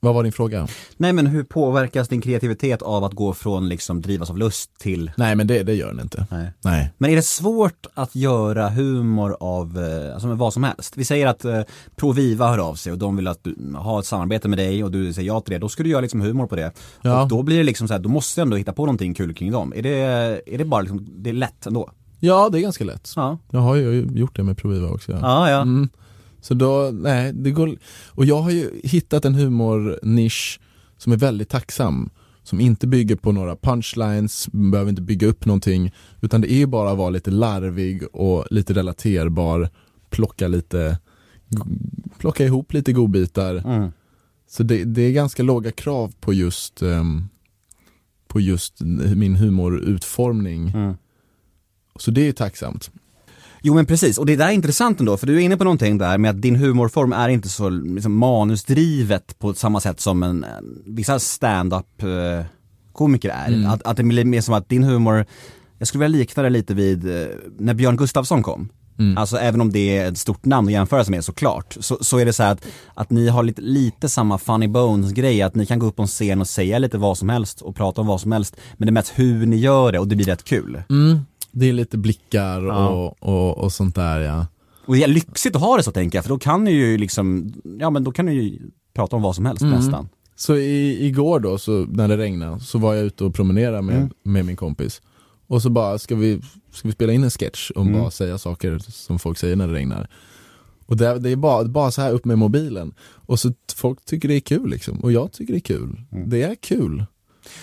vad 0.00 0.14
var 0.14 0.22
din 0.22 0.32
fråga? 0.32 0.68
Nej 0.96 1.12
men 1.12 1.26
hur 1.26 1.44
påverkas 1.44 2.08
din 2.08 2.20
kreativitet 2.20 2.82
av 2.82 3.04
att 3.04 3.12
gå 3.12 3.34
från 3.34 3.68
liksom 3.68 4.02
drivas 4.02 4.30
av 4.30 4.38
lust 4.38 4.78
till 4.78 5.10
Nej 5.16 5.36
men 5.36 5.46
det, 5.46 5.62
det 5.62 5.74
gör 5.74 5.88
den 5.88 6.00
inte. 6.00 6.26
Nej. 6.30 6.52
Nej. 6.60 6.92
Men 6.98 7.10
är 7.10 7.16
det 7.16 7.22
svårt 7.22 7.86
att 7.94 8.14
göra 8.16 8.68
humor 8.68 9.36
av 9.40 9.78
eh, 9.78 10.14
alltså 10.14 10.34
vad 10.34 10.52
som 10.52 10.64
helst? 10.64 10.96
Vi 10.96 11.04
säger 11.04 11.26
att 11.26 11.44
eh, 11.44 11.60
Proviva 11.96 12.48
hör 12.48 12.58
av 12.58 12.74
sig 12.74 12.92
och 12.92 12.98
de 12.98 13.16
vill 13.16 13.28
att 13.28 13.44
du 13.44 13.56
har 13.76 13.98
ett 13.98 14.06
samarbete 14.06 14.48
med 14.48 14.58
dig 14.58 14.84
och 14.84 14.90
du 14.90 15.12
säger 15.12 15.26
ja 15.26 15.40
till 15.40 15.52
det. 15.52 15.58
Då 15.58 15.68
ska 15.68 15.82
du 15.82 15.90
göra 15.90 16.00
liksom 16.00 16.20
humor 16.20 16.46
på 16.46 16.56
det. 16.56 16.72
Ja. 17.02 17.22
Och 17.22 17.28
då 17.28 17.42
blir 17.42 17.56
det 17.56 17.64
liksom 17.64 17.88
så 17.88 17.94
här, 17.94 18.00
då 18.00 18.08
måste 18.08 18.40
du 18.40 18.42
ändå 18.42 18.56
hitta 18.56 18.72
på 18.72 18.86
någonting 18.86 19.14
kul 19.14 19.34
kring 19.34 19.52
dem. 19.52 19.72
Är 19.76 19.82
det, 19.82 19.94
är 20.46 20.58
det 20.58 20.64
bara 20.64 20.80
liksom, 20.80 21.08
det 21.16 21.30
är 21.30 21.34
lätt 21.34 21.66
ändå? 21.66 21.90
Ja 22.20 22.48
det 22.48 22.58
är 22.58 22.62
ganska 22.62 22.84
lätt. 22.84 23.12
Ja. 23.16 23.38
Jag 23.50 23.60
har 23.60 23.76
ju 23.76 24.08
gjort 24.14 24.36
det 24.36 24.42
med 24.42 24.58
Proviva 24.58 24.88
också. 24.88 25.12
Ja, 25.12 25.50
ja. 25.50 25.60
Mm. 25.60 25.88
Så 26.48 26.54
då, 26.54 26.90
nej, 26.92 27.32
det 27.32 27.50
går, 27.50 27.76
och 28.08 28.24
jag 28.24 28.42
har 28.42 28.50
ju 28.50 28.80
hittat 28.84 29.24
en 29.24 29.34
humornisch 29.34 30.60
som 30.96 31.12
är 31.12 31.16
väldigt 31.16 31.48
tacksam. 31.48 32.10
Som 32.42 32.60
inte 32.60 32.86
bygger 32.86 33.16
på 33.16 33.32
några 33.32 33.56
punchlines, 33.56 34.48
behöver 34.52 34.90
inte 34.90 35.02
bygga 35.02 35.26
upp 35.26 35.44
någonting. 35.44 35.92
Utan 36.20 36.40
det 36.40 36.52
är 36.52 36.56
ju 36.56 36.66
bara 36.66 36.90
att 36.90 36.98
vara 36.98 37.10
lite 37.10 37.30
larvig 37.30 38.02
och 38.12 38.46
lite 38.50 38.74
relaterbar, 38.74 39.68
plocka 40.10 40.48
lite, 40.48 40.98
plocka 42.18 42.44
ihop 42.44 42.72
lite 42.72 42.92
godbitar. 42.92 43.54
Mm. 43.54 43.92
Så 44.50 44.62
det, 44.62 44.84
det 44.84 45.02
är 45.02 45.12
ganska 45.12 45.42
låga 45.42 45.70
krav 45.70 46.14
på 46.20 46.32
just, 46.32 46.82
ehm, 46.82 47.28
på 48.26 48.40
just 48.40 48.80
min 49.16 49.36
humorutformning. 49.36 50.68
Mm. 50.68 50.94
Så 51.96 52.10
det 52.10 52.20
är 52.20 52.26
ju 52.26 52.32
tacksamt. 52.32 52.90
Jo 53.62 53.74
men 53.74 53.86
precis, 53.86 54.18
och 54.18 54.26
det 54.26 54.36
där 54.36 54.48
är 54.48 54.52
intressant 54.52 55.00
ändå, 55.00 55.16
för 55.16 55.26
du 55.26 55.36
är 55.36 55.40
inne 55.40 55.56
på 55.56 55.64
någonting 55.64 55.98
där 55.98 56.18
med 56.18 56.30
att 56.30 56.42
din 56.42 56.56
humorform 56.56 57.12
är 57.12 57.28
inte 57.28 57.48
så 57.48 57.68
liksom, 57.68 58.16
manusdrivet 58.16 59.38
på 59.38 59.54
samma 59.54 59.80
sätt 59.80 60.00
som 60.00 60.22
en, 60.22 60.46
vissa 60.86 61.18
stand-up 61.18 62.02
eh, 62.02 62.46
komiker 62.92 63.28
är. 63.28 63.50
Att, 63.66 63.82
att 63.82 63.96
det 63.96 64.02
blir 64.02 64.24
mer 64.24 64.40
som 64.40 64.54
att 64.54 64.68
din 64.68 64.84
humor, 64.84 65.26
jag 65.78 65.88
skulle 65.88 66.04
vilja 66.04 66.18
likna 66.18 66.42
det 66.42 66.50
lite 66.50 66.74
vid 66.74 67.22
eh, 67.22 67.26
när 67.58 67.74
Björn 67.74 67.96
Gustafsson 67.96 68.42
kom. 68.42 68.68
Alltså 69.16 69.36
även 69.36 69.60
om 69.60 69.72
det 69.72 69.98
är 69.98 70.08
ett 70.08 70.18
stort 70.18 70.44
namn 70.44 70.68
att 70.68 70.72
jämföra 70.72 71.04
sig 71.04 71.10
med 71.10 71.24
såklart, 71.24 71.76
så, 71.80 71.98
så 72.00 72.18
är 72.18 72.24
det 72.24 72.32
så 72.32 72.42
här 72.42 72.52
att, 72.52 72.66
att 72.94 73.10
ni 73.10 73.28
har 73.28 73.42
lite, 73.42 73.62
lite 73.62 74.08
samma 74.08 74.38
funny 74.38 74.68
bones 74.68 75.12
grej, 75.12 75.42
att 75.42 75.54
ni 75.54 75.66
kan 75.66 75.78
gå 75.78 75.86
upp 75.86 75.96
på 75.96 76.02
en 76.02 76.08
scen 76.08 76.40
och 76.40 76.48
säga 76.48 76.78
lite 76.78 76.98
vad 76.98 77.18
som 77.18 77.28
helst 77.28 77.62
och 77.62 77.76
prata 77.76 78.00
om 78.00 78.06
vad 78.06 78.20
som 78.20 78.32
helst, 78.32 78.56
men 78.76 78.86
det 78.86 78.90
är 78.90 78.92
mest 78.92 79.12
hur 79.14 79.46
ni 79.46 79.56
gör 79.56 79.92
det 79.92 79.98
och 79.98 80.08
det 80.08 80.16
blir 80.16 80.26
rätt 80.26 80.44
kul. 80.44 80.82
Mm. 80.90 81.20
Det 81.52 81.66
är 81.68 81.72
lite 81.72 81.98
blickar 81.98 82.62
Ja. 82.62 82.88
och, 82.88 83.16
och, 83.20 83.58
och 83.58 83.72
sånt 83.72 83.94
där 83.94 84.20
ja. 84.20 84.46
Och 84.86 84.94
det 84.94 85.02
är 85.02 85.08
lyxigt 85.08 85.56
att 85.56 85.62
ha 85.62 85.76
det 85.76 85.82
så 85.82 85.92
tänker 85.92 86.18
jag, 86.18 86.24
för 86.24 86.28
då 86.28 86.38
kan 86.38 86.64
du 86.64 86.70
ju 86.70 86.98
liksom, 86.98 87.52
ja 87.80 87.90
men 87.90 88.04
då 88.04 88.12
kan 88.12 88.26
du 88.26 88.32
ju 88.32 88.58
prata 88.94 89.16
om 89.16 89.22
vad 89.22 89.34
som 89.36 89.46
helst 89.46 89.62
nästan. 89.62 90.08
Så 90.36 90.56
i, 90.56 91.06
igår 91.06 91.40
då, 91.40 91.58
så, 91.58 91.72
när 91.88 92.08
det 92.08 92.16
regnade, 92.16 92.60
så 92.60 92.78
var 92.78 92.94
jag 92.94 93.04
ute 93.04 93.24
och 93.24 93.34
promenerade 93.34 93.82
med, 93.82 93.96
Mm. 93.96 94.10
med 94.22 94.44
min 94.44 94.56
kompis. 94.56 95.02
Och 95.46 95.62
så 95.62 95.70
bara, 95.70 95.98
ska 95.98 96.14
vi, 96.16 96.40
ska 96.72 96.88
vi 96.88 96.92
spela 96.92 97.12
in 97.12 97.24
en 97.24 97.30
sketch 97.30 97.70
och 97.70 97.82
Mm. 97.86 98.00
bara 98.00 98.10
säga 98.10 98.38
saker 98.38 98.78
som 98.78 99.18
folk 99.18 99.38
säger 99.38 99.56
när 99.56 99.68
det 99.68 99.74
regnar. 99.74 100.08
Och 100.86 100.96
det, 100.96 101.18
det 101.18 101.30
är 101.30 101.36
bara, 101.36 101.64
bara 101.64 101.90
så 101.90 102.02
här 102.02 102.12
upp 102.12 102.24
med 102.24 102.38
mobilen. 102.38 102.94
Och 103.00 103.40
så 103.40 103.52
folk 103.76 104.04
tycker 104.04 104.28
det 104.28 104.34
är 104.34 104.40
kul 104.40 104.70
liksom. 104.70 104.98
Och 104.98 105.12
jag 105.12 105.32
tycker 105.32 105.52
det 105.52 105.58
är 105.58 105.76
kul. 105.78 106.00
Det 106.26 106.42
är 106.42 106.54
kul. 106.54 106.96
Det 106.96 106.98
är 106.98 106.98
Mm. 106.98 107.06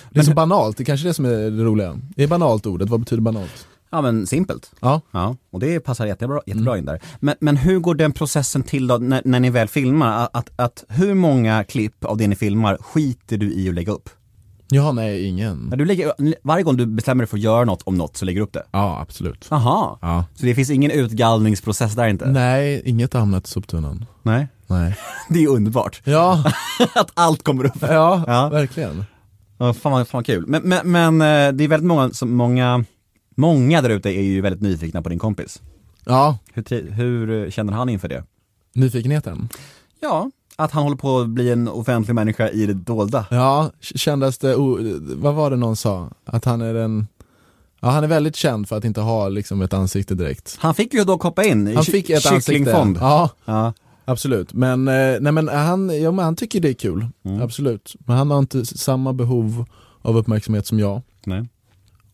Men- 0.09 0.25
så 0.25 0.33
banalt, 0.33 0.77
det 0.77 0.83
är 0.83 0.85
kanske 0.85 1.07
det 1.07 1.13
som 1.13 1.25
är 1.25 1.29
det 1.51 1.63
roliga. 1.63 1.99
Är 2.17 2.27
banalt 2.27 2.65
ordet? 2.65 2.89
Vad 2.89 2.99
betyder 2.99 3.21
banalt? 3.21 3.67
Ja 3.91 4.01
men 4.01 4.27
simpelt. 4.27 4.71
Ja. 4.81 5.01
Ja, 5.11 5.35
och 5.51 5.59
det 5.59 5.79
passar 5.79 6.05
jättebra, 6.05 6.41
jättebra 6.45 6.77
in 6.77 6.85
där. 6.85 7.01
Men, 7.19 7.35
men 7.39 7.57
hur 7.57 7.79
går 7.79 7.95
den 7.95 8.11
processen 8.11 8.63
till 8.63 8.87
då 8.87 8.97
när, 8.97 9.21
när 9.25 9.39
ni 9.39 9.49
väl 9.49 9.67
filmar? 9.67 10.29
Att, 10.33 10.49
att, 10.55 10.83
hur 10.89 11.13
många 11.13 11.63
klipp 11.63 12.05
av 12.05 12.17
det 12.17 12.27
ni 12.27 12.35
filmar 12.35 12.77
skiter 12.81 13.37
du 13.37 13.53
i 13.53 13.69
att 13.69 13.75
lägga 13.75 13.91
upp? 13.91 14.09
Ja, 14.69 14.91
nej, 14.91 15.25
ingen. 15.25 15.69
Du 15.69 15.85
lägger, 15.85 16.13
varje 16.43 16.63
gång 16.63 16.77
du 16.77 16.85
bestämmer 16.85 17.23
dig 17.23 17.29
för 17.29 17.37
att 17.37 17.43
göra 17.43 17.65
något 17.65 17.81
om 17.81 17.95
något 17.97 18.17
så 18.17 18.25
lägger 18.25 18.39
du 18.39 18.43
upp 18.43 18.53
det? 18.53 18.63
Ja, 18.71 18.99
absolut. 19.01 19.47
Aha. 19.51 19.99
Ja. 20.01 20.25
Så 20.35 20.45
det 20.45 20.55
finns 20.55 20.69
ingen 20.69 20.91
utgallningsprocess 20.91 21.93
där 21.95 22.07
inte? 22.07 22.25
Nej, 22.25 22.81
inget 22.85 23.13
hamnat 23.13 23.47
i 23.47 23.49
soptunnan. 23.49 24.05
Nej. 24.23 24.47
Nej. 24.67 24.95
Det 25.29 25.43
är 25.43 25.47
underbart. 25.49 26.01
Ja, 26.03 26.43
att 26.95 27.11
allt 27.13 27.43
kommer 27.43 27.65
upp. 27.65 27.77
ja, 27.81 28.23
Ja. 28.27 28.49
verkligen. 28.49 29.05
Ja, 29.57 29.73
fan, 29.73 30.05
fan 30.05 30.23
kul. 30.23 30.43
Men, 30.47 30.61
men, 30.63 30.91
men 30.91 31.21
eh, 31.21 31.53
det 31.53 31.63
är 31.63 31.67
väldigt 31.67 31.87
många, 31.87 32.09
som, 32.09 32.31
många, 32.35 32.83
många 33.35 33.81
där 33.81 33.89
ute 33.89 34.09
är 34.09 34.21
ju 34.23 34.41
väldigt 34.41 34.61
nyfikna 34.61 35.01
på 35.01 35.09
din 35.09 35.19
kompis. 35.19 35.61
Ja, 36.05 36.37
Hur, 36.53 36.91
hur 36.91 37.51
känner 37.51 37.73
han 37.73 37.89
inför 37.89 38.07
det? 38.07 38.23
nyfikenheten. 38.73 39.49
Ja, 40.01 40.31
att 40.55 40.71
han 40.71 40.83
håller 40.83 40.95
på 40.97 41.19
att 41.19 41.29
bli 41.29 41.51
en 41.51 41.67
offentlig 41.67 42.15
människa 42.15 42.49
i 42.49 42.65
det 42.65 42.73
dolda. 42.73 43.25
Ja, 43.31 43.71
kändes 43.81 44.37
det, 44.37 44.55
o- 44.55 44.99
vad 45.15 45.33
var 45.35 45.49
det 45.49 45.55
någon 45.55 45.75
sa? 45.75 46.09
Att 46.25 46.45
han 46.45 46.61
är 46.61 46.73
den, 46.73 47.07
ja 47.81 47.89
han 47.89 48.03
är 48.03 48.07
väldigt 48.07 48.35
känd 48.35 48.69
för 48.69 48.77
att 48.77 48.85
inte 48.85 49.01
ha 49.01 49.29
liksom 49.29 49.61
ett 49.61 49.73
ansikte 49.73 50.15
direkt. 50.15 50.57
Han 50.59 50.73
fick 50.73 50.93
ju 50.93 51.03
dock 51.03 51.23
hoppa 51.23 51.43
in 51.43 51.67
i 51.67 51.75
Han 51.75 51.83
fick 51.83 52.09
ett 52.09 52.23
kycklingfond. 52.23 52.97
Ja, 53.01 53.29
Ja. 53.45 53.73
absolut. 54.05 54.53
Men, 54.53 54.87
eh, 54.87 55.17
nej 55.21 55.31
men 55.31 55.47
han, 55.47 56.01
ja, 56.01 56.11
men 56.11 56.25
han 56.25 56.35
tycker 56.35 56.59
det 56.59 56.69
är 56.69 56.73
kul. 56.73 57.07
Absolut. 57.41 57.95
Men 57.99 58.17
han 58.17 58.31
har 58.31 58.39
inte 58.39 58.65
samma 58.65 59.13
behov 59.13 59.65
av 60.01 60.17
uppmärksamhet 60.17 60.67
som 60.67 60.79
jag. 60.79 61.01
Nej. 61.25 61.45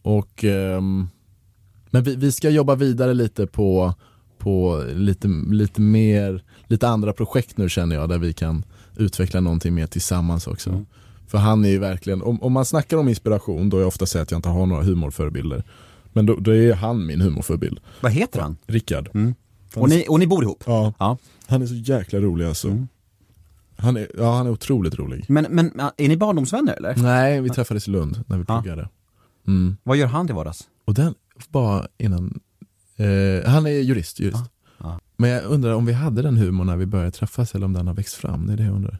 Och, 0.01 0.43
ehm, 0.43 1.07
men 1.89 2.03
vi, 2.03 2.15
vi 2.15 2.31
ska 2.31 2.49
jobba 2.49 2.75
vidare 2.75 3.13
lite 3.13 3.47
på, 3.47 3.93
på 4.37 4.83
lite, 4.95 5.27
lite 5.51 5.81
mer, 5.81 6.43
lite 6.67 6.87
andra 6.87 7.13
projekt 7.13 7.57
nu 7.57 7.69
känner 7.69 7.95
jag 7.95 8.09
där 8.09 8.17
vi 8.17 8.33
kan 8.33 8.65
utveckla 8.97 9.39
någonting 9.39 9.73
mer 9.73 9.87
tillsammans 9.87 10.47
också. 10.47 10.85
För 11.27 11.37
han 11.37 11.65
är 11.65 11.69
ju 11.69 11.79
verkligen, 11.79 12.21
om, 12.21 12.41
om 12.41 12.53
man 12.53 12.65
snackar 12.65 12.97
om 12.97 13.09
inspiration 13.09 13.69
då 13.69 13.77
är 13.77 13.81
jag 13.81 13.87
ofta 13.87 14.05
säger 14.05 14.23
att 14.23 14.31
jag 14.31 14.37
inte 14.37 14.49
har 14.49 14.65
några 14.65 14.83
humorförebilder. 14.83 15.63
Men 16.13 16.25
då, 16.25 16.35
då 16.35 16.55
är 16.55 16.73
han 16.73 17.05
min 17.05 17.21
humorförebild. 17.21 17.79
Vad 18.01 18.11
heter 18.11 18.41
han? 18.41 18.57
Rickard. 18.67 19.09
Och 19.75 19.89
ni, 19.89 20.05
och 20.09 20.19
ni 20.19 20.27
bor 20.27 20.43
ihop? 20.43 20.63
Ja, 20.65 20.93
Ja. 20.99 21.17
han 21.47 21.61
är 21.61 21.65
så 21.65 21.75
jäkla 21.75 22.19
rolig 22.19 22.45
alltså. 22.45 22.87
Han, 23.77 23.97
är, 23.97 24.07
ja, 24.17 24.35
han 24.37 24.47
är 24.47 24.51
otroligt 24.51 24.95
rolig. 24.95 25.25
Men, 25.27 25.47
men 25.49 25.71
är 25.97 26.07
ni 26.07 26.17
barndomsvänner 26.17 26.73
eller? 26.73 26.95
Nej, 26.95 27.41
vi 27.41 27.49
träffades 27.49 27.87
i 27.87 27.91
Lund 27.91 28.23
när 28.27 28.37
vi 28.37 28.43
Ja. 28.47 28.87
Mm. 29.47 29.77
Vad 29.83 29.97
gör 29.97 30.07
han 30.07 30.25
till 30.25 30.35
vardags? 30.35 30.67
Och 30.85 30.93
den, 30.93 31.15
bara 31.49 31.87
innan, 31.97 32.39
eh, 32.95 33.49
han 33.51 33.65
är 33.65 33.69
jurist, 33.69 34.19
jurist. 34.19 34.43
Ja. 34.77 34.99
Men 35.17 35.29
jag 35.29 35.43
undrar 35.43 35.73
om 35.73 35.85
vi 35.85 35.93
hade 35.93 36.21
den 36.21 36.37
humorn 36.37 36.67
när 36.67 36.77
vi 36.77 36.85
började 36.85 37.11
träffas 37.11 37.55
eller 37.55 37.65
om 37.65 37.73
den 37.73 37.87
har 37.87 37.93
växt 37.93 38.13
fram, 38.13 38.47
det 38.47 38.53
är 38.53 38.57
det 38.57 38.63
jag 38.63 38.75
undrar. 38.75 38.99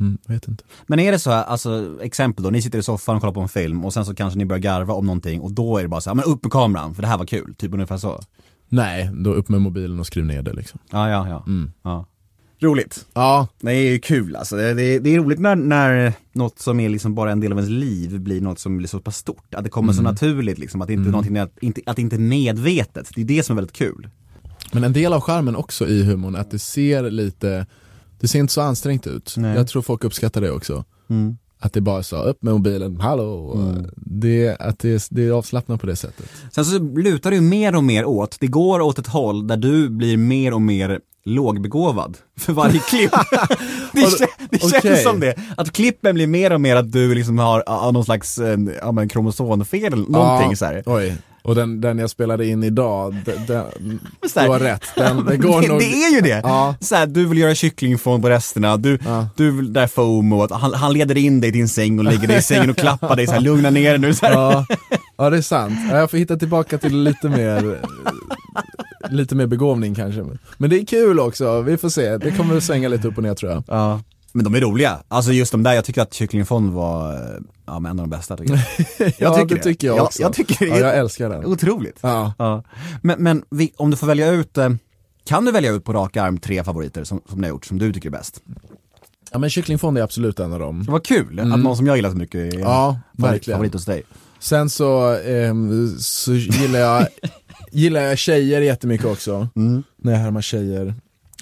Mm, 0.00 0.18
jag 0.26 0.34
vet 0.34 0.48
inte. 0.48 0.64
Men 0.86 1.00
är 1.00 1.12
det 1.12 1.18
så 1.18 1.30
här, 1.30 1.44
alltså 1.44 1.98
exempel 2.00 2.44
då, 2.44 2.50
ni 2.50 2.62
sitter 2.62 2.78
i 2.78 2.82
soffan 2.82 3.16
och 3.16 3.20
kollar 3.20 3.34
på 3.34 3.40
en 3.40 3.48
film 3.48 3.84
och 3.84 3.92
sen 3.92 4.04
så 4.04 4.14
kanske 4.14 4.38
ni 4.38 4.46
börjar 4.46 4.60
garva 4.60 4.94
om 4.94 5.06
någonting 5.06 5.40
och 5.40 5.52
då 5.52 5.78
är 5.78 5.82
det 5.82 5.88
bara 5.88 6.00
så 6.00 6.10
här, 6.10 6.14
men 6.14 6.24
upp 6.24 6.42
med 6.44 6.52
kameran 6.52 6.94
för 6.94 7.02
det 7.02 7.08
här 7.08 7.18
var 7.18 7.26
kul, 7.26 7.54
typ 7.54 7.74
ungefär 7.74 7.96
så. 7.96 8.20
Nej, 8.68 9.10
då 9.14 9.32
upp 9.32 9.48
med 9.48 9.60
mobilen 9.60 10.00
och 10.00 10.06
skriv 10.06 10.24
ner 10.24 10.42
det 10.42 10.52
liksom. 10.52 10.80
Ja, 10.90 11.10
ja, 11.10 11.28
ja. 11.28 11.44
Mm. 11.46 11.72
Roligt. 12.62 13.06
Ja, 13.14 13.48
Det 13.60 13.70
är 13.70 13.90
ju 13.90 13.98
kul 13.98 14.36
alltså, 14.36 14.56
det, 14.56 14.74
det, 14.74 14.98
det 14.98 15.14
är 15.14 15.18
roligt 15.18 15.38
när, 15.38 15.56
när 15.56 16.12
något 16.32 16.58
som 16.58 16.80
är 16.80 16.88
liksom 16.88 17.14
bara 17.14 17.32
en 17.32 17.40
del 17.40 17.52
av 17.52 17.58
ens 17.58 17.70
liv 17.70 18.20
blir 18.20 18.40
något 18.40 18.58
som 18.58 18.76
blir 18.76 18.88
så 18.88 19.00
pass 19.00 19.16
stort. 19.16 19.54
Att 19.54 19.64
det 19.64 19.70
kommer 19.70 19.92
så 19.92 20.02
naturligt 20.02 20.58
liksom, 20.58 20.82
att 20.82 20.88
det 20.88 20.94
inte 20.94 21.08
är 21.08 21.12
någonting, 21.12 21.38
att, 21.38 21.58
inte, 21.60 21.80
att 21.86 21.98
inte 21.98 22.16
är 22.16 22.20
medvetet. 22.20 23.10
Det 23.14 23.20
är 23.20 23.24
det 23.24 23.42
som 23.42 23.56
är 23.56 23.60
väldigt 23.60 23.76
kul. 23.76 24.08
men 24.72 24.84
en 24.84 24.92
del 24.92 25.12
av 25.12 25.20
charmen 25.20 25.56
också 25.56 25.88
i 25.88 26.02
humorn 26.02 26.34
är 26.34 26.38
att 26.38 26.50
det 26.50 26.58
ser 26.58 27.10
lite, 27.10 27.66
det 28.20 28.28
ser 28.28 28.38
inte 28.38 28.52
så 28.52 28.60
ansträngt 28.60 29.06
ut. 29.06 29.34
Nej. 29.36 29.56
Jag 29.56 29.68
tror 29.68 29.82
folk 29.82 30.04
uppskattar 30.04 30.40
det 30.40 30.50
också. 30.50 30.84
Att 31.62 31.72
det 31.72 31.80
bara 31.80 31.98
är 31.98 32.02
så, 32.02 32.22
upp 32.22 32.42
med 32.42 32.54
mobilen, 32.54 33.00
hallå. 33.00 33.58
Det, 33.96 34.56
att 34.60 34.78
det, 34.78 35.06
det 35.10 35.26
är 35.26 35.30
avslappnat 35.30 35.80
på 35.80 35.86
det 35.86 35.96
sättet. 35.96 36.26
Sen 36.52 36.64
så 36.64 36.78
lutar 36.78 37.30
det 37.30 37.36
ju 37.36 37.42
mer 37.42 37.76
och 37.76 37.84
mer 37.84 38.04
åt, 38.04 38.36
det 38.40 38.46
går 38.46 38.80
åt 38.80 38.98
ett 38.98 39.06
håll 39.06 39.46
där 39.46 39.56
du 39.56 39.88
blir 39.88 40.16
mer 40.16 40.54
och 40.54 40.62
mer 40.62 41.00
lågbegåvad 41.34 42.16
för 42.38 42.52
varje 42.52 42.78
klipp. 42.88 43.10
det, 43.92 44.02
Och- 44.04 44.08
kä- 44.10 44.26
det 44.50 44.58
känns 44.60 44.74
okej. 44.74 45.02
som 45.02 45.20
det. 45.20 45.34
Att 45.56 45.72
klippen 45.72 46.14
blir 46.14 46.26
mer 46.26 46.52
och 46.52 46.60
mer 46.60 46.76
att 46.76 46.92
du 46.92 47.14
liksom 47.14 47.38
har 47.38 47.62
ja, 47.66 47.90
någon 47.90 48.04
slags 48.04 48.38
eh, 48.38 48.58
ja, 48.80 48.92
men 48.92 49.08
kromosomfel 49.08 49.90
någonting 50.08 50.50
Ja, 50.50 50.56
så 50.56 50.64
här. 50.64 50.82
Oj, 50.86 51.16
och 51.42 51.54
den, 51.54 51.80
den 51.80 51.98
jag 51.98 52.10
spelade 52.10 52.46
in 52.46 52.62
idag, 52.64 53.16
den, 53.24 53.46
du 54.34 54.40
har 54.40 54.58
rätt. 54.58 54.82
Den, 54.96 55.24
den 55.26 55.40
går 55.40 55.60
det, 55.62 55.68
nog... 55.68 55.78
det 55.78 55.84
är 56.04 56.14
ju 56.14 56.20
det! 56.20 56.40
Ja. 56.44 56.74
Så 56.80 56.94
här, 56.94 57.06
du 57.06 57.26
vill 57.26 57.38
göra 57.38 57.54
kycklingfond 57.54 58.22
på 58.22 58.30
resterna, 58.30 58.76
du, 58.76 58.98
Ja. 59.04 59.26
du 59.36 59.50
vill 59.50 59.72
där 59.72 59.86
FOMO, 59.86 60.42
att 60.42 60.50
han, 60.50 60.74
han 60.74 60.92
leder 60.92 61.16
in 61.18 61.40
dig 61.40 61.48
i 61.48 61.52
din 61.52 61.68
säng 61.68 61.98
och 61.98 62.04
lägger 62.04 62.28
dig 62.28 62.38
i 62.38 62.42
sängen 62.42 62.70
och 62.70 62.76
klappar 62.76 63.16
dig 63.16 63.26
så 63.26 63.32
här, 63.32 63.40
lugna 63.40 63.70
ner 63.70 63.90
dig 63.90 63.98
nu 63.98 64.14
så 64.14 64.26
här. 64.26 64.32
Ja, 64.32 64.66
ja, 65.18 65.30
det 65.30 65.36
är 65.36 65.42
sant. 65.42 65.74
Ja, 65.90 65.96
Jag 65.98 66.10
får 66.10 66.18
hitta 66.18 66.36
tillbaka 66.36 66.78
till 66.78 67.02
lite 67.02 67.28
mer 67.28 67.80
lite 69.10 69.34
mer 69.34 69.46
begåvning 69.46 69.94
kanske. 69.94 70.24
Men 70.58 70.70
det 70.70 70.80
är 70.80 70.86
kul 70.86 71.20
också, 71.20 71.60
vi 71.62 71.76
får 71.76 71.88
se. 71.88 72.16
Det 72.16 72.30
kommer 72.30 72.56
att 72.56 72.62
svänga 72.64 72.88
lite 72.88 73.08
upp 73.08 73.16
och 73.16 73.22
ner 73.22 73.34
tror 73.34 73.52
jag. 73.52 73.62
Ja. 73.66 74.00
Men 74.32 74.44
de 74.44 74.54
är 74.54 74.60
roliga. 74.60 75.02
Alltså 75.08 75.32
just 75.32 75.52
de 75.52 75.62
där, 75.62 75.72
jag 75.72 75.84
tycker 75.84 76.02
att 76.02 76.14
Kycklingfond 76.14 76.72
var 76.72 77.12
ja, 77.66 77.76
en 77.76 77.86
av 77.86 77.96
de 77.96 78.10
bästa 78.10 78.36
tycker 78.36 78.54
jag. 78.98 79.12
ja, 79.18 79.34
tycker 79.36 79.54
det 79.56 79.62
tycker 79.62 79.86
jag 79.86 79.96
Ja, 79.96 80.02
också. 80.02 80.22
jag 80.22 80.32
tycker 80.32 80.58
det 80.66 80.66
ja, 80.66 80.78
jag 80.78 80.96
älskar 80.98 81.28
den. 81.30 81.46
Otroligt. 81.46 81.98
Ja. 82.00 82.32
Ja. 82.38 82.62
Men, 83.02 83.22
men 83.22 83.42
vi, 83.50 83.72
om 83.76 83.90
du 83.90 83.96
får 83.96 84.06
välja 84.06 84.30
ut, 84.30 84.58
eh, 84.58 84.70
kan 85.24 85.44
du 85.44 85.52
välja 85.52 85.70
ut 85.72 85.84
på 85.84 85.92
rak 85.92 86.16
arm 86.16 86.38
tre 86.38 86.64
favoriter 86.64 87.04
som, 87.04 87.20
som 87.28 87.40
ni 87.40 87.46
har 87.46 87.54
gjort, 87.54 87.66
som 87.66 87.78
du 87.78 87.92
tycker 87.92 88.08
är 88.08 88.12
bäst? 88.12 88.42
ja, 89.32 89.38
men 89.38 89.50
kycklingfond 89.50 89.98
är 89.98 90.02
absolut 90.02 90.40
en 90.40 90.52
av 90.52 90.60
dem. 90.60 90.82
Det 90.84 90.92
var 90.92 91.00
kul 91.00 91.40
att 91.40 91.46
någon 91.58 91.76
som 91.76 91.86
jag 91.86 91.96
gillar 91.96 92.10
så 92.10 92.16
mycket 92.16 92.54
är 92.54 92.58
Ja, 92.60 92.98
favorit, 93.20 93.44
favorit 93.44 93.72
hos 93.72 93.84
dig. 93.84 94.02
Sen 94.40 94.70
så, 94.70 95.16
ehm, 95.26 95.96
så 95.98 96.34
gillar 96.34 96.78
jag 96.78 97.06
Gillar 97.72 98.00
jag 98.00 98.18
tjejer 98.18 98.60
jättemycket 98.60 99.06
också, 99.06 99.48
när 99.96 100.12
jag 100.12 100.18
härmar 100.18 100.40
tjejer. 100.40 100.94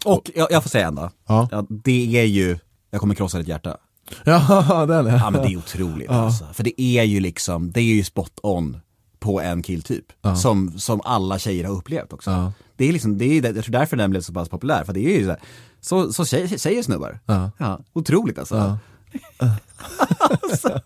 Och 0.04 0.30
jag, 0.34 0.52
jag 0.52 0.62
får 0.62 0.70
säga 0.70 0.86
en 0.86 0.94
då. 0.94 1.10
Ja. 1.28 1.48
Ja, 1.50 1.66
det 1.68 2.16
är 2.20 2.24
ju, 2.24 2.58
jag 2.90 3.00
kommer 3.00 3.14
krossa 3.14 3.38
ditt 3.38 3.48
hjärta. 3.48 3.76
Ja, 4.24 4.86
den 4.88 5.06
är. 5.06 5.16
Ja 5.18 5.30
men 5.30 5.42
det 5.42 5.48
är 5.52 5.56
otroligt 5.56 6.10
alltså. 6.10 6.44
För 6.52 6.64
det 6.64 6.82
är 6.82 7.02
ju 7.02 7.20
liksom, 7.20 7.70
det 7.70 7.80
är 7.80 7.84
ju 7.84 8.04
spot 8.04 8.38
on 8.42 8.76
på 9.18 9.40
en 9.40 9.62
killtyp. 9.62 10.04
Som, 10.36 10.78
som 10.78 11.00
alla 11.04 11.38
tjejer 11.38 11.64
har 11.64 11.74
upplevt 11.74 12.12
också. 12.12 12.30
Ja. 12.30 12.52
Det 12.76 12.88
är 12.88 12.92
liksom, 12.92 13.18
det 13.18 13.24
är, 13.24 13.54
jag 13.54 13.64
tror 13.64 13.72
därför 13.72 13.96
den 13.96 14.10
blev 14.10 14.20
så 14.20 14.32
pass 14.32 14.48
populär. 14.48 14.84
För 14.84 14.92
det 14.92 15.00
är 15.00 15.18
ju 15.18 15.24
så, 15.24 15.30
här, 15.30 15.40
så, 15.80 16.12
så 16.12 16.24
tjejer, 16.24 16.58
tjejer 16.58 16.82
snubbar. 16.82 17.20
Ja. 17.58 17.80
otroligt 17.92 18.38
alltså. 18.38 18.56
Ja. 18.56 18.78
Alltså, 20.20 20.80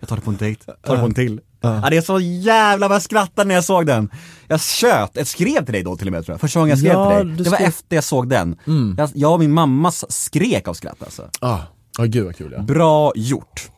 jag 0.00 0.08
tar 0.08 0.16
det 0.16 0.22
på 0.22 0.30
en 0.30 0.36
dejt, 0.36 0.64
tar 0.64 0.94
det 0.94 1.00
på 1.00 1.06
en 1.06 1.14
till. 1.14 1.40
Ja. 1.60 1.86
det 1.90 1.96
är 1.96 2.00
så 2.00 2.20
jävla 2.20 2.88
vad 2.88 2.94
jag 2.94 3.02
skrattade 3.02 3.48
när 3.48 3.54
jag 3.54 3.64
såg 3.64 3.86
den. 3.86 4.10
Jag 4.48 4.60
tjöt, 4.60 5.10
jag 5.14 5.26
skrev 5.26 5.64
till 5.64 5.72
dig 5.74 5.82
då 5.82 5.96
till 5.96 6.06
och 6.08 6.12
med 6.12 6.24
tror 6.24 6.32
jag. 6.34 6.40
Första 6.40 6.60
gången 6.60 6.70
jag 6.70 6.78
skrev 6.78 6.92
Ja, 6.92 7.18
till 7.18 7.28
dig. 7.28 7.36
Det 7.36 7.50
var 7.50 7.56
skrev- 7.56 7.68
efter 7.68 7.96
jag 7.96 8.04
såg 8.04 8.28
den. 8.28 8.56
Jag, 8.98 9.10
jag 9.14 9.32
och 9.32 9.38
min 9.40 9.52
mamma 9.52 9.90
skrek 9.92 10.68
av 10.68 10.74
skratt 10.74 11.02
alltså. 11.02 11.30
Ah, 11.40 11.58
ja, 11.98 12.04
gud 12.04 12.24
vad 12.24 12.36
kul 12.36 12.52
ja. 12.56 12.62
Bra 12.62 13.12
gjort. 13.16 13.70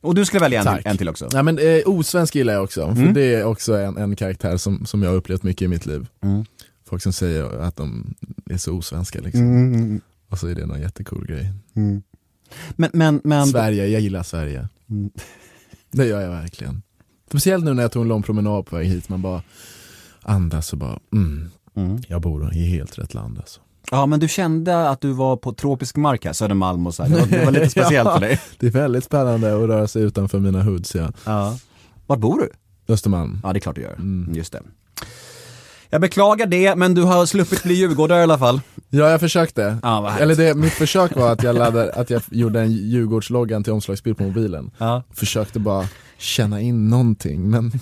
Och 0.00 0.14
du 0.14 0.24
skulle 0.24 0.40
välja 0.40 0.60
en 0.62 0.76
till, 0.76 0.86
en 0.86 0.96
till 0.98 1.08
också. 1.08 1.28
Nej 1.32 1.42
men 1.42 1.58
eh, 1.58 1.80
osvensk 1.86 2.34
gillar 2.34 2.52
jag 2.54 2.64
också, 2.64 2.94
för 2.94 3.02
det 3.12 3.34
är 3.34 3.44
också 3.44 3.74
en, 3.76 3.96
en 3.96 4.16
karaktär 4.16 4.56
som, 4.56 4.86
som 4.86 5.02
jag 5.02 5.10
har 5.10 5.16
upplevt 5.16 5.42
mycket 5.42 5.62
i 5.62 5.68
mitt 5.68 5.86
liv. 5.86 6.06
Folk 6.88 7.02
som 7.02 7.12
säger 7.12 7.60
att 7.60 7.76
de 7.76 8.14
är 8.50 8.56
så 8.56 8.72
osvenska 8.72 9.20
liksom. 9.20 10.00
Och 10.30 10.38
så 10.38 10.46
är 10.46 10.54
det 10.54 10.66
någon 10.66 10.80
jättecool 10.80 11.26
grej. 11.26 11.52
Men, 12.76 12.90
men, 12.92 13.20
men 13.24 13.46
Sverige, 13.46 13.86
jag 13.86 14.00
gillar 14.00 14.22
Sverige. 14.22 14.68
Det 15.90 16.06
gör 16.06 16.20
jag 16.20 16.30
verkligen. 16.30 16.82
Speciellt 17.34 17.64
nu 17.64 17.74
när 17.74 17.82
jag 17.82 17.92
tog 17.92 18.02
en 18.02 18.08
lång 18.08 18.22
promenad 18.22 18.66
på 18.66 18.76
väg 18.76 18.86
hit, 18.86 19.08
man 19.08 19.22
bara 19.22 19.42
andas 20.22 20.72
och 20.72 20.78
bara, 20.78 20.98
mm, 21.12 21.50
jag 22.08 22.20
bor 22.20 22.54
i 22.54 22.64
helt 22.66 22.98
rätt 22.98 23.14
land 23.14 23.38
alltså. 23.38 23.60
ja 23.90 24.06
men 24.06 24.20
du 24.20 24.28
kände 24.28 24.88
att 24.88 25.00
du 25.00 25.12
var 25.12 25.36
på 25.36 25.52
tropisk 25.52 25.96
mark 25.96 26.24
här, 26.24 26.32
Södermalm 26.32 26.86
och 26.86 26.94
så 26.94 27.02
här. 27.02 27.10
Det 27.10 27.20
var, 27.20 27.26
det 27.26 27.44
var 27.44 27.52
lite 27.52 27.70
speciellt 27.70 28.10
för 28.10 28.20
dig. 28.20 28.40
Det 28.58 28.66
är 28.66 28.70
väldigt 28.70 29.04
spännande 29.04 29.54
att 29.54 29.68
röra 29.68 29.88
sig 29.88 30.02
utanför 30.02 30.38
mina 30.38 30.62
hoods, 30.62 30.94
ja. 30.94 31.12
Ja. 31.24 31.58
Var 32.06 32.16
bor 32.16 32.40
du? 32.40 32.50
Östermalm. 32.92 33.40
Ja 33.42 33.52
det 33.52 33.58
är 33.58 33.60
klart 33.60 33.74
du 33.76 33.82
gör. 33.82 33.98
Just 34.32 34.52
det. 34.52 34.62
Jag 35.94 36.00
beklagar 36.00 36.46
det, 36.46 36.74
men 36.76 36.94
du 36.94 37.02
har 37.02 37.26
sluppit 37.26 37.62
bli 37.62 37.74
djurgårdare 37.74 38.20
i 38.20 38.22
alla 38.22 38.38
fall. 38.38 38.60
Ja, 38.90 39.10
jag 39.10 39.20
försökte. 39.20 39.78
Härligt. 39.82 40.20
Eller 40.20 40.36
det, 40.36 40.54
mitt 40.54 40.72
försök 40.72 41.16
var 41.16 41.32
att 41.32 41.42
jag, 41.42 41.54
laddade, 41.54 41.92
att 41.92 42.10
jag 42.10 42.22
gjorde 42.30 42.60
en 42.60 42.72
Djurgårdsloggan 42.72 43.64
till 43.64 43.72
omslagsbild 43.72 44.16
på 44.18 44.22
mobilen. 44.24 44.70
Ja. 44.78 45.02
Försökte 45.12 45.58
bara 45.58 45.88
känna 46.18 46.60
in 46.60 46.88
någonting, 46.90 47.50
men, 47.50 47.72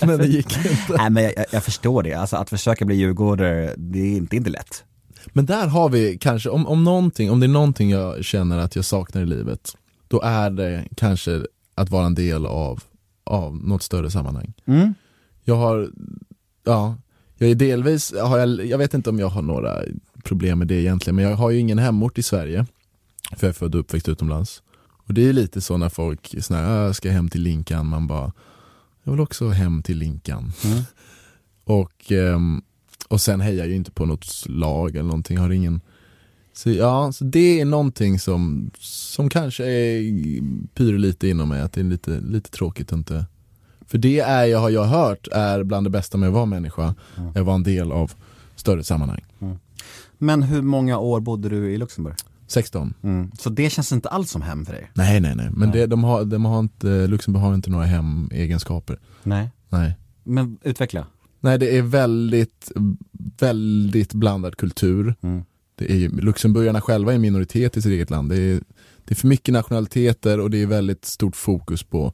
men 0.00 0.18
det 0.18 0.26
gick 0.26 0.56
inte. 0.56 0.96
Nej 0.98 1.10
men 1.10 1.22
jag, 1.22 1.32
jag- 1.36 1.46
jag 1.50 1.64
förstår 1.64 2.02
det, 2.02 2.14
alltså 2.14 2.36
att 2.36 2.50
försöka 2.50 2.84
bli 2.84 2.96
djurgårdare, 2.96 3.74
det 3.76 3.98
är 3.98 4.16
inte, 4.16 4.36
inte 4.36 4.50
lätt. 4.50 4.84
Men 5.32 5.46
där 5.46 5.66
har 5.66 5.88
vi 5.88 6.18
kanske, 6.18 6.48
om, 6.48 6.66
om 6.66 6.84
någonting, 6.84 7.30
om 7.30 7.40
det 7.40 7.46
är 7.46 7.48
någonting 7.48 7.90
jag 7.90 8.24
känner 8.24 8.58
att 8.58 8.76
jag 8.76 8.84
saknar 8.84 9.22
i 9.22 9.26
livet, 9.26 9.76
då 10.08 10.20
är 10.22 10.50
det 10.50 10.84
kanske 10.96 11.42
att 11.74 11.90
vara 11.90 12.06
en 12.06 12.14
del 12.14 12.46
av, 12.46 12.82
av 13.24 13.56
något 13.56 13.82
större 13.82 14.10
sammanhang. 14.10 14.52
Mm. 14.66 14.94
Jag 15.44 15.56
har, 15.56 15.88
ja, 16.64 16.94
jag 17.38 17.50
är 17.50 17.54
delvis, 17.54 18.14
har 18.22 18.38
jag, 18.38 18.66
jag 18.66 18.78
vet 18.78 18.94
inte 18.94 19.10
om 19.10 19.18
jag 19.18 19.28
har 19.28 19.42
några 19.42 19.82
problem 20.24 20.58
med 20.58 20.68
det 20.68 20.74
egentligen, 20.74 21.16
men 21.16 21.24
jag 21.24 21.36
har 21.36 21.50
ju 21.50 21.58
ingen 21.58 21.78
hemort 21.78 22.18
i 22.18 22.22
Sverige, 22.22 22.66
för 23.36 23.46
jag 23.46 23.48
är 23.48 23.58
född 23.58 23.74
och 23.74 23.80
uppväxt 23.80 24.08
utomlands. 24.08 24.62
Och 25.06 25.14
det 25.14 25.28
är 25.28 25.32
lite 25.32 25.60
så 25.60 25.76
när 25.76 25.88
folk 25.88 26.34
såna 26.40 26.66
"Ah, 26.66 26.84
jag 26.84 26.96
ska 26.96 27.10
hem 27.10 27.28
till 27.28 27.42
Linkan, 27.42 27.86
man 27.86 28.06
bara, 28.06 28.32
jag 29.02 29.12
vill 29.12 29.20
också 29.20 29.48
hem 29.48 29.82
till 29.82 29.98
Linkan. 29.98 30.52
Mm. 30.64 30.82
och, 31.64 32.12
ehm, 32.12 32.62
och 33.08 33.20
sen 33.20 33.40
hejar 33.40 33.58
jag 33.58 33.68
ju 33.68 33.74
inte 33.74 33.90
på 33.90 34.06
något 34.06 34.44
lag 34.46 34.90
eller 34.90 35.08
någonting, 35.08 35.38
har 35.38 35.50
ingen 35.50 35.80
så 36.52 36.70
ja, 36.70 37.12
så 37.12 37.24
det 37.24 37.60
är 37.60 37.64
någonting 37.64 38.18
som, 38.18 38.70
som 38.78 39.28
kanske 39.28 39.64
är, 39.66 40.00
pyr 40.74 40.98
lite 40.98 41.28
inom 41.28 41.48
mig, 41.48 41.60
att 41.60 41.72
det 41.72 41.80
är 41.80 41.84
lite, 41.84 42.20
lite 42.20 42.50
tråkigt 42.50 42.92
att 42.92 42.98
inte 42.98 43.26
För 43.86 43.98
det 43.98 44.20
är, 44.20 44.44
jag 44.44 44.58
har 44.58 44.70
jag 44.70 44.84
hört, 44.84 45.28
är 45.32 45.62
bland 45.62 45.86
det 45.86 45.90
bästa 45.90 46.18
med 46.18 46.28
att 46.28 46.34
vara 46.34 46.46
människa, 46.46 46.94
att 47.34 47.44
vara 47.44 47.54
en 47.54 47.62
del 47.62 47.92
av 47.92 48.12
större 48.56 48.84
sammanhang. 48.84 49.24
Men 50.18 50.42
hur 50.42 50.62
många 50.62 50.98
år 50.98 51.20
bodde 51.20 51.48
du 51.48 51.72
i 51.72 51.78
Luxemburg? 51.78 52.14
16. 52.46 52.94
Mm. 53.02 53.30
Så 53.38 53.50
det 53.50 53.70
känns 53.70 53.92
inte 53.92 54.08
alls 54.08 54.30
som 54.30 54.42
hem 54.42 54.64
för 54.66 54.72
dig? 54.72 54.90
Nej 54.94 55.20
nej 55.20 55.34
nej, 55.36 55.48
men 55.52 55.70
Det, 55.70 55.86
de 55.86 56.04
har, 56.04 56.24
de 56.24 56.44
har 56.44 56.60
inte, 56.60 57.06
Luxemburg 57.06 57.42
har 57.42 57.54
inte 57.54 57.70
några 57.70 57.84
hemegenskaper. 57.84 58.98
Nej. 59.22 59.50
Nej. 59.68 59.96
Men 60.24 60.58
utveckla. 60.62 61.06
Nej 61.40 61.58
det 61.58 61.78
är 61.78 61.82
väldigt, 61.82 62.72
väldigt 63.40 64.14
blandad 64.14 64.56
kultur. 64.56 65.14
Mm. 65.20 65.44
Det 65.74 65.92
är, 66.04 66.08
Luxemburgarna 66.08 66.80
själva 66.80 67.14
är 67.14 67.18
minoritet 67.18 67.76
i 67.76 67.82
sitt 67.82 67.92
eget 67.92 68.10
land. 68.10 68.28
Det 68.28 68.36
är, 68.36 68.60
det 69.04 69.14
är 69.14 69.14
för 69.14 69.28
mycket 69.28 69.52
nationaliteter 69.52 70.40
och 70.40 70.50
det 70.50 70.62
är 70.62 70.66
väldigt 70.66 71.04
stort 71.04 71.36
fokus 71.36 71.82
på 71.82 72.12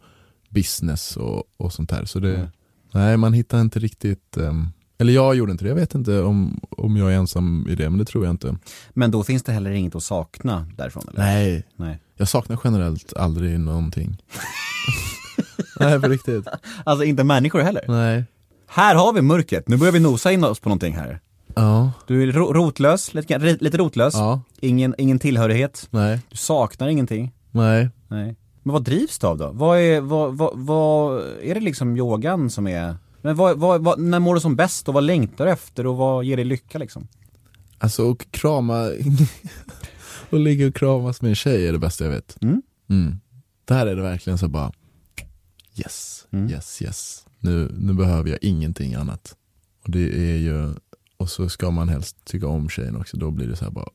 business 0.52 1.16
och, 1.16 1.42
och 1.56 1.72
sånt 1.72 1.90
här. 1.90 2.04
Så 2.04 2.18
det, 2.20 2.34
Mm. 2.34 2.48
nej 2.92 3.16
man 3.16 3.32
hittar 3.32 3.60
inte 3.60 3.78
riktigt, 3.78 4.36
ehm, 4.36 4.68
eller 4.98 5.12
jag 5.12 5.34
gjorde 5.34 5.52
inte 5.52 5.64
det, 5.64 5.68
jag 5.68 5.74
vet 5.76 5.94
inte 5.94 6.22
om, 6.22 6.60
om 6.70 6.96
jag 6.96 7.12
är 7.12 7.16
ensam 7.16 7.66
i 7.68 7.74
det, 7.74 7.90
men 7.90 7.98
det 7.98 8.04
tror 8.04 8.24
jag 8.24 8.30
inte. 8.32 8.56
Men 8.90 9.10
då 9.10 9.24
finns 9.24 9.42
det 9.42 9.52
heller 9.52 9.70
inget 9.70 9.94
att 9.94 10.02
sakna 10.02 10.66
därifrån 10.76 11.04
eller? 11.08 11.18
Nej, 11.20 11.64
Nej. 11.76 11.98
jag 12.16 12.28
saknar 12.28 12.58
generellt 12.64 13.12
aldrig 13.16 13.60
någonting. 13.60 14.16
nej 15.80 16.00
på 16.00 16.08
riktigt. 16.08 16.46
Alltså 16.84 17.04
inte 17.04 17.24
människor 17.24 17.60
heller? 17.60 17.84
Nej. 17.88 18.24
Här 18.66 18.94
har 18.94 19.12
vi 19.12 19.22
mörkret, 19.22 19.68
nu 19.68 19.76
börjar 19.76 19.92
vi 19.92 20.00
nosa 20.00 20.32
in 20.32 20.44
oss 20.44 20.60
på 20.60 20.68
någonting 20.68 20.94
här. 20.96 21.20
Ja, 21.54 21.92
Du 22.06 22.22
är 22.22 22.32
ro- 22.32 22.52
rotlös, 22.52 23.14
lite, 23.14 23.38
lite 23.60 23.76
rotlös, 23.76 24.14
ja, 24.14 24.40
ingen, 24.60 24.94
ingen 24.98 25.18
tillhörighet, 25.18 25.88
nej, 25.90 26.20
du 26.30 26.36
saknar 26.36 26.88
ingenting. 26.88 27.32
nej. 27.50 27.88
Nej. 28.08 28.36
Men 28.62 28.72
vad 28.72 28.85
drivs 28.85 29.18
du 29.18 29.27
av 29.27 29.38
då? 29.38 29.51
Vad 29.53 29.79
är, 29.79 30.01
vad, 30.01 30.37
vad, 30.37 30.51
vad, 30.55 31.22
är 31.42 31.55
det 31.55 31.61
liksom 31.61 31.96
yogan 31.96 32.51
som 32.51 32.66
är, 32.66 32.96
men 33.22 33.37
vad, 33.37 33.59
vad, 33.59 33.85
vad, 33.85 34.01
när 34.01 34.18
mår 34.20 34.35
du 34.35 34.40
som 34.40 34.57
bäst 34.57 34.88
och 34.88 34.94
vad 34.94 35.05
längtar 35.05 35.46
du 35.46 35.53
efter 35.53 35.87
och 35.87 35.96
vad 35.96 36.25
ger 36.25 36.37
dig 36.37 36.44
lycka 36.44 36.79
liksom? 36.79 37.09
Alltså 37.79 38.05
och 38.11 38.27
krama 38.31 38.90
och 40.31 40.38
ligga 40.38 40.66
och 40.66 40.75
kramas 40.75 41.22
med 41.22 41.29
en 41.29 41.35
tjej 41.35 41.66
är 41.68 41.72
det 41.72 41.79
bästa 41.79 42.05
jag 42.05 42.11
vet. 42.11 42.42
Mm. 42.42 42.62
Mm. 42.90 43.20
Där 43.64 43.87
är 43.87 43.96
det 43.96 44.03
verkligen 44.03 44.38
så 44.38 44.48
bara 44.48 44.72
yes, 45.77 46.27
Mm. 46.33 46.51
yes, 46.51 46.83
yes. 46.83 47.27
Nu, 47.38 47.75
nu 47.79 47.92
behöver 47.92 48.31
jag 48.31 48.38
ingenting 48.42 48.94
annat. 48.94 49.37
Och 49.85 49.90
det 49.90 50.33
är 50.33 50.37
ju, 50.37 50.75
och 51.16 51.31
så 51.31 51.48
ska 51.48 51.70
man 51.70 51.88
helst 51.88 52.25
tycka 52.25 52.46
om 52.46 52.68
tjejen 52.68 52.96
också, 52.96 53.16
då 53.16 53.31
blir 53.31 53.46
det 53.46 53.57
så 53.57 53.64
här 53.64 53.72
bara 53.72 53.88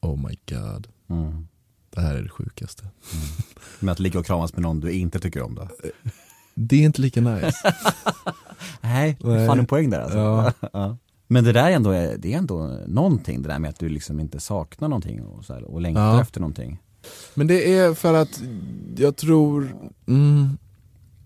oh 0.00 0.28
my 0.28 0.38
god, 0.48 0.88
Mm. 1.10 1.48
Det 1.94 2.00
här 2.00 2.14
är 2.14 2.22
det 2.22 2.28
sjukaste. 2.28 2.84
Med 3.80 3.92
att 3.92 3.98
ligga 3.98 4.18
och 4.20 4.26
kramas 4.26 4.52
med 4.52 4.62
någon 4.62 4.80
du 4.80 4.92
inte 4.92 5.20
tycker 5.20 5.42
om 5.42 5.54
då? 5.54 5.68
Det 6.54 6.76
är 6.76 6.84
inte 6.84 7.02
lika 7.02 7.20
nice. 7.20 7.52
Nej, 8.80 9.16
är 9.20 9.26
Nej. 9.26 9.46
fan 9.46 9.58
en 9.58 9.66
poäng 9.66 9.90
där 9.90 10.00
alltså. 10.00 10.18
Ja. 10.18 10.52
Ja. 10.72 10.96
Men 11.26 11.44
det 11.44 11.52
där 11.52 11.70
är 11.70 11.70
ändå, 11.70 11.90
det 11.92 12.34
är 12.34 12.38
ändå 12.38 12.78
någonting 12.86 13.42
det 13.42 13.48
där 13.48 13.58
med 13.58 13.70
att 13.70 13.78
du 13.78 13.88
liksom 13.88 14.20
inte 14.20 14.40
saknar 14.40 14.88
någonting 14.88 15.22
och, 15.22 15.44
så 15.44 15.54
här, 15.54 15.62
och 15.64 15.80
längtar 15.80 16.14
Ja. 16.14 16.20
efter 16.20 16.40
någonting. 16.40 16.78
Men 17.34 17.46
det 17.46 17.74
är 17.78 17.94
för 17.94 18.14
att 18.14 18.42
jag 18.96 19.16
tror, 19.16 19.76
mm, 20.06 20.58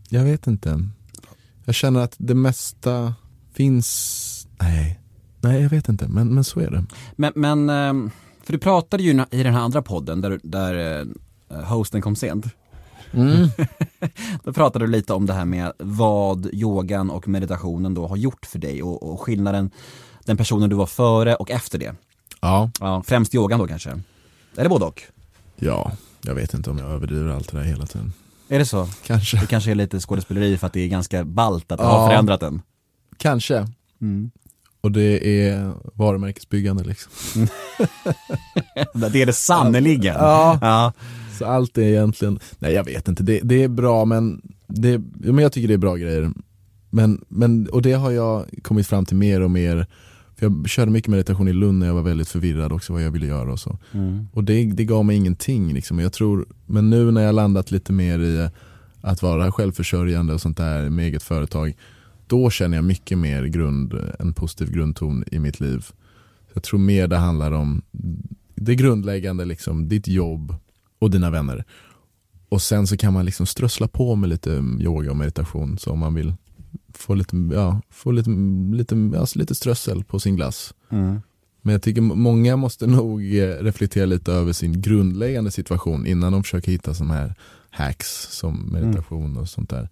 jag 0.08 0.24
vet 0.24 0.46
inte. 0.46 0.88
Jag 1.64 1.74
känner 1.74 2.00
att 2.00 2.14
det 2.18 2.34
mesta 2.34 3.14
finns, 3.52 4.48
nej, 4.60 5.00
nej 5.40 5.62
jag 5.62 5.70
vet 5.70 5.88
inte, 5.88 6.08
men, 6.08 6.34
men 6.34 6.44
så 6.44 6.60
är 6.60 6.70
det. 6.70 6.84
Men, 7.16 7.32
men 7.36 7.70
ehm, 7.70 8.10
för 8.46 8.52
du 8.52 8.58
pratade 8.58 9.02
ju 9.02 9.10
i 9.30 9.42
den 9.42 9.54
här 9.54 9.60
andra 9.60 9.82
podden 9.82 10.20
där, 10.20 10.40
där 10.42 11.04
eh, 11.50 11.60
hosten 11.64 12.02
kom 12.02 12.16
sent. 12.16 12.46
Mm. 13.12 13.48
Då 14.44 14.52
pratade 14.52 14.86
du 14.86 14.90
lite 14.92 15.12
om 15.14 15.26
det 15.26 15.32
här 15.32 15.44
med 15.44 15.72
vad 15.78 16.46
yogan 16.54 17.10
och 17.10 17.28
meditationen 17.28 17.94
då 17.94 18.06
har 18.06 18.16
gjort 18.16 18.46
för 18.46 18.58
dig 18.58 18.82
och, 18.82 19.02
och 19.12 19.20
skillnaden, 19.20 19.70
den 20.24 20.36
personen 20.36 20.70
du 20.70 20.76
var 20.76 20.86
före 20.86 21.34
och 21.34 21.50
efter 21.50 21.78
det. 21.78 21.94
Ja, 22.40 22.70
Ja, 22.80 23.02
främst 23.06 23.34
yogan 23.34 23.58
då 23.58 23.66
kanske? 23.66 24.00
Eller 24.56 24.70
både 24.70 24.84
och? 24.84 25.02
ja, 25.56 25.92
jag 26.22 26.34
vet 26.34 26.54
inte 26.54 26.70
om 26.70 26.78
jag 26.78 26.90
överdriver 26.90 27.30
allt 27.30 27.50
det 27.52 27.58
där 27.58 27.64
hela 27.64 27.86
tiden. 27.86 28.12
Är 28.48 28.58
det 28.58 28.66
så? 28.66 28.88
Kanske, 29.06 29.36
Det 29.40 29.46
kanske 29.46 29.70
är 29.70 29.74
lite 29.74 30.00
skådespeleri 30.00 30.58
för 30.58 30.66
att 30.66 30.72
det 30.72 30.80
är 30.80 30.88
ganska 30.88 31.24
ballt 31.24 31.72
att 31.72 31.80
Ja. 31.80 31.86
ha 31.86 32.08
förändrat 32.08 32.40
den. 32.40 32.62
kanske. 33.16 33.66
Mm. 34.00 34.30
Och 34.86 34.92
det 34.92 35.40
är 35.42 35.72
varumärkesbyggande 35.94 36.84
liksom. 36.84 37.12
Det 39.12 39.22
är 39.22 39.26
det 39.26 39.32
sannerligen. 39.32 40.14
Ja. 40.14 40.58
Ja. 40.60 40.92
Så 41.38 41.44
allt 41.44 41.78
är 41.78 41.82
egentligen, 41.82 42.38
nej 42.58 42.72
jag 42.72 42.84
vet 42.84 43.08
inte, 43.08 43.22
det, 43.22 43.40
det 43.42 43.62
är 43.62 43.68
bra 43.68 44.04
men, 44.04 44.42
det, 44.66 45.02
men 45.14 45.38
jag 45.38 45.52
tycker 45.52 45.68
det 45.68 45.74
är 45.74 45.78
bra 45.78 45.96
grejer. 45.96 46.30
Men, 46.90 47.24
men, 47.28 47.68
och 47.68 47.82
det 47.82 47.92
har 47.92 48.10
jag 48.10 48.46
kommit 48.62 48.86
fram 48.86 49.04
till 49.04 49.16
mer 49.16 49.40
och 49.40 49.50
mer, 49.50 49.86
för 50.36 50.46
jag 50.46 50.68
körde 50.68 50.90
mycket 50.90 51.10
meditation 51.10 51.48
i 51.48 51.52
Lund 51.52 51.78
när 51.78 51.86
jag 51.86 51.94
var 51.94 52.02
väldigt 52.02 52.28
förvirrad 52.28 52.72
också 52.72 52.92
vad 52.92 53.02
jag 53.02 53.10
ville 53.10 53.26
göra 53.26 53.52
och 53.52 53.60
så. 53.60 53.78
Mm. 53.92 54.28
Och 54.32 54.44
det, 54.44 54.64
det 54.64 54.84
gav 54.84 55.04
mig 55.04 55.16
ingenting 55.16 55.74
liksom. 55.74 55.98
Jag 55.98 56.12
tror, 56.12 56.46
men 56.66 56.90
nu 56.90 57.10
när 57.10 57.22
jag 57.22 57.34
landat 57.34 57.70
lite 57.70 57.92
mer 57.92 58.18
i 58.18 58.48
att 59.00 59.22
vara 59.22 59.52
självförsörjande 59.52 60.34
och 60.34 60.40
sånt 60.40 60.56
där 60.56 60.90
med 60.90 61.04
eget 61.04 61.22
företag, 61.22 61.74
då 62.26 62.50
känner 62.50 62.76
jag 62.76 62.84
mycket 62.84 63.18
mer 63.18 63.44
grund, 63.44 63.94
en 64.18 64.34
positiv 64.34 64.70
grundton 64.70 65.24
i 65.32 65.38
mitt 65.38 65.60
liv. 65.60 65.86
Jag 66.54 66.62
tror 66.62 66.78
mer 66.78 67.08
det 67.08 67.16
handlar 67.16 67.52
om 67.52 67.82
det 68.54 68.74
grundläggande, 68.74 69.44
liksom, 69.44 69.88
ditt 69.88 70.08
jobb 70.08 70.54
och 70.98 71.10
dina 71.10 71.30
vänner. 71.30 71.64
Och 72.48 72.62
sen 72.62 72.86
så 72.86 72.96
kan 72.96 73.12
man 73.12 73.24
liksom 73.24 73.46
strössla 73.46 73.88
på 73.88 74.16
med 74.16 74.28
lite 74.28 74.50
yoga 74.80 75.10
och 75.10 75.16
meditation 75.16 75.78
så 75.78 75.90
om 75.90 75.98
man 75.98 76.14
vill 76.14 76.34
få 76.94 77.14
lite, 77.14 77.36
ja, 77.52 77.80
få 77.90 78.10
lite, 78.10 78.30
lite, 78.72 79.18
alltså 79.18 79.38
lite 79.38 79.54
strössel 79.54 80.04
på 80.04 80.20
sin 80.20 80.36
glass. 80.36 80.74
Mm. 80.90 81.20
Men 81.62 81.72
jag 81.72 81.82
tycker 81.82 82.00
många 82.00 82.56
måste 82.56 82.86
nog 82.86 83.36
eh, 83.36 83.48
reflektera 83.48 84.06
lite 84.06 84.32
över 84.32 84.52
sin 84.52 84.80
grundläggande 84.80 85.50
situation 85.50 86.06
innan 86.06 86.32
de 86.32 86.42
försöker 86.42 86.72
hitta 86.72 86.94
sådana 86.94 87.14
här 87.14 87.34
hacks 87.76 88.28
som 88.30 88.68
meditation 88.72 89.36
och 89.36 89.48
sånt 89.48 89.70
där. 89.70 89.88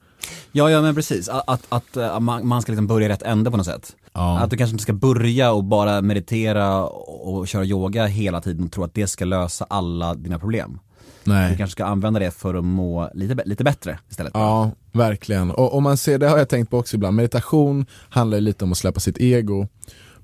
Ja, 0.52 0.70
ja 0.70 0.82
men 0.82 0.94
precis. 0.94 1.28
Att, 1.28 1.44
att, 1.46 1.66
att 1.68 1.96
eh, 1.96 2.20
man, 2.20 2.62
ska 2.62 2.72
liksom 2.72 2.86
börja 2.86 3.06
i 3.06 3.08
rätt 3.08 3.22
ände 3.22 3.50
på 3.50 3.56
något 3.56 3.66
sätt. 3.66 3.96
Ja. 4.12 4.38
Att 4.38 4.50
du 4.50 4.56
kanske 4.56 4.72
inte 4.72 4.82
ska 4.82 4.92
börja 4.92 5.52
och 5.52 5.64
bara 5.64 6.02
meditera 6.02 6.84
och, 6.84 7.34
och 7.34 7.48
köra 7.48 7.64
yoga 7.64 8.06
hela 8.06 8.40
tiden 8.40 8.64
och 8.64 8.72
tro 8.72 8.84
att 8.84 8.94
det 8.94 9.06
ska 9.06 9.24
lösa 9.24 9.66
alla 9.70 10.14
dina 10.14 10.38
problem. 10.38 10.78
Du 11.24 11.30
Nej. 11.32 11.56
kanske 11.56 11.72
ska 11.72 11.84
använda 11.84 12.20
det 12.20 12.30
för 12.30 12.54
att 12.54 12.64
må 12.64 13.10
lite, 13.14 13.42
lite 13.44 13.64
bättre 13.64 13.98
istället. 14.10 14.32
Ja, 14.34 14.70
verkligen. 14.92 15.50
Och 15.50 15.74
om 15.74 15.82
man 15.82 15.96
ser, 15.96 16.18
det 16.18 16.28
har 16.28 16.38
jag 16.38 16.48
tänkt 16.48 16.70
på 16.70 16.78
också 16.78 16.96
ibland, 16.96 17.16
meditation 17.16 17.86
handlar 18.08 18.40
lite 18.40 18.64
om 18.64 18.72
att 18.72 18.78
släppa 18.78 19.00
sitt 19.00 19.18
ego. 19.18 19.68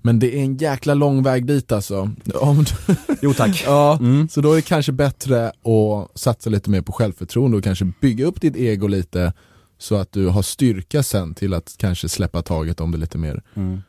Men 0.03 0.19
det 0.19 0.39
är 0.39 0.43
en 0.43 0.57
jäkla 0.57 0.95
lång 0.95 1.23
väg 1.23 1.47
dit 1.47 1.73
alltså. 1.73 2.11
Om 2.35 2.65
du, 2.65 2.95
Jo 3.23 3.35
tack. 3.35 3.63
ja, 3.67 3.99
Mm. 4.01 4.29
Så 4.29 4.41
då 4.41 4.53
är 4.53 4.57
det 4.57 4.63
kanske 4.63 4.93
bättre 4.93 5.49
att 5.49 6.19
satsa 6.19 6.51
lite 6.51 6.71
mer 6.71 6.83
på 6.83 6.93
självförtroende 6.93 7.57
och 7.57 7.65
kanske 7.65 7.93
bygga 8.01 8.27
upp 8.27 8.41
ditt 8.41 8.57
ego 8.57 8.87
lite 8.87 9.33
så 9.79 9.97
att 9.97 10.13
du 10.13 10.27
har 10.27 10.43
styrka 10.43 11.03
sen 11.03 11.35
till 11.35 11.55
att 11.55 11.75
kanske 11.79 12.09
släppa 12.09 12.43
taget 12.43 12.81
om 12.81 12.93
det 12.93 12.99
lite 12.99 13.19
mer. 13.19 13.43
Mm. 13.55 13.83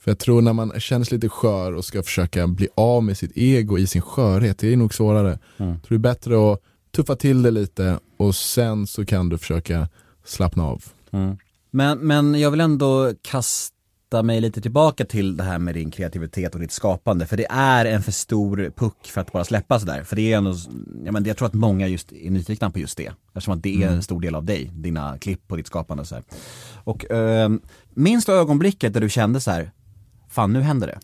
För 0.00 0.10
jag 0.10 0.18
tror 0.18 0.42
när 0.42 0.52
man 0.52 0.80
känns 0.80 1.10
lite 1.10 1.28
skör 1.28 1.72
och 1.72 1.84
ska 1.84 2.02
försöka 2.02 2.46
bli 2.46 2.68
av 2.74 3.04
med 3.04 3.18
sitt 3.18 3.32
ego 3.34 3.78
i 3.78 3.86
sin 3.86 4.02
skörhet, 4.02 4.58
det 4.58 4.72
är 4.72 4.76
nog 4.76 4.94
svårare. 4.94 5.38
Mm. 5.56 5.72
Jag 5.72 5.82
tror 5.82 5.98
det 5.98 6.08
är 6.08 6.12
bättre 6.14 6.52
att 6.52 6.60
tuffa 6.96 7.16
till 7.16 7.42
det 7.42 7.50
lite 7.50 7.98
och 8.16 8.34
sen 8.34 8.86
så 8.86 9.06
kan 9.06 9.28
du 9.28 9.38
försöka 9.38 9.88
slappna 10.24 10.64
av. 10.64 10.84
Mm. 11.10 11.36
Men, 11.70 11.98
men 11.98 12.40
jag 12.40 12.50
vill 12.50 12.60
ändå 12.60 13.12
kasta 13.22 13.77
mig 14.12 14.40
lite 14.40 14.60
tillbaka 14.60 15.04
till 15.04 15.36
det 15.36 15.44
här 15.44 15.58
med 15.58 15.74
din 15.74 15.90
kreativitet 15.90 16.54
och 16.54 16.60
ditt 16.60 16.72
skapande. 16.72 17.26
För 17.26 17.36
det 17.36 17.46
är 17.50 17.84
en 17.84 18.02
för 18.02 18.12
stor 18.12 18.72
puck 18.76 19.06
för 19.06 19.20
att 19.20 19.32
bara 19.32 19.44
släppa 19.44 19.80
sådär. 19.80 20.02
För 20.02 20.16
det 20.16 20.32
är 20.32 20.36
ändå, 20.36 20.54
ja, 21.04 21.12
men 21.12 21.24
jag 21.24 21.36
tror 21.36 21.48
att 21.48 21.54
många 21.54 21.88
just 21.88 22.12
är 22.12 22.30
nyfikna 22.30 22.70
på 22.70 22.78
just 22.78 22.96
det. 22.96 23.12
Eftersom 23.26 23.54
att 23.54 23.62
det 23.62 23.82
är 23.82 23.88
en 23.88 24.02
stor 24.02 24.20
del 24.20 24.34
av 24.34 24.44
dig, 24.44 24.70
dina 24.74 25.18
klipp 25.18 25.40
och 25.50 25.56
ditt 25.56 25.66
skapande. 25.66 26.04
Så 26.04 26.14
här. 26.14 26.24
Och 26.84 27.10
eh, 27.10 27.50
minns 27.94 28.24
du 28.24 28.32
ögonblicket 28.32 28.94
där 28.94 29.00
du 29.00 29.08
kände 29.08 29.40
så 29.40 29.50
här, 29.50 29.70
fan 30.28 30.52
nu 30.52 30.60
händer 30.60 30.86
det. 30.86 30.98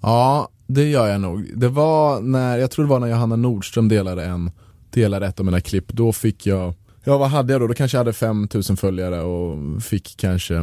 Ja, 0.00 0.48
det 0.66 0.90
gör 0.90 1.06
jag 1.06 1.20
nog. 1.20 1.50
Det 1.54 1.68
var 1.68 2.20
när, 2.20 2.58
jag 2.58 2.70
tror 2.70 2.84
det 2.84 2.90
var 2.90 3.00
när 3.00 3.06
Johanna 3.06 3.36
Nordström 3.36 3.88
delade 3.88 4.24
en, 4.24 4.50
delade 4.90 5.26
ett 5.26 5.40
av 5.40 5.46
mina 5.46 5.60
klipp, 5.60 5.92
då 5.92 6.12
fick 6.12 6.46
jag, 6.46 6.74
ja 7.04 7.18
vad 7.18 7.30
hade 7.30 7.52
jag 7.52 7.60
då? 7.60 7.66
Då 7.66 7.74
kanske 7.74 7.96
jag 7.96 8.00
hade 8.00 8.12
5000 8.12 8.76
följare 8.76 9.20
och 9.20 9.82
fick 9.82 10.16
kanske 10.16 10.54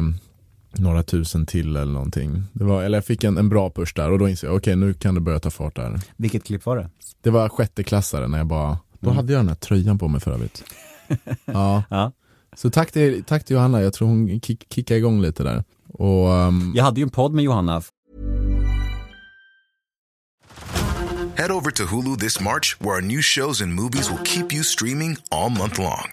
några 0.78 1.02
tusen 1.02 1.46
till 1.46 1.76
eller 1.76 1.92
någonting. 1.92 2.42
Det 2.52 2.64
var, 2.64 2.82
eller 2.82 2.98
jag 2.98 3.04
fick 3.04 3.24
en, 3.24 3.38
en 3.38 3.48
bra 3.48 3.70
push 3.70 3.92
där 3.94 4.10
och 4.10 4.18
då 4.18 4.28
insåg 4.28 4.50
jag, 4.50 4.56
okej 4.56 4.76
nu 4.76 4.94
kan 4.94 5.14
det 5.14 5.20
börja 5.20 5.38
ta 5.40 5.50
fart 5.50 5.76
där. 5.76 6.00
Vilket 6.16 6.44
klipp 6.44 6.66
var 6.66 6.76
det? 6.76 6.90
Det 7.20 7.30
var 7.30 7.48
sjätteklassare 7.48 8.28
när 8.28 8.38
jag 8.38 8.46
bara 8.46 8.78
Då 9.00 9.10
hade 9.10 9.32
jag 9.32 9.40
den 9.40 9.48
här 9.48 9.54
tröjan 9.54 9.98
på 9.98 10.08
mig 10.08 10.20
för 10.20 10.30
övrigt. 10.32 10.64
ja. 11.44 11.82
Ja. 11.90 12.12
Så 12.56 12.70
tack 12.70 12.92
till, 12.92 13.24
tack 13.24 13.44
till 13.44 13.56
Johanna, 13.56 13.82
jag 13.82 13.92
tror 13.92 14.08
hon 14.08 14.40
kick, 14.40 14.66
kickade 14.74 14.98
igång 14.98 15.22
lite 15.22 15.42
där. 15.42 15.64
Och 15.88 16.34
ehm, 16.34 16.72
Jag 16.74 16.84
hade 16.84 17.00
ju 17.00 17.04
en 17.04 17.10
podd 17.10 17.32
med 17.32 17.44
Johanna 17.44 17.82
Head 21.36 21.50
over 21.50 21.70
to 21.70 21.86
Hulu 21.86 22.16
this 22.16 22.40
March, 22.40 22.76
where 22.80 22.94
our 22.96 23.00
new 23.00 23.22
shows 23.22 23.62
and 23.62 23.74
movies 23.74 24.10
will 24.10 24.22
keep 24.24 24.52
you 24.52 24.62
streaming 24.62 25.16
all 25.30 25.50
month 25.50 25.78
long. 25.78 26.12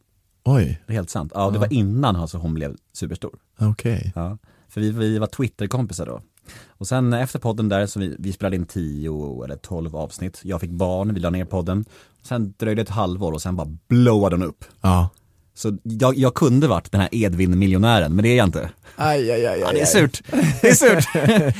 Oj, 0.43 0.81
Det 0.87 0.93
är 0.93 0.95
helt 0.95 1.09
sant. 1.09 1.31
Ja, 1.35 1.49
det 1.49 1.59
var 1.59 1.73
innan 1.73 2.15
alltså 2.15 2.37
hon 2.37 2.53
blev 2.53 2.75
superstor. 2.93 3.39
okej. 3.59 4.11
Ja. 4.15 4.37
För 4.69 4.81
vi, 4.81 4.91
vi 4.91 5.19
var 5.19 5.27
Twitter-kompisar 5.27 6.05
då. 6.05 6.21
Och 6.67 6.87
sen 6.87 7.13
efter 7.13 7.39
podden 7.39 7.69
där, 7.69 7.85
så 7.85 7.99
vi, 7.99 8.15
vi 8.19 8.33
spelade 8.33 8.55
in 8.55 8.65
10 8.65 9.43
eller 9.43 9.55
12 9.55 9.95
avsnitt. 9.95 10.39
Jag 10.43 10.61
fick 10.61 10.71
barn, 10.71 11.13
vi 11.13 11.19
la 11.19 11.29
ner 11.29 11.45
podden. 11.45 11.85
Sen 12.23 12.53
dröjde 12.57 12.81
ett 12.81 12.89
halvår 12.89 13.31
och 13.31 13.41
sen 13.41 13.55
bara 13.55 13.77
blowade 13.87 14.35
den 14.37 14.47
upp. 14.47 14.65
Ja. 14.81 15.09
Så 15.61 15.77
jag, 15.83 16.17
jag 16.17 16.33
kunde 16.33 16.67
varit 16.67 16.91
den 16.91 17.01
här 17.01 17.09
Edvin-miljonären, 17.11 18.15
men 18.15 18.23
det 18.23 18.29
är 18.29 18.37
jag 18.37 18.47
inte. 18.47 18.69
Aj, 18.95 19.31
aj, 19.31 19.47
aj, 19.47 19.59
Ja, 19.59 19.71
det 19.71 19.81
är 19.81 19.85
surt. 19.85 20.21
Det 20.61 20.69
är 20.69 20.73
surt. 20.73 21.05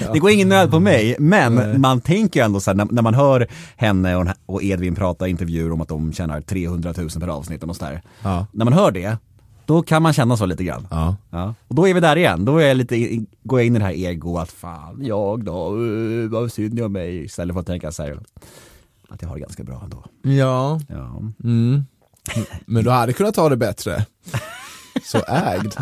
Det 0.13 0.19
går 0.19 0.31
ingen 0.31 0.49
nöd 0.49 0.71
på 0.71 0.79
mig, 0.79 1.15
men 1.19 1.81
man 1.81 2.01
tänker 2.01 2.39
ju 2.39 2.45
ändå 2.45 2.59
så 2.59 2.69
här, 2.69 2.75
när, 2.75 2.87
när 2.91 3.01
man 3.01 3.13
hör 3.13 3.47
henne 3.75 4.35
och, 4.45 4.63
Edvin 4.63 4.95
prata 4.95 5.27
i 5.27 5.29
intervjuer 5.29 5.71
om 5.71 5.81
att 5.81 5.87
de 5.87 6.13
tjänar 6.13 6.41
300 6.41 6.93
000 6.97 7.09
per 7.09 7.27
avsnitt 7.27 7.63
och 7.63 7.75
sådär. 7.75 8.01
Ja. 8.23 8.45
När 8.51 8.65
man 8.65 8.73
hör 8.73 8.91
det, 8.91 9.17
då 9.65 9.81
kan 9.81 10.01
man 10.01 10.13
känna 10.13 10.37
så 10.37 10.45
lite 10.45 10.63
grann. 10.63 10.87
Ja. 10.91 11.15
Ja. 11.29 11.53
Och 11.67 11.75
då 11.75 11.87
är 11.87 11.93
vi 11.93 11.99
där 11.99 12.15
igen, 12.15 12.45
då 12.45 12.57
är 12.57 12.67
jag 12.67 12.77
lite, 12.77 12.97
går 13.43 13.59
jag 13.59 13.67
in 13.67 13.75
i 13.75 13.79
det 13.79 13.85
här 13.85 13.93
ego 13.93 14.37
att 14.37 14.51
fan, 14.51 14.99
jag 15.05 15.43
då, 15.43 15.75
uh, 15.75 16.29
vad 16.29 16.51
synd 16.51 16.79
jag 16.79 16.85
om 16.85 16.93
mig, 16.93 17.23
istället 17.23 17.53
för 17.53 17.59
att 17.59 17.67
tänka 17.67 17.91
så 17.91 18.03
här, 18.03 18.19
att 19.09 19.21
jag 19.21 19.29
har 19.29 19.35
det 19.35 19.41
ganska 19.41 19.63
bra 19.63 19.81
ändå. 19.83 20.03
Ja, 20.23 20.79
Ja. 20.89 21.21
mm. 21.43 21.85
Men 22.65 22.83
du 22.83 22.89
hade 22.89 23.13
kunnat 23.13 23.35
ha 23.35 23.49
det 23.49 23.57
bättre. 23.57 24.05
Så 25.03 25.17
ägd. 25.27 25.73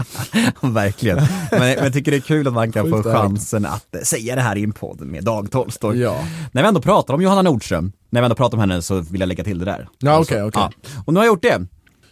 Verkligen. 0.74 1.20
Men, 1.52 1.70
jag 1.70 1.94
tycker 1.94 2.12
det 2.12 2.18
är 2.18 2.22
kul 2.22 2.48
att 2.48 2.54
man 2.54 2.72
kan 2.72 2.90
få 2.90 2.98
ägd. 2.98 3.04
chansen 3.06 3.66
att 3.66 3.96
säga 4.04 4.36
det 4.36 4.42
här 4.42 4.56
i 4.56 4.64
en 4.64 4.72
podd 4.72 5.02
med 5.02 5.24
Dag 5.24 5.52
Tolstoy. 5.52 6.00
Ja. 6.00 6.24
När 6.52 6.62
vi 6.62 6.68
ändå 6.68 6.82
pratar 6.82 7.14
om 7.14 7.22
Johanna 7.22 7.42
Nordström, 7.42 7.92
när 8.10 8.22
vi 8.22 8.26
ändå 8.26 8.36
pratar 8.36 8.58
om 8.58 8.62
henne 8.62 8.82
så 8.82 9.00
vill 9.00 9.20
jag 9.22 9.28
lägga 9.28 9.44
till 9.44 9.60
det 9.60 9.66
där. 9.66 9.90
Ja, 10.00 10.12
Alltså, 10.12 10.34
okej, 10.34 10.44
okej. 10.44 10.62
ja. 10.84 11.02
Och 11.06 11.14
nu 11.14 11.20
har 11.20 11.26
jag 11.26 11.32
gjort 11.34 11.42
det. 11.42 11.66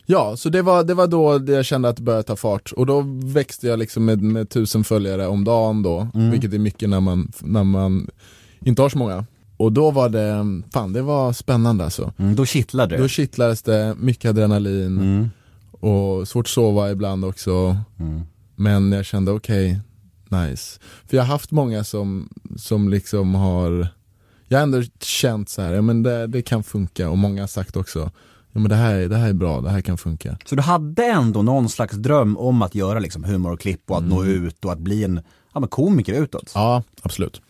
Ja, 0.05 0.37
så 0.37 0.49
det 0.49 0.61
var, 0.61 0.83
det 0.83 0.93
var 0.93 1.07
då 1.07 1.37
det 1.37 1.51
jag 1.51 1.65
kände 1.65 1.89
att 1.89 1.95
det 1.95 2.01
började 2.01 2.23
ta 2.23 2.35
fart 2.35 2.71
och 2.71 2.85
då 2.85 3.03
växte 3.23 3.67
jag 3.67 3.79
liksom 3.79 4.05
med, 4.05 4.21
med 4.21 4.49
tusen 4.49 4.83
följare 4.83 5.27
om 5.27 5.43
dagen 5.43 5.83
då, 5.83 6.07
vilket 6.31 6.53
är 6.53 6.59
mycket 6.59 6.89
när 6.89 6.99
man, 6.99 7.31
när 7.39 7.63
man 7.63 8.09
inte 8.65 8.81
har 8.81 8.89
så 8.89 8.97
många. 8.97 9.25
Och 9.57 9.71
då 9.71 9.91
var 9.91 10.09
det, 10.09 10.45
fan 10.73 10.93
det 10.93 11.01
var 11.01 11.33
spännande 11.33 11.83
alltså. 11.83 12.13
Mm, 12.17 12.35
då 12.35 12.45
kittlade 12.45 12.95
det. 12.95 13.01
Då 13.01 13.07
kittlades 13.07 13.61
det, 13.61 13.95
mycket 13.99 14.29
adrenalin 14.29 14.97
Mm. 14.97 15.29
och 15.71 16.27
svårt 16.27 16.45
att 16.45 16.49
sova 16.49 16.91
ibland 16.91 17.25
också. 17.25 17.77
Mm. 17.99 18.21
Men 18.55 18.91
jag 18.91 19.05
kände 19.05 19.31
okej, 19.31 19.79
nice. 20.29 20.79
För 21.07 21.17
jag 21.17 21.23
har 21.23 21.27
haft 21.27 21.51
många 21.51 21.83
som, 21.83 22.29
som 22.57 22.89
liksom 22.89 23.35
har, 23.35 23.87
jag 24.47 24.57
har 24.57 24.63
ändå 24.63 24.83
känt 24.99 25.49
så 25.49 25.61
här, 25.61 25.73
ja 25.73 25.81
men 25.81 26.03
det, 26.03 26.27
det 26.27 26.41
kan 26.41 26.63
funka 26.63 27.09
och 27.09 27.17
många 27.17 27.41
har 27.41 27.47
sagt 27.47 27.75
också, 27.77 27.99
ja 28.51 28.59
men 28.59 28.69
det 28.69 28.75
här, 28.75 28.95
är- 28.95 29.09
det 29.09 29.17
här 29.17 29.29
är 29.29 29.33
bra, 29.33 29.61
det 29.61 29.69
här 29.69 29.81
kan 29.81 29.97
funka. 29.97 30.37
Så 30.45 30.55
du 30.55 30.61
hade 30.61 31.05
ändå 31.05 31.41
någon 31.41 31.69
slags 31.69 31.95
dröm 31.95 32.37
om 32.37 32.61
att 32.61 32.75
göra 32.75 32.99
liksom 32.99 33.23
humorklipp 33.23 33.91
och 33.91 33.97
att 33.97 34.03
nå 34.03 34.25
ut 34.25 34.65
och 34.65 34.71
att 34.71 34.79
bli 34.79 35.03
en 35.03 35.19
ja, 35.53 35.59
men 35.59 35.69
komiker 35.69 36.13
utåt? 36.13 36.51
Ja, 36.55 36.83
absolut. 37.01 37.41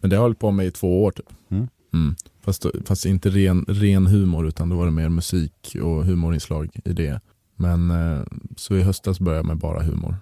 Men 0.00 0.10
det 0.10 0.16
har 0.16 0.18
jag 0.20 0.24
hållit 0.24 0.38
på 0.38 0.50
med 0.50 0.66
i 0.66 0.70
två 0.70 1.04
år 1.04 1.10
typ. 1.10 1.26
Mm. 1.50 1.68
Mm. 1.94 2.14
Fast, 2.44 2.66
fast 2.84 3.06
inte 3.06 3.30
ren, 3.30 3.64
ren 3.68 4.06
humor 4.06 4.46
utan 4.48 4.68
då 4.68 4.76
var 4.76 4.84
det 4.84 4.90
mer 4.90 5.08
musik 5.08 5.76
och 5.82 6.04
humorinslag 6.04 6.70
i 6.84 6.92
det. 6.92 7.20
Men 7.56 7.90
eh, 7.90 8.22
så 8.56 8.76
i 8.76 8.82
höstas 8.82 9.20
började 9.20 9.38
jag 9.38 9.46
med 9.46 9.58
bara 9.58 9.82
humor. 9.82 10.16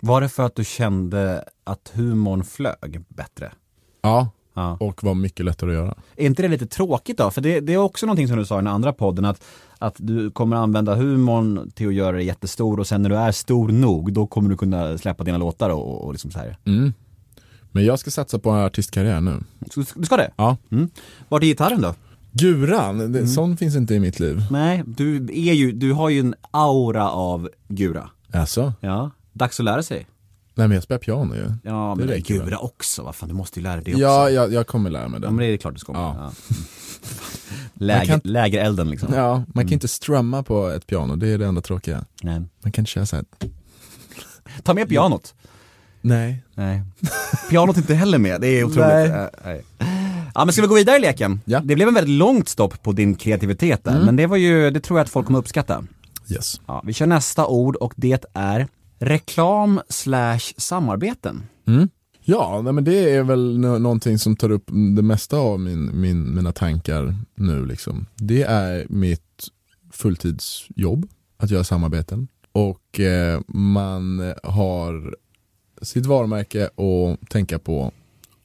Var 0.00 0.20
det 0.20 0.28
för 0.28 0.42
att 0.42 0.56
du 0.56 0.64
kände 0.64 1.44
att 1.64 1.90
humorn 1.94 2.44
flög 2.44 3.04
bättre? 3.08 3.52
Ja, 4.02 4.28
Ja. 4.54 4.76
och 4.80 5.04
var 5.04 5.14
mycket 5.14 5.46
lättare 5.46 5.70
att 5.70 5.76
göra. 5.76 5.94
Är 6.16 6.26
inte 6.26 6.42
det 6.42 6.48
lite 6.48 6.66
tråkigt 6.66 7.18
då? 7.18 7.30
För 7.30 7.40
det, 7.40 7.60
det 7.60 7.72
är 7.74 7.76
också 7.78 8.06
någonting 8.06 8.28
som 8.28 8.36
du 8.36 8.44
sa 8.44 8.54
i 8.54 8.58
den 8.58 8.66
andra 8.66 8.92
podden 8.92 9.24
att, 9.24 9.44
att 9.78 9.94
du 9.98 10.30
kommer 10.30 10.56
använda 10.56 10.94
humorn 10.94 11.70
till 11.70 11.88
att 11.88 11.94
göra 11.94 12.12
dig 12.16 12.26
jättestor 12.26 12.80
och 12.80 12.86
sen 12.86 13.02
när 13.02 13.10
du 13.10 13.16
är 13.16 13.32
stor 13.32 13.68
nog 13.68 14.12
då 14.12 14.26
kommer 14.26 14.50
du 14.50 14.56
kunna 14.56 14.98
släppa 14.98 15.24
dina 15.24 15.38
låtar 15.38 15.70
och, 15.70 16.04
och 16.04 16.12
liksom 16.12 16.30
så 16.30 16.38
här. 16.38 16.56
Mm. 16.64 16.92
Men 17.72 17.84
jag 17.84 17.98
ska 17.98 18.10
satsa 18.10 18.38
på 18.38 18.50
en 18.50 18.64
artistkarriär 18.64 19.20
nu. 19.20 19.40
Du 19.96 20.04
ska 20.04 20.16
det? 20.16 20.30
Ja. 20.36 20.56
Mm. 20.72 20.90
Vart 21.28 21.42
är 21.42 21.46
gitarren 21.46 21.80
då? 21.80 21.94
Guran, 22.32 23.12
det, 23.12 23.26
sån 23.28 23.56
finns 23.56 23.76
inte 23.76 23.94
i 23.94 24.00
mitt 24.00 24.20
liv. 24.20 24.42
Nej, 24.50 24.82
du, 24.86 25.16
är 25.16 25.52
ju, 25.52 25.72
du 25.72 25.92
har 25.92 26.08
ju 26.08 26.20
en 26.20 26.34
aura 26.50 27.10
av 27.10 27.48
gura. 27.68 28.10
Alltså? 28.32 28.72
Ja, 28.80 29.10
dags 29.32 29.60
att 29.60 29.64
lära 29.64 29.82
sig. 29.82 30.06
Nej 30.54 30.68
men 30.68 30.74
jag 30.74 30.82
spelar 30.84 30.98
piano 30.98 31.34
ju. 31.34 31.52
Ja, 31.64 31.94
Det 31.98 32.04
men 32.04 32.14
räcker 32.14 32.34
gura 32.34 32.44
väl. 32.44 32.54
också, 32.54 33.02
vad 33.02 33.14
fan 33.14 33.28
du 33.28 33.34
måste 33.34 33.58
ju 33.60 33.62
lära 33.62 33.74
dig 33.76 33.84
det 33.84 33.90
också. 33.92 34.02
Ja, 34.02 34.30
jag, 34.30 34.52
jag 34.52 34.66
kommer 34.66 34.90
lära 34.90 35.08
mig 35.08 35.20
det. 35.20 35.26
Ja, 35.26 35.30
men 35.30 35.38
det 35.38 35.52
är 35.52 35.56
klart 35.56 35.74
du 35.74 35.78
ska. 35.80 35.92
Ja. 35.92 36.16
Ja. 36.18 36.32
Läger, 37.74 38.06
kan- 38.06 38.20
Lägerelden 38.24 38.90
liksom. 38.90 39.14
Ja, 39.14 39.42
man 39.54 39.64
kan 39.64 39.72
inte 39.72 39.88
strumma 39.88 40.42
på 40.42 40.68
ett 40.68 40.86
piano, 40.86 41.16
det 41.16 41.28
är 41.28 41.38
det 41.38 41.46
enda 41.46 41.60
tråkiga. 41.60 42.04
Nej. 42.22 42.40
Man 42.62 42.72
kan 42.72 42.82
inte 42.82 42.90
köra 42.90 43.06
så 43.06 43.16
här. 43.16 43.24
Ta 44.62 44.74
med 44.74 44.88
pianot. 44.88 45.34
Nej. 46.00 46.42
Nej. 46.54 46.82
Pianot 47.50 47.76
är 47.76 47.80
inte 47.80 47.94
heller 47.94 48.18
med, 48.18 48.40
det 48.40 48.46
är 48.48 48.64
otroligt. 48.64 48.88
Nej. 48.88 49.08
Äh, 49.10 49.26
nej. 49.44 49.62
Ja 50.34 50.44
men 50.44 50.52
ska 50.52 50.62
vi 50.62 50.68
gå 50.68 50.74
vidare 50.74 50.96
i 50.96 51.00
leken? 51.00 51.40
Ja. 51.44 51.56
Mm. 51.58 51.66
Det 51.68 51.74
blev 51.74 51.88
en 51.88 51.94
väldigt 51.94 52.14
långt 52.14 52.48
stopp 52.48 52.82
på 52.82 52.92
din 52.92 53.14
kreativitet 53.14 53.84
där, 53.84 54.04
men 54.04 54.16
det 54.16 54.26
var 54.26 54.36
ju, 54.36 54.70
det 54.70 54.80
tror 54.80 54.98
jag 54.98 55.04
att 55.04 55.10
folk 55.10 55.26
kommer 55.26 55.38
uppskatta. 55.38 55.84
Yes. 56.28 56.60
Ja, 56.66 56.82
vi 56.86 56.92
kör 56.92 57.06
nästa 57.06 57.46
ord 57.46 57.76
och 57.76 57.92
det 57.96 58.24
är 58.34 58.68
reklam 58.98 59.80
slash 59.88 60.40
samarbeten. 60.56 61.42
Ja, 62.24 62.60
nej, 62.64 62.72
men 62.72 62.84
det 62.84 63.14
är 63.14 63.22
väl 63.22 63.58
nå- 63.58 63.78
någonting 63.78 64.18
som 64.18 64.36
tar 64.36 64.50
upp 64.50 64.64
det 64.96 65.02
mesta 65.02 65.36
av 65.36 65.60
min, 65.60 66.00
min, 66.00 66.34
mina 66.34 66.52
tankar 66.52 67.16
nu. 67.34 67.66
Liksom. 67.66 68.06
Det 68.16 68.42
är 68.42 68.86
mitt 68.88 69.48
fulltidsjobb, 69.92 71.08
att 71.36 71.50
göra 71.50 71.64
samarbeten. 71.64 72.28
Och 72.52 73.00
eh, 73.00 73.40
man 73.48 74.32
har 74.42 75.14
sitt 75.82 76.06
varumärke 76.06 76.64
att 76.64 77.30
tänka 77.30 77.58
på. 77.58 77.92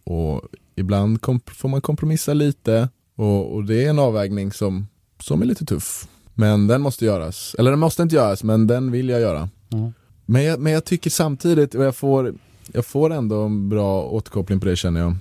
Och 0.03 0.41
ibland 0.75 1.19
får 1.47 1.69
man 1.69 1.81
kompromissa 1.81 2.33
lite. 2.33 2.89
Och, 3.15 3.55
och 3.55 3.63
det 3.63 3.85
är 3.85 3.89
en 3.89 3.99
avvägning 3.99 4.51
som, 4.51 4.87
som 5.19 5.41
är 5.41 5.45
lite 5.45 5.65
tuff. 5.65 6.07
Men 6.33 6.67
den 6.67 6.81
måste 6.81 7.05
göras. 7.05 7.55
Eller 7.59 7.71
den 7.71 7.79
måste 7.79 8.03
inte 8.03 8.15
göras, 8.15 8.43
men 8.43 8.67
den 8.67 8.91
vill 8.91 9.09
jag 9.09 9.21
göra. 9.21 9.49
Men, 10.25 10.43
jag, 10.43 10.59
men 10.59 10.73
jag 10.73 10.85
tycker 10.85 11.09
samtidigt, 11.09 11.75
och 11.75 11.83
jag 11.83 11.95
får, 11.95 12.33
jag 12.71 12.85
får 12.85 13.13
ändå 13.13 13.41
en 13.41 13.69
bra 13.69 14.03
återkoppling 14.03 14.59
på 14.59 14.65
det 14.65 14.75
känner 14.75 15.01
jag. 15.01 15.15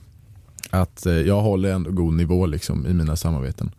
Att 0.71 1.07
eh, 1.07 1.13
jag 1.13 1.41
håller 1.41 1.73
ändå 1.73 1.91
god 1.91 2.15
nivå 2.15 2.47
liksom 2.47 2.87
i 2.87 2.95
mina 2.95 3.17
samarbeten. 3.17 3.71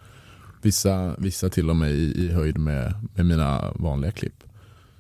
Vissa, 0.62 1.16
vissa 1.18 1.50
till 1.50 1.70
och 1.70 1.76
med 1.76 1.92
i, 1.92 2.26
i 2.26 2.32
höjd 2.32 2.58
med, 2.58 2.94
med 3.14 3.26
mina 3.26 3.74
vanliga 3.76 4.12
klipp. 4.12 4.44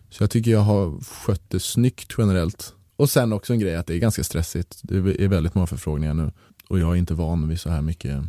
Så 0.09 0.23
jag 0.23 0.31
tycker 0.31 0.51
jag 0.51 0.59
har 0.59 1.03
skött 1.03 1.43
det 1.47 1.59
snyggt 1.59 2.15
generellt. 2.17 2.74
Och 2.97 3.09
sen 3.09 3.33
också 3.33 3.53
en 3.53 3.59
grej 3.59 3.75
att 3.75 3.87
det 3.87 3.93
är 3.95 3.99
ganska 3.99 4.23
stressigt. 4.23 4.79
Det 4.83 4.95
är 4.97 5.27
väldigt 5.27 5.55
många 5.55 5.67
förfrågningar 5.67 6.13
nu. 6.13 6.31
Och 6.69 6.79
jag 6.79 6.91
är 6.91 6.95
inte 6.95 7.13
van 7.13 7.47
vid 7.47 7.59
så 7.59 7.69
här 7.69 7.81
mycket, 7.81 8.21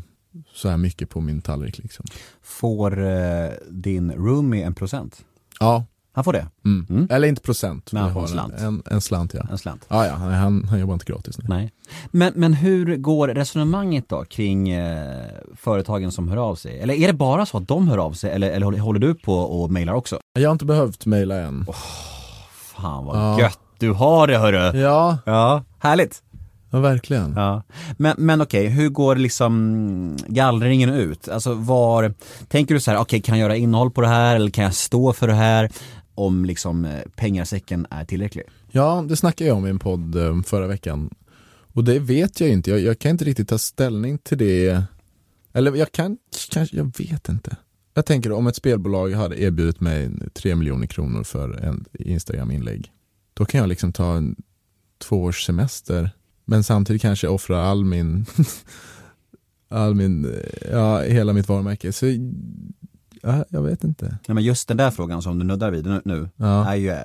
så 0.54 0.68
här 0.68 0.76
mycket 0.76 1.10
på 1.10 1.20
min 1.20 1.42
tallrik. 1.42 1.78
Liksom. 1.78 2.04
Får 2.42 3.04
eh, 3.06 3.48
din 3.70 4.12
roomie 4.12 4.64
en 4.66 4.74
procent? 4.74 5.24
Ja, 5.60 5.84
Han 6.12 6.24
får 6.24 6.32
det? 6.32 6.46
mm. 6.64 6.86
Mm. 6.90 7.06
eller 7.10 7.28
inte 7.28 7.42
procent. 7.42 7.92
Men 7.92 8.02
han 8.02 8.12
får 8.12 8.20
en 8.22 8.28
slant. 8.28 8.54
En, 8.60 8.82
en, 8.86 9.00
slant 9.00 9.34
ja. 9.34 9.46
En 9.50 9.58
slant? 9.58 9.84
Ja, 9.88 10.06
ja, 10.06 10.12
han, 10.14 10.64
han 10.64 10.80
jobbar 10.80 10.94
inte 10.94 11.04
gratis. 11.12 11.38
Nej. 11.38 11.48
Nej. 11.48 11.72
Men, 12.10 12.32
men 12.36 12.54
hur 12.54 12.96
går 12.96 13.28
resonemanget 13.28 14.08
då 14.08 14.24
kring 14.24 14.68
eh, 14.68 15.24
företagen 15.56 16.12
som 16.12 16.28
hör 16.28 16.36
av 16.36 16.54
sig? 16.54 16.78
Eller 16.80 16.94
är 16.94 17.06
det 17.06 17.12
bara 17.12 17.46
så 17.46 17.58
att 17.58 17.68
de 17.68 17.88
hör 17.88 17.98
av 17.98 18.12
sig 18.12 18.30
eller, 18.30 18.50
eller 18.50 18.78
håller- 18.78 19.00
du 19.00 19.14
på 19.14 19.34
och 19.34 19.70
mejlar 19.72 19.92
också? 19.92 20.18
Jag 20.38 20.48
har 20.48 20.52
inte 20.52 20.64
behövt 20.64 21.06
mejla 21.06 21.34
än. 21.36 21.66
Fan 22.52 23.04
vad 23.04 23.16
Ja. 23.16 23.40
gött 23.40 23.58
du 23.78 23.92
har 23.92 24.26
det 24.26 24.38
hörru! 24.38 24.78
Ja, 24.78 25.18
Ja, 25.26 25.64
härligt! 25.78 26.22
Ja, 26.70 26.80
verkligen. 26.80 27.32
Ja. 27.36 27.62
Men, 27.96 28.14
men 28.18 28.40
okej, 28.40 28.66
hur 28.66 28.88
går 28.88 29.16
liksom 29.16 30.16
gallringen 30.26 30.90
ut? 30.90 31.28
Alltså 31.28 31.54
var, 31.54 32.14
tänker 32.48 32.74
du 32.74 32.80
så 32.80 32.90
här, 32.90 32.98
okej 32.98 33.22
kan 33.22 33.38
jag 33.38 33.48
göra 33.48 33.56
innehåll 33.56 33.90
på 33.90 34.00
det 34.00 34.08
här 34.08 34.36
eller 34.36 34.50
kan 34.50 34.64
jag 34.64 34.74
stå 34.74 35.12
för 35.12 35.26
det 35.26 35.34
här? 35.34 35.70
Om 36.14 36.44
liksom 36.44 36.84
eh, 36.84 37.00
pengasäcken 37.16 37.86
är 37.90 38.04
tillräcklig. 38.04 38.44
Ja, 38.70 39.04
det 39.08 39.16
snackade 39.16 39.48
jag 39.48 39.56
om 39.56 39.66
i 39.66 39.70
en 39.70 39.78
podd 39.78 40.16
eh, 40.16 40.42
förra 40.42 40.66
veckan. 40.66 41.10
Och 41.72 41.84
det 41.84 41.98
vet 41.98 42.40
jag 42.40 42.50
inte, 42.50 42.70
jag, 42.70 42.80
jag 42.80 42.98
kan 42.98 43.10
inte 43.10 43.24
riktigt 43.24 43.48
ta 43.48 43.58
ställning 43.58 44.18
till 44.18 44.38
det. 44.38 44.82
Eller 45.52 45.74
jag 45.76 45.92
kan, 45.92 46.18
kanske, 46.50 46.76
jag 46.76 46.98
vet 46.98 47.28
inte. 47.28 47.56
Jag 47.94 48.06
tänker 48.06 48.32
om 48.32 48.46
ett 48.46 48.56
spelbolag 48.56 49.12
hade 49.12 49.40
erbjudit 49.42 49.80
mig 49.80 50.10
3 50.34 50.54
miljoner 50.54 50.86
kronor 50.86 51.24
för 51.24 51.64
en 51.64 51.84
Instagram-inlägg. 51.98 52.92
Då 53.36 53.44
kan 53.44 53.60
jag 53.60 53.68
liksom 53.68 53.92
ta 53.92 54.16
en 54.16 54.36
två 54.98 55.22
års 55.22 55.44
semester. 55.46 56.10
Men 56.44 56.64
samtidigt 56.64 57.02
kanske 57.02 57.28
offra 57.28 57.62
all 57.62 57.84
min, 57.84 58.26
all 59.68 59.94
min, 59.94 60.42
ja 60.72 61.00
hela 61.02 61.32
mitt 61.32 61.48
varumärke. 61.48 61.92
Så 61.92 62.06
ja, 63.22 63.44
jag 63.48 63.62
vet 63.62 63.84
inte. 63.84 64.18
Nej, 64.28 64.34
men 64.34 64.44
just 64.44 64.68
den 64.68 64.76
där 64.76 64.90
frågan 64.90 65.22
som 65.22 65.38
du 65.38 65.44
nuddar 65.44 65.70
vid 65.70 65.86
nu, 66.04 66.30
Ja. 66.36 66.68
är 66.72 66.74
ju 66.76 66.96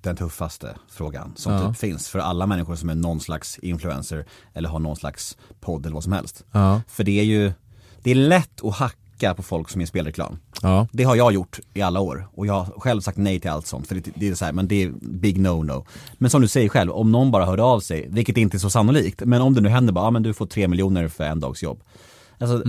den 0.00 0.16
tuffaste 0.16 0.76
frågan 0.90 1.32
som 1.36 1.52
Ja. 1.52 1.68
typ 1.68 1.78
finns 1.78 2.08
för 2.08 2.18
alla 2.18 2.46
människor 2.46 2.76
som 2.76 2.88
är 2.90 2.94
någon 2.94 3.20
slags 3.20 3.58
influencer 3.58 4.26
eller 4.54 4.68
har 4.68 4.78
någon 4.78 4.96
slags 4.96 5.36
podd 5.60 5.86
eller 5.86 5.94
vad 5.94 6.04
som 6.04 6.12
helst. 6.12 6.44
För 6.88 7.04
det 7.04 7.20
är 7.20 7.24
ju, 7.24 7.52
det 8.02 8.10
är 8.10 8.14
lätt 8.14 8.64
att 8.64 8.74
hacka 8.74 8.96
på 9.18 9.42
folk 9.42 9.70
som 9.70 9.80
är 9.80 9.86
spelreklam. 9.86 10.38
ja, 10.62 10.86
Det 10.92 11.04
har 11.04 11.16
jag 11.16 11.32
gjort 11.32 11.60
i 11.74 11.82
alla 11.82 12.00
år 12.00 12.28
och 12.34 12.46
jag 12.46 12.54
har 12.54 12.80
själv 12.80 13.00
sagt 13.00 13.18
nej 13.18 13.40
till 13.40 13.50
allt 13.50 13.66
sånt 13.66 13.86
för 13.86 13.94
det, 13.94 14.10
det 14.14 14.28
är 14.28 14.34
så 14.34 14.44
här, 14.44 14.52
men 14.52 14.68
det 14.68 14.82
är 14.82 14.92
big 15.00 15.38
no-no. 15.38 15.86
Men 16.18 16.30
som 16.30 16.40
du 16.40 16.48
säger 16.48 16.68
själv, 16.68 16.90
om 16.90 17.12
någon 17.12 17.30
bara 17.30 17.44
hörde 17.44 17.62
av 17.62 17.80
sig, 17.80 18.06
vilket 18.10 18.36
inte 18.36 18.56
är 18.56 18.58
så 18.58 18.70
sannolikt, 18.70 19.22
men 19.24 19.42
om 19.42 19.54
det 19.54 19.60
nu 19.60 19.68
händer 19.68 19.92
bara, 19.92 20.04
ja 20.04 20.10
men 20.10 20.22
du 20.22 20.34
får 20.34 20.46
tre 20.46 20.68
miljoner 20.68 21.08
för 21.08 21.24
en 21.24 21.40
dags 21.40 21.62
jobb. 21.62 21.82
Alltså, 22.38 22.62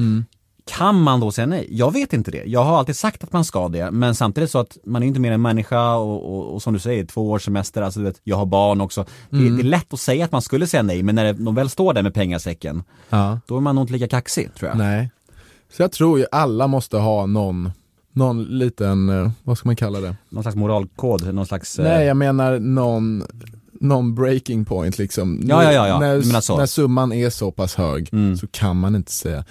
kan 0.70 1.02
man 1.02 1.20
då 1.20 1.32
säga 1.32 1.48
nej? 1.48 1.68
Jag 1.70 1.94
vet 1.94 2.14
inte 2.14 2.32
det. 2.32 2.44
Jag 2.46 2.64
har 2.64 2.78
alltid 2.78 2.96
sagt 2.96 3.24
att 3.24 3.34
man 3.34 3.46
ska 3.46 3.68
det, 3.68 3.92
men 3.92 4.16
samtidigt 4.16 4.52
så 4.52 4.60
att 4.60 4.78
man 4.86 5.04
är 5.04 5.08
inte 5.08 5.20
mer 5.20 5.32
än 5.32 5.42
människa 5.42 5.96
och, 5.96 6.36
och, 6.36 6.54
och 6.54 6.62
som 6.62 6.74
du 6.74 6.80
säger, 6.80 7.06
två 7.06 7.32
års 7.32 7.46
semester, 7.46 7.82
alltså 7.82 8.00
du 8.00 8.06
vet, 8.06 8.22
jag 8.24 8.38
har 8.38 8.46
barn 8.46 8.82
också. 8.82 9.06
Det, 9.30 9.38
det 9.50 9.62
är 9.62 9.64
lätt 9.64 9.94
att 9.94 10.00
säga 10.00 10.26
att 10.26 10.32
man 10.32 10.42
skulle 10.42 10.68
säga 10.68 10.84
nej, 10.84 11.04
men 11.04 11.16
när 11.16 11.34
de 11.34 11.56
väl 11.56 11.70
står 11.70 11.94
där 11.94 12.04
med 12.04 12.14
pengasäcken, 12.14 12.84
ja. 13.10 13.40
då 13.48 13.58
är 13.58 13.62
man 13.62 13.76
nog 13.76 13.84
inte 13.84 13.94
lika 13.94 14.08
kaxig 14.08 14.54
tror 14.56 14.70
jag. 14.70 14.78
Nej. 14.78 15.10
Så 15.72 15.82
jag 15.82 15.92
tror 15.92 16.20
ju 16.20 16.26
alla 16.32 16.68
måste 16.68 16.98
ha 16.98 17.26
någon, 17.26 17.72
någon 18.14 18.44
liten, 18.44 19.10
eh, 19.10 19.32
vad 19.44 19.58
ska 19.58 19.70
man 19.70 19.76
kalla 19.76 20.00
det? 20.02 20.16
Någon 20.30 20.44
slags 20.44 20.56
moralkod, 20.56 21.34
någon 21.34 21.46
slags... 21.46 21.80
eh, 21.80 21.84
Nej, 21.86 22.06
jag 22.08 22.18
menar 22.18 22.60
någon, 22.60 23.24
någon 23.74 24.16
breaking 24.16 24.66
point 24.66 24.98
liksom. 24.98 25.42
Ja, 25.44 25.64
ja, 25.64 25.72
ja, 25.72 25.88
ja. 25.88 26.00
När, 26.00 26.58
när 26.58 26.66
summan 26.66 27.14
är 27.14 27.30
så 27.30 27.52
pass 27.52 27.76
hög 27.76 28.10
Mm. 28.12 28.38
så 28.38 28.48
kan 28.48 28.78
man 28.78 28.96
inte 28.96 29.12
säga 29.12 29.46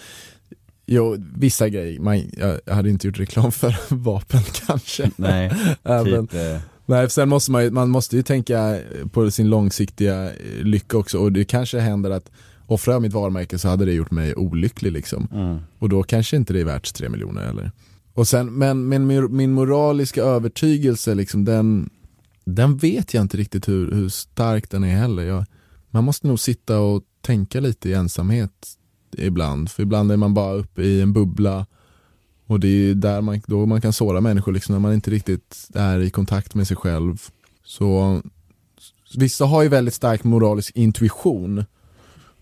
Jo, 0.90 1.16
vissa 1.34 1.68
grejer, 1.68 2.00
man, 2.00 2.22
jag 2.66 2.74
hade 2.74 2.90
inte 2.90 3.06
gjort 3.06 3.18
reklam 3.18 3.52
för 3.52 3.76
vapen 3.94 4.40
kanske. 4.66 5.10
Nej, 5.16 5.52
Även, 5.84 6.26
typ, 6.26 6.40
eh, 6.40 6.60
nej, 6.86 7.10
sen 7.10 7.28
måste 7.28 7.50
man, 7.50 7.62
ju- 7.64 7.70
man 7.70 7.90
måste 7.90 8.16
ju 8.16 8.22
tänka 8.22 8.78
på 9.12 9.30
sin 9.30 9.50
långsiktiga 9.50 10.30
lycka 10.62 10.98
också 10.98 11.18
och 11.18 11.32
det 11.32 11.44
kanske 11.44 11.78
händer 11.78 12.10
att 12.10 12.30
offrar 12.68 12.94
jag 12.94 13.02
mitt 13.02 13.12
varumärke 13.12 13.58
så 13.58 13.68
hade 13.68 13.84
det 13.84 13.92
gjort 13.92 14.10
mig 14.10 14.34
olycklig 14.34 14.92
liksom. 14.92 15.28
mm. 15.32 15.58
Och 15.78 15.88
då 15.88 16.02
kanske 16.02 16.36
inte 16.36 16.52
det 16.52 16.60
är 16.60 16.64
värt 16.64 16.94
3 16.94 17.08
miljoner 17.08 17.42
eller. 17.42 17.70
Och 18.14 18.28
sen, 18.28 18.52
men, 18.52 18.88
men 18.88 19.06
min, 19.06 19.36
min 19.36 19.52
moraliska 19.52 20.22
övertygelse, 20.22 21.14
liksom, 21.14 21.44
den, 21.44 21.90
den 22.44 22.76
vet 22.76 23.14
jag 23.14 23.20
inte 23.20 23.36
riktigt 23.36 23.68
hur, 23.68 23.92
hur 23.92 24.08
stark 24.08 24.70
den 24.70 24.84
är 24.84 24.96
heller. 24.96 25.22
Jag, 25.22 25.44
man 25.90 26.04
måste 26.04 26.26
nog 26.26 26.40
sitta 26.40 26.80
och 26.80 27.02
tänka 27.20 27.60
lite 27.60 27.88
i 27.88 27.92
ensamhet 27.92 28.68
ibland. 29.16 29.70
För 29.70 29.82
ibland 29.82 30.12
är 30.12 30.16
man 30.16 30.34
bara 30.34 30.54
uppe 30.54 30.82
i 30.82 31.00
en 31.00 31.12
bubbla 31.12 31.66
och 32.46 32.60
det 32.60 32.68
är 32.68 32.94
där 32.94 33.20
man, 33.20 33.40
då 33.46 33.66
man 33.66 33.80
kan 33.80 33.92
såra 33.92 34.20
människor, 34.20 34.52
liksom, 34.52 34.72
när 34.72 34.80
man 34.80 34.94
inte 34.94 35.10
riktigt 35.10 35.68
är 35.74 36.00
i 36.00 36.10
kontakt 36.10 36.54
med 36.54 36.68
sig 36.68 36.76
själv. 36.76 37.22
Så 37.64 38.22
Vissa 39.16 39.44
har 39.44 39.62
ju 39.62 39.68
väldigt 39.68 39.94
stark 39.94 40.24
moralisk 40.24 40.76
intuition 40.76 41.64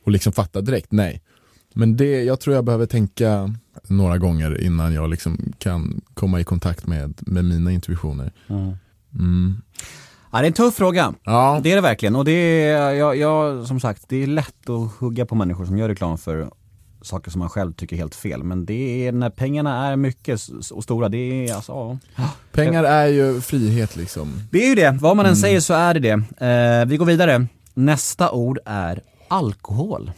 och 0.07 0.13
liksom 0.13 0.33
fattar 0.33 0.63
direkt, 0.63 0.93
nej. 0.93 1.23
Men 1.75 1.97
det, 1.97 2.23
jag 2.25 2.41
tror 2.41 2.55
jag 2.57 2.65
behöver 2.65 2.87
tänka 2.87 3.55
några 3.87 4.19
gånger 4.19 4.63
innan 4.63 4.95
jag 4.95 5.11
liksom 5.11 5.53
kan 5.59 6.01
komma 6.15 6.41
i 6.41 6.45
kontakt 6.45 6.87
med, 6.87 7.15
med 7.21 7.45
mina 7.45 7.73
intuitioner. 7.73 8.33
Mm. 8.49 9.57
Ja, 10.33 10.39
det 10.39 10.45
är 10.45 10.47
en 10.47 10.53
tuff 10.53 10.75
fråga. 10.75 11.15
Ja, 11.25 11.61
Det 11.63 11.73
är 11.73 11.75
det 11.75 11.81
verkligen 11.81 12.17
och 12.17 12.25
det 12.25 12.33
är, 12.33 12.93
jag, 12.93 13.17
jag, 13.17 13.67
som 13.67 13.81
sagt, 13.81 14.05
det 14.09 14.23
är 14.23 14.27
lätt 14.27 14.71
att 14.71 14.93
hugga 14.93 15.27
på 15.27 15.35
människor 15.35 15.67
som 15.67 15.79
gör 15.79 15.89
reklam 15.89 16.19
för 16.19 16.51
saker 17.03 17.31
som 17.31 17.39
man 17.39 17.49
själv 17.49 17.73
tycker 17.73 17.97
är 17.97 18.01
helt 18.01 18.15
fel. 18.15 18.43
Men 18.43 18.67
det 18.67 19.07
är 19.07 19.13
när 19.13 19.31
pengarna 19.31 19.87
är 19.87 19.97
mycket 19.97 20.41
och 20.73 20.85
stora, 20.85 21.09
det 21.09 21.49
är 21.49 21.55
alltså, 21.55 21.99
ja. 22.17 22.31
pengar 22.53 22.85
är 22.85 23.07
ju 23.07 23.41
frihet 23.41 23.97
liksom. 23.97 24.41
Det 24.51 24.65
är 24.65 24.69
ju 24.69 24.75
det, 24.75 24.99
vad 25.01 25.17
man 25.17 25.27
än 25.27 25.37
säger 25.37 25.61
så 25.61 25.75
är 25.75 25.95
det 25.95 26.01
det. 26.01 26.47
Eh, 26.47 26.87
vi 26.87 26.97
går 26.97 27.07
vidare. 27.07 27.47
Nästa 27.75 28.31
ord 28.31 28.59
är 28.65 29.03
alkohol. 29.29 30.11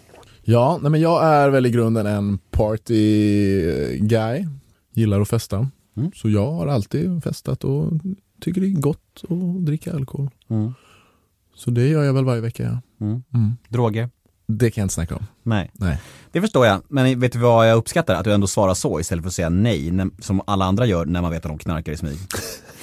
Ja, 0.43 0.79
nej 0.83 0.91
men 0.91 1.01
jag 1.01 1.25
är 1.25 1.51
väl 1.51 1.67
i 1.67 1.71
grunden 1.71 2.07
en 2.07 2.39
party 2.51 3.99
guy. 3.99 4.47
Gillar 4.95 5.21
att 5.21 5.29
festa. 5.29 5.71
Mm. 5.97 6.11
Så 6.15 6.31
jag 6.31 6.53
har 6.53 6.67
alltid 6.67 7.23
festat 7.25 7.65
och 7.65 7.93
tycker 8.41 8.61
det 8.61 8.67
är 8.67 8.81
gott 8.81 9.25
att 9.29 9.67
dricka 9.67 9.95
alkohol. 9.95 10.31
Mm. 10.49 10.75
Så 11.55 11.71
det 11.71 11.89
gör 11.89 12.05
jag 12.05 12.13
väl 12.13 12.25
varje 12.25 12.41
vecka. 12.41 12.63
Ja. 12.63 13.07
Mm. 13.07 13.23
Mm. 13.35 13.57
Droger? 13.69 14.11
Det 14.47 14.71
kan 14.71 14.83
jag 14.83 14.85
inte 14.85 14.95
snacka 14.95 15.17
om. 15.17 15.27
Nej. 15.43 15.71
Nej. 15.73 16.01
Det 16.33 16.41
förstår 16.41 16.67
jag, 16.67 16.83
men 16.89 17.21
vet 17.21 17.33
du 17.33 17.39
vad 17.39 17.71
jag 17.71 17.77
uppskattar? 17.77 18.15
Att 18.15 18.25
du 18.25 18.33
ändå 18.33 18.47
svarar 18.47 18.75
så 18.75 19.01
istället 19.01 19.23
för 19.23 19.29
att 19.29 19.35
säga 19.35 19.49
nej, 19.49 19.93
som 20.21 20.43
alla 20.47 20.65
andra 20.65 20.87
gör 20.87 21.05
när 21.07 21.23
man 21.23 21.31
vet 21.31 21.45
att 21.45 21.51
de 21.51 21.59
knarkar 21.59 21.93
i 21.93 21.97
smyg. 21.97 22.19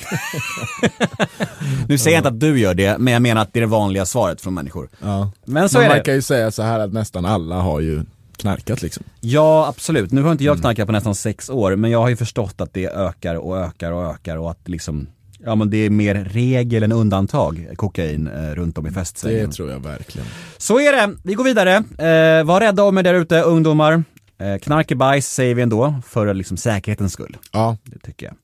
nu 1.88 1.98
säger 1.98 2.16
jag 2.18 2.20
inte 2.20 2.28
att 2.30 2.40
du 2.40 2.60
gör 2.60 2.74
det, 2.74 2.98
men 2.98 3.14
jag 3.14 3.22
menar 3.22 3.42
att 3.42 3.54
det 3.54 3.60
är 3.60 3.62
det 3.62 3.68
vanliga 3.68 4.06
svaret 4.06 4.42
från 4.42 4.54
människor. 4.54 4.90
Ja. 5.02 5.32
Men 5.46 5.70
så 5.70 5.78
Man 5.78 5.86
är 5.86 5.90
det. 5.90 5.96
verkar 5.96 6.14
ju 6.14 6.22
säga 6.22 6.52
så 6.52 6.64
här 6.64 6.80
att 6.80 6.94
nästan 6.94 7.26
alla 7.26 7.56
har 7.56 7.80
ju 7.80 8.04
knarkat 8.38 8.82
liksom. 8.82 9.04
Ja, 9.22 9.68
absolut. 9.68 10.12
Nu 10.12 10.22
har 10.22 10.32
inte 10.32 10.44
jag 10.44 10.60
knarkat 10.60 10.86
på 10.86 10.92
nästan 10.92 11.16
sex 11.16 11.50
år, 11.50 11.76
men 11.76 11.92
jag 11.92 12.00
har 12.02 12.10
ju 12.10 12.16
förstått 12.16 12.62
att 12.62 12.74
det 12.74 12.88
ökar 12.88 13.36
och 13.36 13.58
ökar 13.58 13.92
och 13.92 14.06
ökar 14.06 14.38
och 14.38 14.52
att 14.52 14.70
liksom, 14.70 15.08
ja 15.46 15.56
men 15.56 15.70
det 15.70 15.78
är 15.78 15.90
mer 15.90 16.16
regel 16.16 16.84
än 16.84 16.92
undantag, 16.92 17.68
kokain, 17.76 18.28
eh, 18.28 18.56
runt 18.56 18.78
om 18.78 18.86
i 18.86 18.90
Det 18.90 18.96
festsängen. 18.96 19.52
tror 19.52 19.72
jag 19.72 19.80
verkligen. 19.80 20.28
Så 20.58 20.80
är 20.80 20.92
det, 20.92 21.16
vi 21.24 21.34
går 21.34 21.44
vidare. 21.44 21.74
Eh, 21.76 22.44
var 22.44 22.60
rädda 22.60 22.84
om 22.84 22.98
er 22.98 23.04
där 23.04 23.14
ute, 23.14 23.42
ungdomar. 23.42 24.04
Eh, 24.40 24.58
knark 24.58 24.92
är 24.92 24.96
bajs 24.96 25.28
säger 25.34 25.56
vi 25.56 25.62
ändå, 25.62 25.96
för 26.08 26.34
liksom 26.34 26.58
säkerhetens 26.58 27.14
skull. 27.14 27.38
Ja. 27.52 27.78
Det 27.84 28.00
tycker 28.00 28.26
jag. 28.26 28.36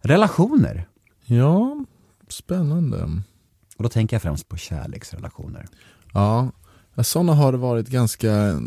Relationer. 0.00 0.84
Ja, 1.36 1.84
spännande. 2.28 3.02
Och 3.76 3.82
då 3.82 3.88
tänker 3.88 4.14
jag 4.16 4.22
främst 4.22 4.48
på 4.48 4.56
kärleksrelationer. 4.56 5.66
Ja, 6.12 6.50
sådana 7.02 7.34
har 7.34 7.52
det 7.52 7.58
varit 7.58 7.88
ganska, 7.88 8.60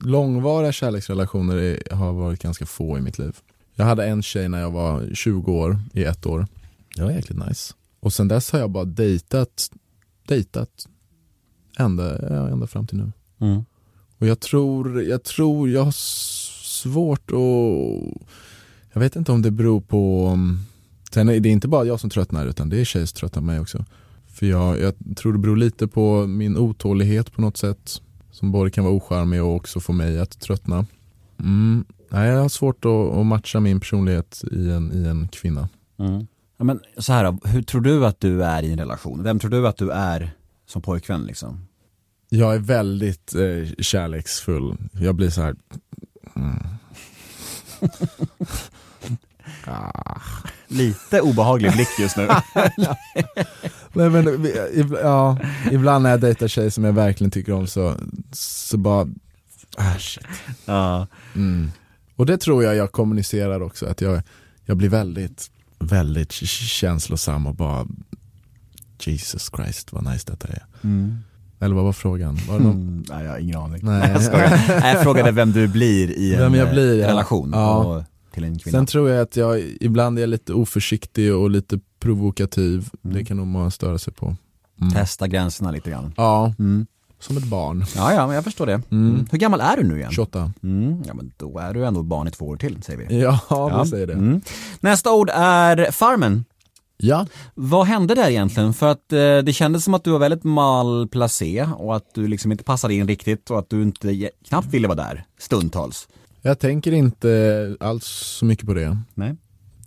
långvariga 0.00 0.72
kärleksrelationer 0.72 1.56
är- 1.56 1.94
har 1.94 2.12
varit 2.12 2.42
ganska 2.42 2.66
få 2.66 2.98
i 2.98 3.00
mitt 3.00 3.18
liv. 3.18 3.36
Jag 3.74 3.84
hade 3.84 4.06
en 4.06 4.22
tjej 4.22 4.48
när 4.48 4.60
jag 4.60 4.70
var 4.70 5.14
20 5.14 5.52
år, 5.52 5.78
i 5.92 6.04
ett 6.04 6.26
år. 6.26 6.46
Det 6.96 7.02
var 7.02 7.10
jäkligt 7.10 7.38
nice. 7.48 7.74
Och 8.00 8.12
sen 8.12 8.28
dess 8.28 8.50
har 8.52 8.58
jag 8.58 8.70
bara 8.70 8.84
dejtat, 8.84 9.70
dejtat 10.28 10.86
ända, 11.78 12.28
ända 12.52 12.66
fram 12.66 12.86
till 12.86 12.98
nu. 12.98 13.12
Mm. 13.40 13.64
Och 14.18 14.26
jag 14.26 14.40
tror, 14.40 15.02
jag 15.02 15.22
tror 15.22 15.68
jag 15.70 15.84
har 15.84 15.92
svårt 16.64 17.30
att, 17.30 18.22
jag 18.92 19.00
vet 19.00 19.16
inte 19.16 19.32
om 19.32 19.42
det 19.42 19.50
beror 19.50 19.80
på, 19.80 20.28
um, 20.32 20.60
sen 21.14 21.28
är 21.28 21.40
det 21.40 21.48
inte 21.48 21.68
bara 21.68 21.84
jag 21.84 22.00
som 22.00 22.10
tröttnar 22.10 22.46
utan 22.46 22.68
det 22.68 22.80
är 22.80 22.84
tjejer 22.84 23.06
som 23.06 23.16
tröttnar 23.16 23.42
på 23.42 23.46
mig 23.46 23.60
också. 23.60 23.84
För 24.26 24.46
jag, 24.46 24.80
jag 24.80 24.94
tror 25.16 25.32
det 25.32 25.38
beror 25.38 25.56
lite 25.56 25.88
på 25.88 26.26
min 26.26 26.56
otålighet 26.56 27.32
på 27.32 27.40
något 27.40 27.56
sätt. 27.56 28.00
Som 28.30 28.52
både 28.52 28.70
kan 28.70 28.84
vara 28.84 28.94
ocharmig 28.94 29.42
och 29.42 29.54
också 29.54 29.80
få 29.80 29.92
mig 29.92 30.20
att 30.20 30.40
tröttna. 30.40 30.86
Mm. 31.40 31.84
Nej, 32.10 32.28
jag 32.28 32.42
har 32.42 32.48
svårt 32.48 32.84
att, 32.84 33.16
att 33.16 33.26
matcha 33.26 33.60
min 33.60 33.80
personlighet 33.80 34.44
i 34.52 34.70
en, 34.70 34.92
i 34.92 35.08
en 35.08 35.28
kvinna. 35.28 35.68
Mm. 35.98 36.26
Ja, 36.56 36.64
men 36.64 36.80
så 36.98 37.12
här 37.12 37.38
hur 37.44 37.62
tror 37.62 37.80
du 37.80 38.06
att 38.06 38.20
du 38.20 38.44
är 38.44 38.62
i 38.62 38.72
en 38.72 38.78
relation? 38.78 39.22
Vem 39.22 39.38
tror 39.38 39.50
du 39.50 39.68
att 39.68 39.76
du 39.76 39.90
är 39.90 40.30
som 40.66 40.82
pojkvän 40.82 41.24
liksom? 41.26 41.66
Jag 42.28 42.54
är 42.54 42.58
väldigt 42.58 43.34
eh, 43.34 43.74
kärleksfull. 43.78 44.76
Jag 44.92 45.14
blir 45.14 45.30
så 45.30 45.42
här. 45.42 45.56
Mm. 46.36 46.62
ah. 49.66 50.20
Lite 50.68 51.20
obehaglig 51.20 51.72
blick 51.72 51.88
just 51.98 52.16
nu. 52.16 52.28
Nej, 53.92 54.10
men, 54.10 54.48
ja, 55.02 55.38
ibland 55.70 56.02
när 56.02 56.10
jag 56.10 56.20
dejtar 56.20 56.48
tjejer 56.48 56.70
som 56.70 56.84
jag 56.84 56.92
verkligen 56.92 57.30
tycker 57.30 57.52
om 57.52 57.66
så, 57.66 57.94
så 58.32 58.76
bara, 58.76 59.08
ah 59.76 59.98
shit. 59.98 60.26
ja. 60.64 61.06
Mm. 61.34 61.70
Och 62.16 62.26
det 62.26 62.36
tror 62.38 62.64
jag 62.64 62.76
jag 62.76 62.92
kommunicerar 62.92 63.62
också, 63.62 63.86
att 63.86 64.00
jag, 64.00 64.22
jag 64.64 64.76
blir 64.76 64.88
väldigt, 64.88 65.50
väldigt 65.78 66.32
känslosam 66.32 67.46
och 67.46 67.54
bara 67.54 67.86
Jesus 69.00 69.50
Christ 69.56 69.92
vad 69.92 70.04
nice 70.12 70.30
detta 70.30 70.48
är. 70.48 70.64
Mm. 70.84 71.18
Eller 71.60 71.74
vad 71.74 71.84
var 71.84 71.92
frågan? 71.92 72.38
Var 72.48 72.58
det 72.58 72.64
någon... 72.64 72.76
Mm, 72.76 73.04
nej, 73.08 73.24
jag 73.24 73.30
har 73.30 73.38
ingen 73.38 73.56
aning. 73.56 73.80
Nej. 73.82 74.10
jag. 74.32 74.32
Nej, 74.80 74.94
jag 74.94 75.02
frågade 75.02 75.30
vem 75.30 75.52
du 75.52 75.68
blir 75.68 76.10
i 76.10 76.34
en 76.34 76.54
jag 76.54 76.76
relation 76.76 77.50
Ja. 77.54 77.76
och 77.76 78.02
till 78.34 78.44
en 78.44 78.58
kvinna. 78.58 78.78
Sen 78.78 78.86
tror 78.86 79.10
jag 79.10 79.20
att 79.20 79.36
jag 79.36 79.60
ibland 79.80 80.18
är 80.18 80.26
lite 80.26 80.52
oförsiktig 80.52 81.34
och 81.34 81.50
lite 81.50 81.78
provokativ. 82.00 82.88
Mm. 83.04 83.16
Det 83.16 83.24
kan 83.24 83.36
nog 83.36 83.46
många 83.46 83.70
störa 83.70 83.98
sig 83.98 84.12
på. 84.12 84.36
Mm. 84.80 84.92
Testa 84.92 85.28
gränserna 85.28 85.70
lite 85.70 85.90
grann. 85.90 86.12
Ja, 86.16 86.54
Mm. 86.58 86.86
som 87.18 87.36
ett 87.36 87.44
barn. 87.44 87.84
Ja, 87.96 88.12
ja, 88.14 88.26
men 88.26 88.34
jag 88.34 88.44
förstår 88.44 88.66
det. 88.66 88.82
Mm. 88.90 89.26
Hur 89.30 89.38
gammal 89.38 89.60
är 89.60 89.76
du 89.76 89.82
nu 89.84 89.98
igen? 89.98 90.12
28. 90.12 90.52
Mm, 90.62 91.02
ja, 91.06 91.14
men 91.14 91.32
då 91.36 91.58
är 91.58 91.74
du 91.74 91.86
ändå 91.86 92.02
barn 92.02 92.28
i 92.28 92.30
två 92.30 92.46
år 92.46 92.56
till, 92.56 92.82
säger 92.82 92.98
vi. 93.08 93.20
Ja, 93.20 93.40
Ja. 93.50 93.82
vi 93.82 93.88
säger 93.90 94.06
det. 94.06 94.12
Mm. 94.12 94.40
Nästa 94.80 95.12
ord 95.12 95.30
är 95.34 95.90
Farmen. 95.90 96.44
Ja, 96.96 97.26
Vad 97.54 97.86
hände 97.86 98.14
där 98.14 98.30
egentligen? 98.30 98.74
För 98.74 98.86
att 98.88 99.12
eh, 99.12 99.18
det 99.38 99.52
kändes 99.54 99.84
som 99.84 99.94
att 99.94 100.04
du 100.04 100.10
var 100.10 100.18
väldigt 100.18 100.44
malplacé 100.44 101.66
och 101.76 101.96
att 101.96 102.14
du 102.14 102.28
liksom 102.28 102.52
inte 102.52 102.64
passade 102.64 102.94
in 102.94 103.08
riktigt 103.08 103.50
och 103.50 103.58
att 103.58 103.70
du 103.70 103.82
inte 103.82 104.30
knappt 104.48 104.68
ville 104.68 104.88
vara 104.88 104.96
där 104.96 105.24
stundtals. 105.38 106.08
Jag 106.48 106.58
tänker 106.58 106.92
inte 106.92 107.76
alls 107.80 108.04
så 108.06 108.44
mycket 108.44 108.66
på 108.66 108.74
det. 108.74 108.98
Nej. 109.14 109.36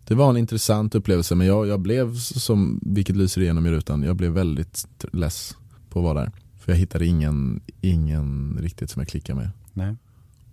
Det 0.07 0.15
var 0.15 0.29
en 0.29 0.37
intressant 0.37 0.95
upplevelse 0.95 1.35
men 1.35 1.47
jag, 1.47 1.67
jag 1.67 1.79
blev 1.79 2.15
som, 2.15 2.79
vilket 2.85 3.15
lyser 3.15 3.41
igenom 3.41 3.65
i 3.65 3.71
rutan, 3.71 4.03
jag 4.03 4.15
blev 4.15 4.31
väldigt 4.31 5.05
less 5.11 5.57
på 5.89 5.99
att 5.99 6.03
vara 6.03 6.19
där. 6.19 6.31
För 6.59 6.71
jag 6.71 6.79
hittade 6.79 7.05
ingen, 7.05 7.61
ingen 7.81 8.57
riktigt 8.61 8.89
som 8.89 8.99
jag 8.99 9.09
klickade 9.09 9.39
med. 9.39 9.49
Nej. 9.73 9.95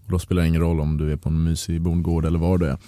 Och 0.04 0.10
då 0.10 0.18
spelar 0.18 0.42
det 0.42 0.48
ingen 0.48 0.60
roll 0.60 0.80
om 0.80 0.96
du 0.96 1.12
är 1.12 1.16
på 1.16 1.28
en 1.28 1.44
mysig 1.44 1.80
bondgård 1.80 2.24
eller 2.24 2.38
var 2.38 2.58
du 2.58 2.66
är. 2.66 2.78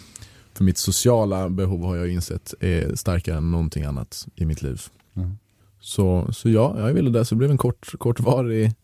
För 0.55 0.65
mitt 0.65 0.79
sociala 0.79 1.49
behov 1.49 1.85
har 1.85 1.97
jag 1.97 2.09
insett 2.09 2.55
är 2.61 2.95
starkare 2.95 3.37
än 3.37 3.51
någonting 3.51 3.85
annat 3.85 4.29
i 4.35 4.45
mitt 4.45 4.63
liv. 4.63 4.83
Mm. 5.15 5.39
Så, 5.81 6.33
så 6.33 6.51
ja, 6.51 6.75
jag 6.79 6.95
ville 6.95 7.11
det. 7.11 7.25
Så 7.25 7.35
det 7.35 7.39
blev 7.39 7.51
en 7.51 7.59
kort, 7.59 7.95
kortvarig 7.99 8.75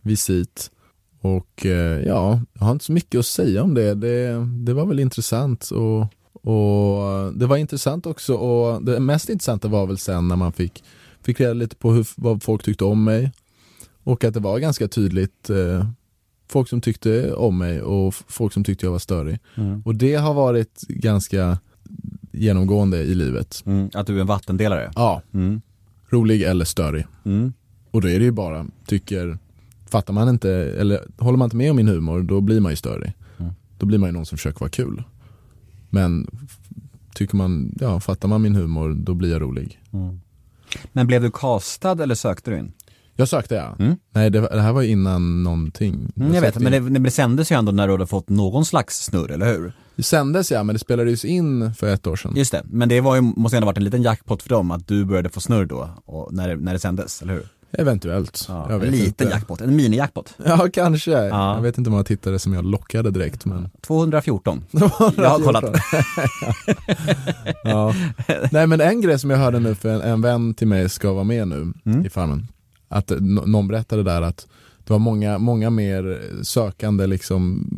visit. 0.00 0.70
Och 1.20 1.66
eh, 1.66 2.00
ja, 2.06 2.40
jag 2.52 2.60
har 2.66 2.72
inte 2.72 2.84
så 2.84 2.92
mycket 2.92 3.18
att 3.18 3.26
säga 3.26 3.62
om 3.62 3.74
det. 3.74 3.94
Det, 3.94 4.46
det 4.64 4.74
var 4.74 4.86
väl 4.86 5.00
intressant. 5.00 5.70
Och, 5.70 6.00
och 6.52 7.32
det 7.34 7.46
var 7.46 7.56
intressant 7.56 8.06
också. 8.06 8.34
Och 8.34 8.82
det 8.84 9.00
mest 9.00 9.28
intressanta 9.28 9.68
var 9.68 9.86
väl 9.86 9.98
sen 9.98 10.28
när 10.28 10.36
man 10.36 10.52
fick, 10.52 10.84
fick 11.22 11.40
reda 11.40 11.52
lite 11.52 11.76
på 11.76 11.92
hur, 11.92 12.06
vad 12.16 12.42
folk 12.42 12.62
tyckte 12.62 12.84
om 12.84 13.04
mig. 13.04 13.32
Och 14.04 14.24
att 14.24 14.34
det 14.34 14.40
var 14.40 14.58
ganska 14.58 14.88
tydligt 14.88 15.50
eh, 15.50 15.86
folk 16.48 16.68
som 16.68 16.80
tyckte 16.80 17.32
om 17.34 17.58
mig 17.58 17.82
och 17.82 18.14
folk 18.14 18.52
som 18.52 18.64
tyckte 18.64 18.86
jag 18.86 18.92
var 18.92 18.98
störig. 18.98 19.38
Mm. 19.54 19.82
Och 19.84 19.94
det 19.94 20.14
har 20.14 20.34
varit 20.34 20.80
ganska 20.88 21.58
genomgående 22.32 22.98
i 22.98 23.14
livet. 23.14 23.62
Mm. 23.66 23.90
Att 23.94 24.06
du 24.06 24.16
är 24.16 24.20
en 24.20 24.26
vattendelare. 24.26 24.92
Ja, 24.94 25.22
Mm. 25.34 25.60
rolig 26.08 26.42
eller 26.42 26.64
störig. 26.64 27.06
Mm. 27.24 27.52
Och 27.90 28.00
då 28.02 28.08
är 28.08 28.18
det 28.18 28.24
ju 28.24 28.30
bara, 28.30 28.66
tycker, 28.86 29.38
fattar 29.90 30.12
man 30.12 30.28
inte, 30.28 30.50
eller 30.50 31.00
håller 31.18 31.38
man 31.38 31.46
inte 31.46 31.56
med 31.56 31.70
om 31.70 31.76
min 31.76 31.88
humor, 31.88 32.22
då 32.22 32.40
blir 32.40 32.60
man 32.60 32.72
ju 32.72 32.76
störig. 32.76 33.12
Mm. 33.38 33.52
Då 33.78 33.86
blir 33.86 33.98
man 33.98 34.08
ju 34.08 34.12
någon 34.12 34.26
som 34.26 34.38
försöker 34.38 34.60
vara 34.60 34.70
kul. 34.70 35.02
Men 35.90 36.30
tycker 37.14 37.36
man, 37.36 37.74
ja, 37.80 38.00
fattar 38.00 38.28
man 38.28 38.42
min 38.42 38.54
humor, 38.54 38.94
då 38.94 39.14
blir 39.14 39.32
jag 39.32 39.42
rolig. 39.42 39.80
Men 40.92 41.06
blev 41.06 41.22
du 41.22 41.30
castad 41.30 42.02
eller 42.02 42.14
sökte 42.14 42.50
du 42.50 42.58
in? 42.58 42.72
Jag 43.18 43.28
sökte 43.28 43.54
ja. 43.54 43.76
Mm. 43.78 43.96
Nej, 44.10 44.30
det, 44.30 44.40
det 44.40 44.60
här 44.60 44.72
var 44.72 44.82
innan 44.82 45.42
någonting. 45.42 46.12
Mm, 46.16 46.34
jag 46.34 46.40
vet, 46.40 46.54
sökte 46.54 46.70
men 46.70 46.74
in. 46.74 46.84
det, 46.84 46.90
men 46.90 47.02
det 47.02 47.10
sändes 47.10 47.52
ju 47.52 47.56
ändå 47.56 47.72
när 47.72 47.86
du 47.86 47.92
hade 47.92 48.06
fått 48.06 48.28
någon 48.28 48.64
slags 48.64 49.04
snurr, 49.04 49.30
eller 49.30 49.46
hur? 49.46 49.72
Det 49.96 50.02
sändes 50.02 50.50
ja, 50.50 50.62
men 50.62 50.74
det 50.74 50.78
spelades 50.78 51.24
in 51.24 51.74
för 51.74 51.86
ett 51.86 52.06
år 52.06 52.16
sedan. 52.16 52.32
Just 52.36 52.52
det, 52.52 52.62
men 52.64 52.88
det 52.88 53.00
var 53.00 53.14
ju, 53.14 53.20
måste 53.20 53.56
ändå 53.56 53.66
varit 53.66 53.76
en 53.76 53.84
liten 53.84 54.02
jackpot 54.02 54.42
för 54.42 54.50
dem 54.50 54.70
att 54.70 54.88
du 54.88 55.04
började 55.04 55.28
få 55.28 55.40
snurr 55.40 55.64
då, 55.64 55.90
och 56.04 56.32
när, 56.32 56.48
det, 56.48 56.56
när 56.56 56.72
det 56.72 56.78
sändes, 56.78 57.22
eller 57.22 57.34
hur? 57.34 57.46
Eventuellt. 57.78 58.44
Ja, 58.48 58.70
en 58.72 58.80
liten 58.80 59.06
inte. 59.06 59.24
jackpot, 59.24 59.60
en 59.60 59.76
mini-jackpot. 59.76 60.34
Ja, 60.44 60.68
kanske. 60.72 61.10
Ja. 61.10 61.54
Jag 61.54 61.62
vet 61.62 61.78
inte 61.78 61.88
hur 61.88 61.92
många 61.92 62.04
tittare 62.04 62.38
som 62.38 62.52
jag 62.54 62.64
lockade 62.64 63.10
direkt. 63.10 63.44
Men... 63.44 63.70
214. 63.80 64.64
Jag 64.70 64.88
har 64.88 65.42
kollat. 65.44 65.64
ja. 67.64 67.94
Nej 68.52 68.66
men 68.66 68.80
en 68.80 69.00
grej 69.00 69.18
som 69.18 69.30
jag 69.30 69.38
hörde 69.38 69.60
nu 69.60 69.74
för 69.74 69.88
en, 69.88 70.00
en 70.00 70.22
vän 70.22 70.54
till 70.54 70.66
mig 70.68 70.88
ska 70.88 71.12
vara 71.12 71.24
med 71.24 71.48
nu 71.48 71.72
Mm. 71.84 72.06
i 72.06 72.10
Farmen. 72.10 72.46
Att 72.88 73.12
nå- 73.20 73.46
någon 73.46 73.68
berättade 73.68 74.02
där 74.02 74.22
att 74.22 74.46
det 74.84 74.92
var 74.92 74.98
många, 74.98 75.38
många 75.38 75.70
mer 75.70 76.22
sökande 76.42 77.06
liksom 77.06 77.70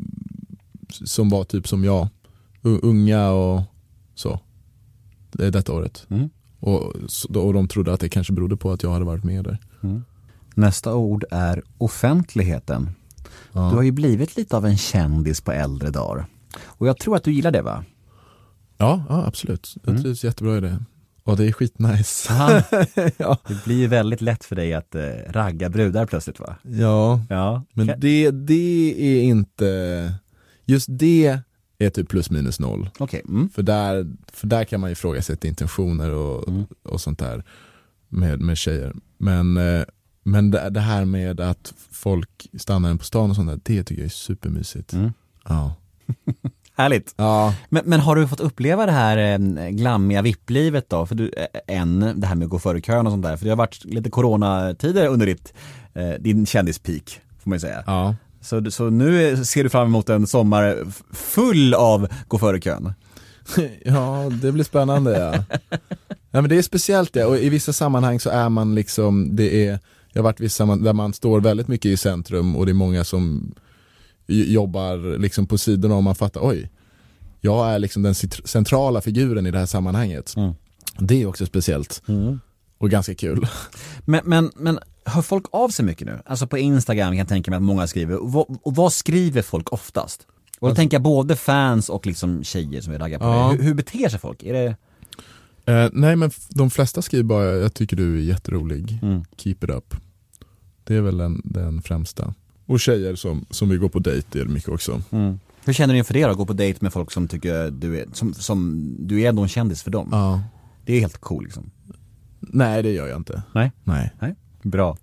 som 0.91 1.29
var 1.29 1.45
typ 1.45 1.69
som 1.69 1.85
jag. 1.85 2.09
U- 2.63 2.79
unga 2.83 3.31
och 3.31 3.63
så. 4.15 4.41
Det- 5.33 5.51
Detta 5.51 5.73
året. 5.73 6.07
Mm. 6.11 6.31
Och, 6.61 6.85
och 7.37 7.53
de 7.53 7.69
trodde 7.69 7.93
att 7.93 8.01
det 8.01 8.09
kanske 8.09 8.33
berodde 8.33 8.57
på 8.57 8.73
att 8.73 8.83
jag 8.83 8.91
hade 8.91 9.05
varit 9.05 9.25
med 9.25 9.45
där. 9.45 9.59
Nästa 10.55 10.95
ord 10.95 11.25
är 11.31 11.63
offentligheten. 11.79 12.91
Ja. 13.53 13.61
Du 13.71 13.77
har 13.77 13.83
ju 13.83 13.93
blivit 13.93 14.37
lite 14.37 14.57
av 14.57 14.67
en 14.67 14.77
kändis 14.77 15.41
på 15.41 15.53
äldre 15.53 15.91
dagar. 15.91 16.27
Och 16.65 16.89
jag 16.89 16.99
tror 16.99 17.17
att 17.17 17.25
du 17.25 17.33
gillar 17.33 17.51
det 17.51 17.63
va? 17.63 17.85
Ja, 18.77 19.05
ja 19.09 19.27
absolut. 19.27 19.75
Jag 19.83 19.89
Mm. 19.91 20.03
trivs 20.03 20.25
jättebra 20.25 20.57
i 20.57 20.61
det. 20.61 20.79
Och 21.25 21.37
det 21.37 21.45
är 21.47 21.53
skitnice. 21.53 22.29
ja. 23.17 23.37
Det 23.49 23.65
blir 23.65 23.77
ju 23.77 23.87
väldigt 23.87 24.21
lätt 24.21 24.45
för 24.45 24.57
dig 24.57 24.75
att 24.75 24.95
eh, 24.95 25.03
ragga 25.29 25.69
brudar 25.69 26.07
plötsligt 26.07 26.41
va? 26.41 26.57
ja, 26.63 27.21
Ja. 27.29 27.65
men 27.73 27.87
det, 27.87 28.31
det 28.31 28.95
är 28.99 29.23
inte, 29.23 30.13
just 30.65 30.87
det 30.91 31.39
är 31.79 31.91
typ 31.91 32.09
plus 32.09 32.31
minus 32.31 32.61
noll. 32.61 32.91
Okej, 32.99 33.23
mm. 33.29 33.49
För 33.51 33.63
där, 33.63 34.07
för 34.33 34.47
där 34.47 34.65
kan 34.65 34.81
man 34.81 34.91
ifrågasätta 34.91 35.49
intentioner 35.49 36.11
och, 36.11 36.49
Mm. 36.49 36.65
och 36.83 37.01
sånt 37.01 37.19
där 37.19 37.45
med, 38.09 38.41
med 38.41 38.59
tjejer. 38.59 38.95
Men, 39.19 39.57
eh, 39.57 39.85
men 40.23 40.51
det, 40.51 40.81
här 40.81 41.05
med 41.05 41.41
att 41.41 41.75
folk 41.91 42.47
stannar 42.59 42.91
en 42.91 42.99
på 42.99 43.05
stan 43.05 43.31
och 43.31 43.37
sånt 43.37 43.49
där, 43.49 43.61
det 43.63 43.83
tycker 43.85 44.03
jag 44.03 44.07
är 44.07 44.11
supermysigt. 44.11 44.93
Mm. 44.93 45.13
Ja. 45.49 45.75
Härligt. 46.77 47.15
Ja. 47.17 47.55
Men, 47.69 47.83
men 47.87 48.01
har 48.01 48.17
du 48.17 48.29
fått 48.29 48.41
uppleva 48.41 48.87
det 48.87 48.93
här 48.93 49.17
eh, 49.17 49.69
glammiga 49.69 50.23
VIP-livet 50.23 50.91
då? 50.91 51.07
För 51.07 51.15
du, 51.15 51.29
eh, 51.37 51.77
än 51.81 52.21
det 52.21 52.27
här 52.27 52.35
med 52.35 52.45
att 52.45 52.51
gå 52.51 52.59
före 52.59 52.81
kön 52.81 53.07
och 53.07 53.13
sånt 53.13 53.23
där. 53.23 53.37
För 53.37 53.45
det 53.45 53.51
har 53.51 53.57
varit 53.57 53.85
lite 53.85 54.11
coronatider 54.11 55.07
under 55.09 55.27
ditt, 55.27 55.53
eh, 55.95 56.11
din 56.21 56.47
kändispeak, 56.47 57.21
får 57.39 57.51
man 57.51 57.57
ju 57.57 57.61
säga. 57.61 57.85
ja. 57.87 58.15
Så, 58.49 58.71
så 58.71 58.91
nu 58.91 59.45
ser 59.45 59.65
du 59.65 59.71
fram 59.71 59.87
emot 59.87 60.09
en 60.09 60.27
sommar 60.27 60.87
full 61.13 61.75
av 61.75 62.09
gå 62.29 62.39
före 62.39 62.61
kön. 62.61 62.93
Ja, 63.85 64.31
det 64.43 64.53
blir 64.53 64.65
spännande 64.65 65.19
ja. 65.19 65.57
ja 66.31 66.41
men 66.41 66.49
det 66.49 66.57
är 66.57 66.63
speciellt 66.63 67.13
det, 67.13 67.25
och 67.25 67.39
i 67.39 67.49
vissa 67.49 67.73
sammanhang 67.73 68.21
så 68.21 68.31
är 68.31 68.49
man 68.49 68.75
liksom, 68.75 69.37
det 69.37 69.67
är, 69.67 69.79
jag 70.13 70.23
har 70.23 70.25
varit 70.25 70.41
i 70.41 70.43
vissa 70.43 70.57
sammanhang 70.57 70.85
där 70.85 70.93
man 70.93 71.13
står 71.13 71.41
väldigt 71.41 71.69
mycket 71.69 71.89
i 71.89 71.97
centrum 71.97 72.57
och 72.57 72.67
det 72.67 72.73
är 72.73 72.75
många 72.75 73.05
som 73.05 73.55
jobbar 74.27 75.19
liksom 75.19 75.47
på 75.47 75.59
sidorna 75.59 75.95
och 75.95 76.03
man 76.03 76.15
fattar, 76.15 76.49
oj, 76.49 76.71
jag 77.41 77.71
är 77.71 77.79
liksom 77.79 78.03
den 78.03 78.15
centrala 78.45 79.01
figuren 79.01 79.47
i 79.47 79.51
det 79.51 79.59
här 79.59 79.67
sammanhanget. 79.67 80.35
Mm. 80.37 80.55
Det 80.99 81.23
är 81.23 81.27
också 81.27 81.47
speciellt 81.47 82.03
och 82.79 82.91
ganska 82.91 83.15
kul. 83.15 83.47
Men, 84.05 84.21
men, 84.25 84.51
men 84.57 84.79
hör 85.09 85.23
folk 85.23 85.45
av 85.53 85.69
sig 85.69 85.85
mycket 85.85 86.07
nu? 86.07 86.19
Alltså 86.27 86.47
på 86.47 86.59
Instagram 86.59 87.09
kan 87.11 87.19
jag 87.19 87.29
tänka 87.29 87.51
mig 87.51 87.57
att 87.57 87.63
många 87.63 87.87
skriver. 87.87 88.17
Och 88.17 88.33
vad, 88.33 88.59
och 88.63 88.75
vad 88.77 88.93
skriver 88.93 89.43
folk 89.43 89.73
oftast? 89.73 90.27
Och 90.61 90.69
då 90.69 90.75
tänker 90.75 90.95
jag 90.95 91.03
både 91.03 91.37
fans 91.37 91.89
och 91.89 92.07
liksom 92.07 92.45
tjejer 92.45 92.81
som 92.81 92.93
vill 92.93 93.01
ragga 93.03 93.19
på 93.19 93.25
Ja. 93.25 93.51
Hur, 93.51 93.63
hur 93.63 93.75
beter 93.75 94.09
sig 94.09 94.21
folk? 94.21 94.43
Är 94.43 94.53
det... 94.53 94.77
Eh, 95.73 95.91
nej 95.93 96.17
men 96.17 96.31
de 96.51 96.71
flesta 96.71 97.03
skriver 97.03 97.25
bara, 97.25 97.45
jag 97.45 97.75
tycker 97.75 97.97
du 97.97 98.17
är 98.17 98.21
jätterolig, 98.23 98.99
Mm. 99.03 99.25
keep 99.37 99.57
it 99.63 99.71
up. 99.71 99.95
Det 100.85 100.95
är 100.95 101.01
väl 101.01 101.17
den, 101.17 101.41
den 101.45 101.83
främsta. 101.83 102.35
Och 102.67 102.81
tjejer 102.81 103.15
som, 103.15 103.47
som 103.51 103.69
vill 103.69 103.79
gå 103.79 103.89
på 103.89 103.99
dejt 103.99 104.41
är 104.41 104.45
det 104.45 104.51
mycket 104.51 104.69
också. 104.69 105.03
Hur 105.65 105.73
känner 105.73 105.95
du 105.95 105.99
inför 105.99 106.15
det 106.15 106.27
då? 106.27 106.35
Gå 106.35 106.47
på 106.47 106.53
dejt 106.53 106.79
med 106.83 106.93
folk 106.93 107.11
som 107.13 107.29
tycker 107.29 107.71
du 107.71 107.99
är, 108.01 108.07
som, 108.13 108.35
som, 108.35 108.87
du 108.99 109.21
är 109.23 109.29
ändå 109.29 109.43
en 109.43 109.49
kändis 109.49 109.83
för 109.83 109.91
dem. 109.91 110.09
Ja. 110.13 110.43
Det 110.85 110.93
är 110.97 111.01
helt 111.01 111.19
cool 111.19 111.45
liksom. 111.45 111.71
Nej 112.41 112.83
det 112.83 112.91
gör 112.93 113.07
jag 113.09 113.17
inte. 113.17 113.43
Nej. 113.55 113.73
Nej. 113.85 114.13
Nej. 114.21 114.35
Bra. 114.63 114.97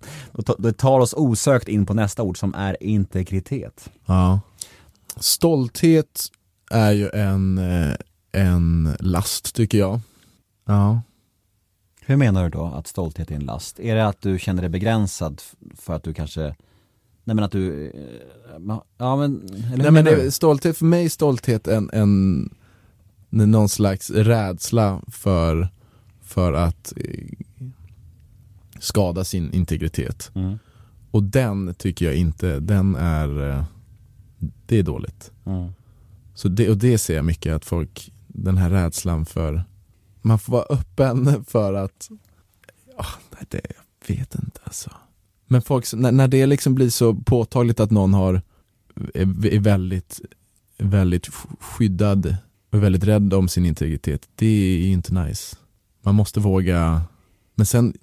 Det 0.58 0.72
tar 0.72 1.00
oss 1.00 1.14
osökt 1.16 1.68
in 1.68 1.86
på 1.86 1.94
nästa 1.94 2.22
ord 2.22 2.38
som 2.38 2.54
är 2.54 2.82
integritet. 2.82 3.90
Ja. 4.06 4.40
Stolthet 5.16 6.28
är 6.70 6.92
ju 6.92 7.08
en, 7.08 7.58
eh, 7.58 7.94
en 8.32 8.96
last 9.00 9.54
tycker 9.54 9.78
jag. 9.78 10.00
Ja. 10.66 11.00
Hur 12.00 12.16
menar 12.16 12.44
du 12.44 12.50
då 12.50 12.64
att 12.64 12.86
stolthet 12.86 13.30
är 13.30 13.34
en 13.34 13.44
last? 13.44 13.80
Är 13.80 13.94
det 13.94 14.06
att 14.06 14.20
du 14.20 14.38
känner 14.38 14.62
dig 14.62 14.68
begränsad 14.68 15.42
för 15.74 15.94
att 15.94 16.02
du 16.02 16.14
kanske, 16.14 16.40
nej 17.24 17.34
men 17.34 17.38
att 17.38 17.52
du, 17.52 17.86
eh, 17.86 18.78
ja 18.98 19.16
men, 19.16 19.48
eller 19.72 19.76
Nej, 19.76 19.90
men 19.90 20.04
det, 20.04 20.30
stolthet, 20.30 20.78
för 20.78 20.84
mig 20.84 21.04
är 21.04 21.08
stolthet 21.08 21.66
en, 21.66 21.90
en, 21.92 22.50
någon 23.30 23.68
slags 23.68 24.10
rädsla 24.10 25.02
för, 25.12 25.68
för 26.22 26.52
att 26.52 26.92
eh, 26.96 27.45
skada 28.80 29.24
sin 29.24 29.52
integritet. 29.52 30.30
Mm. 30.34 30.58
Och 31.10 31.22
den 31.22 31.74
tycker 31.74 32.06
jag 32.06 32.14
inte, 32.14 32.60
den 32.60 32.94
är, 32.94 33.50
eh, 33.50 33.64
det 34.66 34.78
är 34.78 34.82
dåligt. 34.82 35.30
Mm. 35.44 35.72
Så 36.34 36.48
det, 36.48 36.70
och 36.70 36.76
det 36.76 36.98
ser 36.98 37.16
jag 37.16 37.24
mycket 37.24 37.54
att 37.54 37.64
folk, 37.64 38.12
den 38.26 38.56
här 38.56 38.70
rädslan 38.70 39.26
för, 39.26 39.64
man 40.22 40.38
får 40.38 40.52
vara 40.52 40.64
öppen 40.64 41.44
för 41.48 41.74
att, 41.74 42.10
ja, 42.96 43.06
nej, 43.30 43.46
det, 43.48 43.60
jag 44.08 44.16
vet 44.16 44.34
inte 44.34 44.60
alltså. 44.64 44.90
Men 45.46 45.62
folk, 45.62 45.92
när, 45.94 46.12
när 46.12 46.28
det 46.28 46.46
liksom 46.46 46.74
blir 46.74 46.90
så 46.90 47.14
påtagligt 47.14 47.80
att 47.80 47.90
någon 47.90 48.14
har, 48.14 48.42
är, 49.14 49.46
är 49.46 49.60
väldigt, 49.60 50.20
väldigt 50.78 51.26
skyddad 51.60 52.36
och 52.70 52.82
väldigt 52.82 53.04
rädd 53.04 53.34
om 53.34 53.48
sin 53.48 53.66
integritet, 53.66 54.28
det 54.34 54.46
är 54.46 54.86
inte 54.86 55.14
nice. 55.14 55.56
Man 56.02 56.14
måste 56.14 56.40
våga, 56.40 57.02
men 57.54 57.66
sen, 57.66 57.94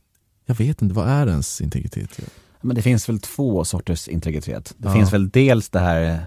jag 0.45 0.55
vet 0.55 0.81
inte, 0.81 0.95
vad 0.95 1.07
är 1.09 1.27
ens 1.27 1.61
integritet? 1.61 2.19
Men 2.61 2.75
det 2.75 2.81
finns 2.81 3.09
väl 3.09 3.19
två 3.19 3.65
sorters 3.65 4.07
integritet. 4.07 4.73
Det 4.77 4.87
Ja. 4.87 4.93
finns 4.93 5.13
väl 5.13 5.29
dels 5.29 5.69
det 5.69 5.79
här 5.79 6.25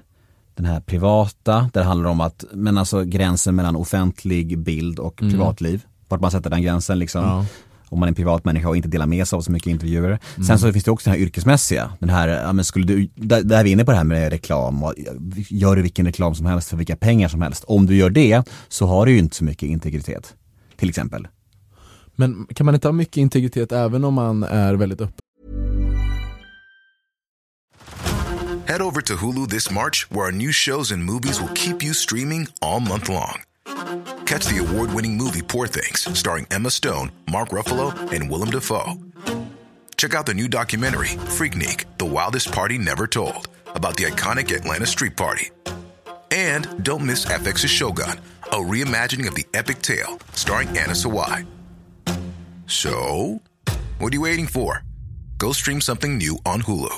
den 0.55 0.67
här 0.67 0.81
privata, 0.81 1.61
där 1.73 1.81
det 1.81 1.83
handlar 1.83 2.11
om 2.11 2.21
att, 2.21 2.45
men 2.53 2.79
alltså 2.79 3.05
gränsen 3.05 3.55
mellan 3.55 3.77
offentlig 3.77 4.59
bild 4.59 4.99
och 4.99 5.23
Mm. 5.23 5.33
privatliv. 5.33 5.83
Vart 6.09 6.21
man 6.21 6.31
sätter 6.31 6.51
den 6.51 6.63
gränsen 6.63 6.99
liksom. 6.99 7.23
Ja. 7.25 7.47
Om 7.89 8.01
man 8.01 8.07
är 8.07 8.09
en 8.11 8.15
privat 8.15 8.45
människa 8.45 8.69
och 8.69 8.77
inte 8.77 8.89
delar 8.89 9.07
med 9.07 9.29
sig 9.29 9.37
av 9.37 9.41
så 9.41 9.53
mycket 9.53 9.67
intervjuer. 9.71 10.19
Sen 10.47 10.59
så 10.59 10.73
finns 10.73 10.85
det 10.85 10.91
också 10.91 11.11
den 11.11 11.19
här 11.19 11.27
yrkesmässiga, 11.27 11.91
den 11.99 12.09
här, 12.09 12.29
ja 12.29 12.53
men 12.53 12.65
skulle 12.65 12.87
du, 12.87 13.09
där, 13.15 13.43
där 13.43 13.59
är 13.61 13.65
vi 13.65 13.71
inne 13.71 13.85
på 13.85 13.91
det 13.91 13.97
här 13.97 14.05
med 14.05 14.31
reklam 14.33 14.83
och 14.83 14.95
gör 15.51 15.77
du 15.77 15.83
vilken 15.83 16.07
reklam 16.07 16.35
som 16.35 16.47
helst 16.47 16.69
för 16.69 16.77
vilka 16.77 16.97
pengar 16.97 17.29
som 17.29 17.43
helst. 17.43 17.65
Om 17.65 17.87
du 17.87 17.97
gör 17.97 18.11
det 18.11 18.43
så 18.69 18.87
har 18.87 19.07
du 19.07 19.13
ju 19.13 19.19
inte 19.19 19.37
så 19.37 19.45
mycket 19.45 19.69
integritet. 19.69 20.35
Till 20.77 20.89
exempel. 20.89 21.29
Men 22.17 22.47
kan 22.55 22.67
man 22.67 22.75
inte 22.75 22.89
ha 22.89 22.93
mycket 22.93 23.17
integritet 23.17 23.73
även 23.73 24.05
om 24.05 24.15
man 24.15 24.43
är 24.43 24.75
väldigt 24.75 25.01
öppen? 25.01 25.15
Head 28.67 28.83
over 28.83 29.01
to 29.01 29.15
Hulu 29.15 29.47
this 29.47 29.71
March, 29.71 30.07
where 30.11 30.25
our 30.27 30.33
new 30.33 30.53
shows 30.53 30.93
and 30.93 31.05
movies 31.05 31.41
will 31.41 31.55
keep 31.55 31.85
you 31.85 31.95
streaming 31.95 32.49
all 32.61 32.81
month 32.81 33.09
long. 33.09 33.43
Catch 34.27 34.47
the 34.47 34.59
award 34.59 34.93
winning 34.93 35.17
movie 35.17 35.43
Poor 35.43 35.69
Things, 35.69 36.19
starring 36.19 36.47
Emma 36.51 36.71
Stone, 36.71 37.13
Mark 37.31 37.51
Ruffalo, 37.51 37.93
and 38.13 38.29
Willem 38.29 38.51
Dafoe. 38.51 38.95
Check 39.97 40.15
out 40.15 40.27
the 40.27 40.35
new 40.35 40.49
documentary, 40.49 41.17
Freaknik 41.39 41.85
The 41.99 42.07
Wildest 42.07 42.51
Party 42.53 42.77
Never 42.77 43.07
Told, 43.07 43.49
about 43.75 43.97
the 43.97 44.05
iconic 44.05 44.55
Atlanta 44.55 44.87
Street 44.87 45.17
Party. 45.17 45.51
And 46.33 46.85
don't 46.85 47.07
miss 47.07 47.25
FX's 47.25 47.71
Shogun, 47.71 48.19
a 48.51 48.57
reimagining 48.57 49.29
of 49.29 49.35
the 49.37 49.47
epic 49.55 49.81
tale, 49.81 50.19
starring 50.35 50.69
Anna 50.69 50.93
Sawai. 50.93 51.47
So, 52.69 52.91
what 54.01 54.11
are 54.13 54.15
you 54.15 54.23
waiting 54.23 54.47
for? 54.47 54.83
Go 55.39 55.53
stream 55.55 55.81
something 55.81 56.19
new 56.19 56.33
on 56.55 56.63
Hulu. 56.63 56.89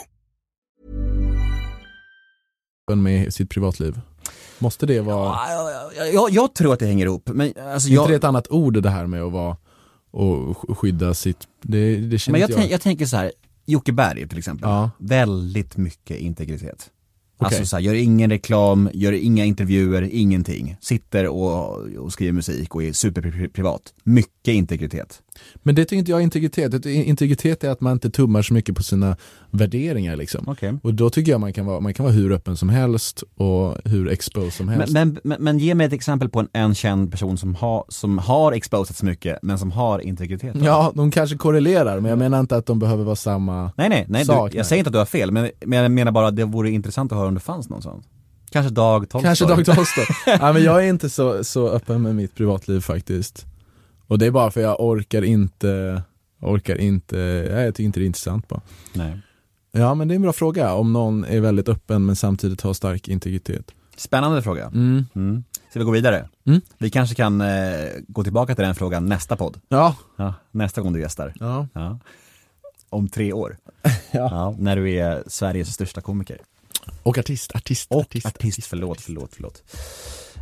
med 2.97 3.35
sitt 3.35 3.51
privatliv? 3.51 4.01
Måste 4.59 4.87
det 4.87 5.01
vara, 5.01 5.37
Jag, 5.97 6.15
jag, 6.15 6.31
jag 6.31 6.55
tror 6.55 6.73
att 6.73 6.79
det 6.81 6.87
hänger 6.87 7.07
ihop. 7.07 7.31
Men 7.35 7.53
alltså 7.73 7.89
är 7.89 7.93
jag, 7.95 8.03
inte 8.05 8.13
det 8.13 8.17
ett 8.17 8.25
annat 8.25 8.51
ord 8.51 8.83
det 8.83 8.91
här 8.91 9.07
med 9.07 9.23
att 9.23 9.33
vara 9.33 9.57
och 10.11 10.57
sk- 10.57 10.75
skydda 10.75 11.15
sitt, 11.15 11.49
det, 11.63 11.97
det 11.97 12.19
känner 12.19 12.39
Men 12.39 12.49
jag, 12.49 12.57
tänk, 12.59 12.73
jag 12.73 12.81
tänker 12.81 13.07
så 13.07 13.17
här, 13.17 13.33
Jocke 13.67 13.93
Berg 13.93 14.29
till 14.29 14.39
exempel, 14.39 14.69
Ja. 14.69 14.91
väldigt 14.99 15.77
mycket 15.77 16.17
integritet. 16.19 16.91
Alltså 17.41 17.57
Okej. 17.59 17.67
så 17.67 17.77
här, 17.77 17.83
gör 17.83 17.95
ingen 17.95 18.31
reklam, 18.31 18.91
gör 18.95 19.13
inga 19.13 19.45
intervjuer, 19.45 20.03
ingenting. 20.13 20.77
Sitter 20.81 21.27
och, 21.29 21.77
och 21.79 22.13
skriver 22.13 22.33
musik 22.33 22.75
och 22.75 22.83
är 22.83 22.93
superprivat. 22.93 23.95
Mycket 24.05 24.53
integritet. 24.55 25.23
Men 25.55 25.75
det 25.75 25.85
tycker 25.85 25.97
inte 25.97 26.11
jag 26.11 26.21
är 26.21 26.25
integritet. 26.25 26.87
Integritet 26.87 27.65
är 27.65 27.71
att 27.71 27.81
man 27.81 27.93
inte 27.93 28.11
tummar 28.11 28.43
så 28.43 28.55
mycket 28.55 28.77
på 28.77 28.83
sina 28.83 29.17
värderingar 29.51 30.17
liksom. 30.17 30.45
Okej. 30.49 30.79
Och 30.83 30.95
då 30.95 31.11
tycker 31.11 31.33
jag 31.33 31.41
man 31.41 31.53
kan 31.53 31.67
vara, 31.67 31.81
man 31.81 31.95
kan 31.95 32.05
vara 32.05 32.15
hur 32.15 32.33
öppen 32.33 32.57
som 32.57 32.69
helst 32.69 33.23
och 33.37 33.77
hur 33.85 34.09
exposed 34.09 34.53
som 34.53 34.69
helst. 34.69 34.93
Men, 34.93 35.19
men, 35.25 35.43
men, 35.43 35.59
ge 35.59 35.75
mig 35.75 35.87
ett 35.87 35.93
exempel 35.93 36.29
på 36.29 36.41
en, 36.41 36.49
en 36.53 36.75
känd 36.75 37.11
person 37.11 37.39
som, 37.39 37.55
har 37.55 37.85
som 37.89 38.19
har 38.19 38.53
exposats 38.53 39.03
mycket, 39.03 39.39
men 39.43 39.59
som 39.59 39.73
har 39.73 39.99
integritet. 39.99 40.57
Ja, 40.63 40.93
de 40.95 41.11
kanske 41.11 41.37
korrelerar 41.37 42.01
men 42.01 42.09
jag 42.09 42.19
menar 42.19 42.41
inte 42.41 42.57
att 42.57 42.67
de 42.67 42.79
behöver 42.79 43.05
vara 43.05 43.17
samma 43.17 43.73
Nej 43.77 43.89
nej, 43.89 44.07
nej 44.09 44.25
sak. 44.25 44.53
du, 44.53 44.57
jag 44.57 44.67
säger 44.67 44.79
inte 44.79 44.89
att 44.89 44.93
du 44.93 44.99
har 44.99 45.07
fel, 45.07 45.31
men, 45.31 45.51
men 45.67 45.79
jag 45.79 45.91
menar 45.91 46.13
bara 46.13 46.27
att 46.27 46.37
det 46.37 46.45
vore 46.45 46.71
intressant 46.71 47.13
att 47.13 47.19
höra 47.19 47.29
om 47.29 47.35
det 47.35 47.41
fanns 47.41 47.69
någon 47.69 47.83
sån. 47.83 48.03
Kanske 48.51 48.73
Dag 48.73 49.09
Tolstoy. 49.09 49.23
Kanske 49.23 49.45
Dag 49.45 49.65
Tolstoy. 49.65 50.05
ja, 50.27 50.53
men 50.53 50.63
jag 50.63 50.85
är 50.85 50.89
inte 50.89 51.11
så, 51.11 51.45
så 51.45 51.69
öppen 51.69 52.03
med 52.03 52.15
mitt 52.15 52.35
privatliv 52.35 52.81
faktiskt. 52.81 53.47
Och 54.09 54.19
det 54.19 54.27
är 54.27 54.31
bara 54.31 54.51
för 54.51 54.61
jag 54.61 54.81
orkar 54.81 55.23
inte, 55.23 56.03
orkar 56.41 56.77
inte, 56.77 57.17
ja, 57.51 57.61
jag 57.61 57.75
tycker 57.75 57.85
inte 57.87 58.01
det 58.01 58.05
är 58.05 58.07
intressant 58.07 58.49
bara. 58.49 58.61
Nej. 58.93 59.19
Ja 59.73 59.95
men 59.95 60.09
det 60.09 60.15
är 60.15 60.17
en 60.17 60.23
bra 60.23 60.33
fråga 60.33 60.75
om 60.75 60.93
någon 60.93 61.25
är 61.25 61.41
väldigt 61.41 61.69
öppen 61.69 62.07
men 62.07 62.17
samtidigt 62.17 62.61
har 62.61 62.75
stark 62.75 63.09
integritet. 63.09 63.71
Spännande 63.97 64.43
fråga. 64.43 64.67
Mm. 64.67 65.05
Mm. 65.15 65.45
Ska 65.71 65.79
vi 65.79 65.85
gå 65.85 65.91
vidare? 65.91 66.29
Mm. 66.47 66.61
Vi 66.79 66.91
kanske 66.91 67.15
kan 67.15 67.41
eh, 67.41 67.89
gå 68.09 68.23
tillbaka 68.25 68.55
till 68.55 68.65
den 68.65 68.75
frågan 68.75 69.07
nästa 69.07 69.37
podd. 69.37 69.61
Ja. 69.69 69.97
Ja, 70.17 70.35
nästa 70.51 70.81
gång 70.81 70.93
du 70.93 71.01
gästar. 71.01 71.33
ja. 71.41 71.67
Ja. 71.73 71.99
Om 72.91 73.09
tre 73.09 73.33
år. 73.33 73.57
ja. 74.11 74.55
När 74.59 74.77
du 74.77 74.91
är 74.95 75.23
Sveriges 75.27 75.73
största 75.75 76.01
komiker. 76.01 76.39
Och 77.03 77.19
artist, 77.19 77.55
artist, 77.55 77.87
Och 77.91 78.01
artist. 78.01 78.27
artist, 78.27 78.67
förlåt, 78.67 79.01
förlåt, 79.01 79.31
förlåt. 79.35 79.63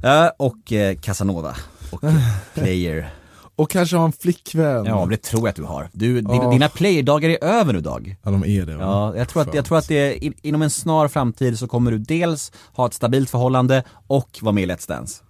Ja, 0.03 0.33
och 0.39 0.73
eh, 0.73 0.97
Casanova. 0.97 1.57
Och 1.93 2.01
player. 2.55 3.11
Och 3.57 3.71
kanske 3.71 3.97
ha 3.97 4.05
en 4.05 4.13
flickvän. 4.13 4.85
Ja, 4.85 5.07
det 5.11 5.17
tror 5.23 5.41
jag 5.43 5.49
att 5.49 5.57
du 5.57 5.63
har. 5.65 5.89
Du, 5.93 6.15
din, 6.15 6.27
Åh. 6.31 6.51
Dina 6.51 6.69
playerdagar 6.69 7.29
är 7.31 7.45
över 7.45 7.73
nu 7.73 7.81
Dag. 7.81 8.17
Ja 8.23 8.31
de 8.31 8.45
är 8.45 8.67
det 8.67 8.77
va? 8.77 8.83
Ja, 8.85 9.17
jag 9.17 9.29
tror 9.29 9.43
att, 9.43 9.55
jag 9.55 9.65
tror 9.65 9.79
att 9.79 9.89
det 9.89 9.95
är, 9.95 10.25
in- 10.25 10.35
inom 10.43 10.63
en 10.63 10.71
snar 10.71 11.09
framtid 11.09 11.59
så 11.59 11.67
kommer 11.69 11.91
du 11.91 11.99
dels 11.99 12.53
ha 12.73 12.87
ett 12.87 12.95
stabilt 12.95 13.31
förhållande 13.31 13.83
och 14.07 14.39
vara 14.43 14.53
med 14.53 14.65
i 14.65 14.67
Let's 14.67 14.89
Dance. 14.89 15.23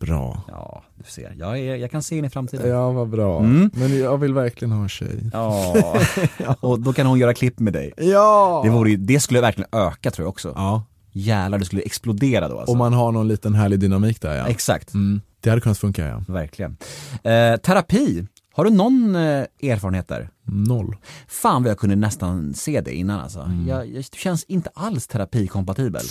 Bra. 0.00 0.42
Ja, 0.48 0.82
du 0.96 1.04
ser. 1.10 1.34
Jag, 1.38 1.58
är, 1.58 1.76
jag 1.76 1.90
kan 1.90 2.02
se 2.02 2.18
in 2.18 2.24
i 2.24 2.30
framtiden. 2.30 2.68
Ja 2.70 2.90
vad 2.92 3.08
bra. 3.08 3.38
Mm. 3.40 3.70
Men 3.74 3.98
jag 3.98 4.18
vill 4.18 4.34
verkligen 4.34 4.72
ha 4.72 4.82
en 4.82 4.88
tjej. 4.88 5.30
Ja, 5.32 5.74
och 6.60 6.80
då 6.80 6.92
kan 6.92 7.06
hon 7.06 7.18
göra 7.18 7.34
klipp 7.34 7.58
med 7.58 7.72
dig. 7.72 7.92
Ja! 7.96 8.60
Det, 8.64 8.70
vore, 8.70 8.96
det 8.96 9.20
skulle 9.20 9.40
verkligen 9.40 9.68
öka 9.72 10.10
tror 10.10 10.24
jag 10.24 10.28
också. 10.30 10.52
Ja, 10.56 10.84
Jävlar, 11.14 11.58
det 11.58 11.64
skulle 11.64 11.82
explodera 11.82 12.48
då 12.48 12.58
alltså. 12.58 12.72
om 12.72 12.78
man 12.78 12.92
har 12.92 13.12
någon 13.12 13.28
liten 13.28 13.54
härlig 13.54 13.78
dynamik 13.80 14.20
där 14.20 14.36
ja. 14.36 14.46
Exakt, 14.46 14.94
Mm. 14.94 15.20
Det 15.42 15.50
hade 15.50 15.62
kunnat 15.62 15.78
funka 15.78 16.06
ja. 16.06 16.24
verkligen. 16.28 16.76
Eh, 17.22 17.56
terapi, 17.56 18.26
har 18.52 18.64
du 18.64 18.70
någon 18.70 19.16
eh, 19.16 19.44
erfarenhet 19.62 20.08
där? 20.08 20.30
Noll. 20.44 20.96
Fan 21.28 21.62
vad 21.62 21.70
jag 21.70 21.78
kunde 21.78 21.96
nästan 21.96 22.54
se 22.54 22.80
det 22.80 22.94
innan 22.94 23.20
alltså. 23.20 23.50
Jag, 23.68 23.86
jag, 23.86 24.04
du 24.12 24.18
känns 24.18 24.44
inte 24.44 24.70
alls 24.74 25.06
terapikompatibel. 25.06 26.02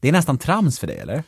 Det 0.00 0.08
är 0.08 0.12
nästan 0.12 0.38
trams 0.38 0.78
för 0.78 0.86
dig 0.86 0.98
eller? 0.98 1.22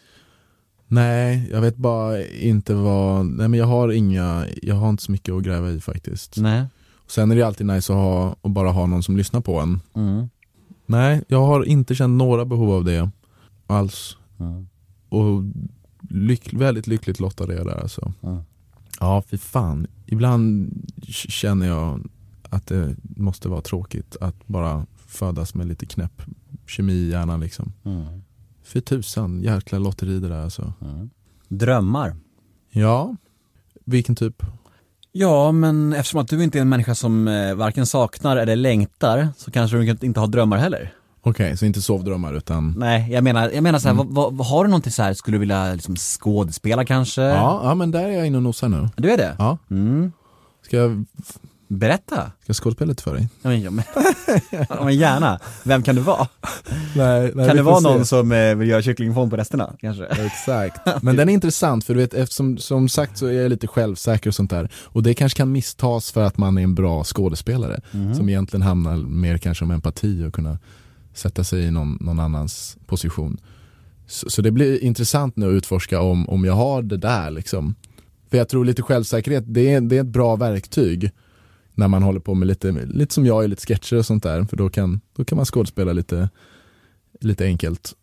Nej, 0.87 1.49
jag 1.51 1.61
vet 1.61 1.77
bara 1.77 2.25
inte 2.25 2.75
vad, 2.75 3.27
nej 3.27 3.49
men 3.49 3.61
jag 3.61 3.67
har 3.67 3.93
inga, 3.93 4.47
jag 4.63 4.75
har 4.75 4.91
inte 4.91 5.03
så 5.03 5.13
mycket 5.13 5.35
att 5.35 5.43
gräva 5.43 5.71
i 5.71 5.81
faktiskt. 5.81 6.37
Nej. 6.37 6.65
Sen 7.07 7.31
är 7.31 7.37
det 7.37 7.43
alltid 7.43 7.67
nice 7.67 7.93
att 7.93 7.99
ha, 7.99 8.37
och 8.41 8.51
bara 8.51 8.71
ha 8.71 8.87
någon 8.87 9.03
som 9.03 9.17
lyssnar 9.17 9.41
på 9.41 9.61
en. 9.61 9.81
Mm. 9.95 10.29
Nej, 10.87 11.23
jag 11.29 11.47
har 11.47 11.65
inte 11.65 11.95
känt 11.95 12.19
några 12.19 12.45
behov 12.45 12.71
av 12.71 12.85
det 12.85 13.11
alls. 13.67 14.17
Mm. 14.41 14.69
Och 15.09 15.43
lyck, 16.13 16.55
väldigt 16.55 16.87
lyckligt 16.87 17.21
lottad 17.21 17.45
är 17.45 17.57
jag 17.57 17.67
där 17.67 17.81
alltså. 17.83 18.13
Mm. 18.23 18.43
Ja, 19.01 19.23
fy 19.29 19.39
fan. 19.39 19.87
Ibland 20.07 20.73
känner 21.07 21.67
jag 21.67 22.01
att 22.51 22.67
det 22.67 22.97
måste 23.03 23.49
vara 23.49 23.61
tråkigt 23.61 24.17
att 24.21 24.47
bara 24.47 24.87
födas 25.07 25.55
med 25.55 25.67
lite 25.67 25.87
knäpp 25.87 26.23
kemi 26.67 26.93
i 26.93 27.11
hjärnan 27.11 27.41
liksom. 27.41 27.73
Mm. 27.85 28.23
Fy 28.63 28.81
tusan, 28.81 29.43
jäkla 29.43 29.79
lotteri 29.79 30.19
det 30.19 30.29
där 30.29 30.43
alltså. 30.43 30.73
Drömmar? 31.49 32.17
Ja, 32.71 33.17
vilken 33.85 34.17
typ? 34.17 34.43
Ja, 35.13 35.53
men 35.53 35.93
eftersom 35.93 36.21
att 36.21 36.29
du 36.29 36.45
inte 36.45 36.59
är 36.59 36.61
en 36.61 36.69
människa 36.69 36.95
som 36.95 37.29
eh, 37.29 37.55
varken 37.55 37.87
saknar 37.87 38.37
eller 38.37 38.57
längtar 38.57 39.29
så 39.37 39.51
kanske 39.51 39.77
du 39.77 40.07
inte 40.07 40.21
har 40.21 40.27
drömmar 40.27 40.57
heller. 40.57 40.93
Okej, 41.25 41.57
så 41.57 41.67
inte 41.67 41.83
sovdrömmar 41.83 42.35
utan 42.35 42.75
Nej, 42.79 43.13
jag 43.13 43.25
menar, 43.25 43.51
jag 43.51 43.63
menar 43.63 43.79
så 43.79 43.89
här, 43.89 43.95
vad, 43.95 44.07
vad, 44.07 44.35
vad- 44.35 44.47
har 44.47 44.65
du 44.65 44.71
någonting 44.71 44.93
så 44.93 45.03
här, 45.03 45.15
skulle 45.15 45.35
du 45.35 45.39
vilja 45.41 45.73
liksom 45.75 45.97
skådespela 45.97 46.85
kanske? 46.85 47.23
ja, 47.23 47.61
ja, 47.65 47.75
men 47.75 47.91
där 47.91 48.05
är 48.05 48.13
jag 48.13 48.27
inne 48.27 48.37
och 48.37 48.43
nosar 48.43 48.69
nu. 48.69 48.89
Du 48.97 49.11
är 49.11 49.17
det? 49.17 49.37
Ja. 49.39 49.59
Mm. 49.71 50.13
Ska 50.67 50.77
jag, 50.77 51.05
Berätta. 51.69 52.17
ska 52.17 52.47
jag 52.47 52.57
skådespela 52.57 52.89
lite 52.89 53.03
för 53.03 53.15
dig? 53.15 53.29
Ja, 53.43 53.49
men, 53.51 53.61
ja, 53.63 53.71
men, 53.71 53.85
ja, 54.51 54.85
men 54.85 54.95
gärna. 54.97 55.39
Vem 55.65 55.83
kan 55.83 55.95
du 55.95 56.01
vara? 56.03 56.29
Nej, 56.97 57.33
kan 57.33 57.57
det 57.57 57.63
vara 57.63 57.81
någon 57.81 58.07
som 58.07 58.33
eh, 58.33 58.55
vill 58.55 58.69
göra 58.69 58.83
kycklingfång 58.83 59.31
på 59.31 59.37
resterna 59.37 59.73
kanske? 59.81 60.07
Exakt, 60.07 60.81
men 61.03 61.17
den 61.17 61.29
är 61.29 61.33
intressant 61.33 61.85
för 61.85 61.95
du 61.95 62.01
vet 62.01 62.15
eftersom 62.15 62.59
som 62.59 62.89
sagt 62.89 63.19
så 63.19 63.27
är 63.27 63.33
jag 63.33 63.51
lite 63.51 63.67
självsäker 63.67 64.31
och 64.31 64.35
sånt 64.35 64.51
där 64.51 64.71
och 64.75 65.03
det 65.03 65.15
kanske 65.15 65.37
kan 65.37 65.53
misstas 65.53 66.11
för 66.13 66.23
att 66.23 66.39
man 66.39 66.59
är 66.59 66.63
en 66.63 66.75
bra 66.75 67.05
skådespelare 67.05 67.81
som 68.17 68.29
egentligen 68.29 68.63
handlar 68.63 68.97
mer 68.97 69.39
kanske 69.39 69.65
om 69.65 69.71
empati 69.71 70.25
och 70.25 70.35
kunna 70.35 70.59
sätta 71.15 71.45
sig 71.45 71.63
i 71.63 71.71
någon, 71.71 71.99
någon 72.01 72.21
annans 72.21 72.77
position. 72.87 73.41
Så, 74.07 74.31
så 74.31 74.43
det 74.43 74.51
blir 74.51 74.85
intressant 74.85 75.37
nu 75.37 75.49
att 75.49 75.53
utforska 75.53 76.01
om, 76.01 76.29
om 76.29 76.45
jag 76.45 76.55
har 76.55 76.83
det 76.83 76.97
där 76.97 77.31
liksom. 77.31 77.75
För 78.31 78.39
jag 78.39 78.49
tror 78.49 78.65
lite 78.65 78.83
självsäkerhet, 78.83 79.45
det 79.47 79.73
är, 79.73 79.81
det 79.81 79.97
är 79.97 80.01
ett 80.01 80.07
bra 80.07 80.37
verktyg 80.37 81.11
när 81.75 81.89
man 81.89 82.03
håller 82.03 82.21
på 82.21 82.35
med 82.35 82.49
lite, 82.49 82.73
lite 82.73 83.15
som 83.15 83.27
jag, 83.27 83.51
lite 83.51 83.67
sketcher 83.67 83.97
och 83.97 84.07
sånt 84.07 84.23
där 84.23 84.45
för 84.45 84.57
då 84.57 84.71
kan, 84.71 85.01
då 85.17 85.25
kan 85.25 85.37
man 85.37 85.45
skådespela 85.47 85.93
lite, 85.93 86.29
lite 87.21 87.45
enkelt. 87.45 87.95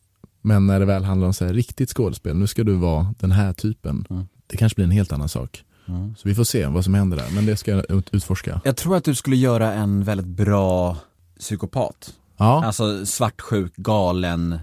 Men 0.42 0.68
när 0.68 0.80
det 0.80 0.86
väl 0.86 1.04
handlar 1.04 1.28
om 1.28 1.34
så 1.34 1.46
här 1.46 1.54
riktigt 1.54 1.90
skådespel, 1.90 2.38
nu 2.38 2.48
ska 2.48 2.64
du 2.64 2.74
vara 2.74 3.14
den 3.20 3.32
här 3.32 3.54
typen. 3.54 4.06
Mm. 4.10 4.28
Det 4.48 4.58
kanske 4.58 4.76
blir 4.76 4.86
en 4.86 4.92
helt 4.92 5.12
annan 5.12 5.30
sak. 5.30 5.64
Mm. 5.88 6.16
Så 6.16 6.28
vi 6.28 6.36
får 6.36 6.44
se 6.44 6.66
vad 6.66 6.84
som 6.84 6.94
händer 6.94 7.18
där, 7.18 7.28
men 7.36 7.46
det 7.46 7.56
ska 7.56 7.72
jag 7.72 7.92
ut- 7.92 8.10
utforska. 8.14 8.62
Jag 8.66 8.78
tror 8.78 8.96
att 8.96 9.04
du 9.04 9.16
skulle 9.16 9.36
göra 9.36 9.74
en 9.74 10.04
väldigt 10.04 10.28
bra 10.28 10.98
psykopat. 11.40 12.14
Ja, 12.40 12.66
Alltså 12.66 13.06
svartsjuk, 13.06 13.76
galen, 13.76 14.54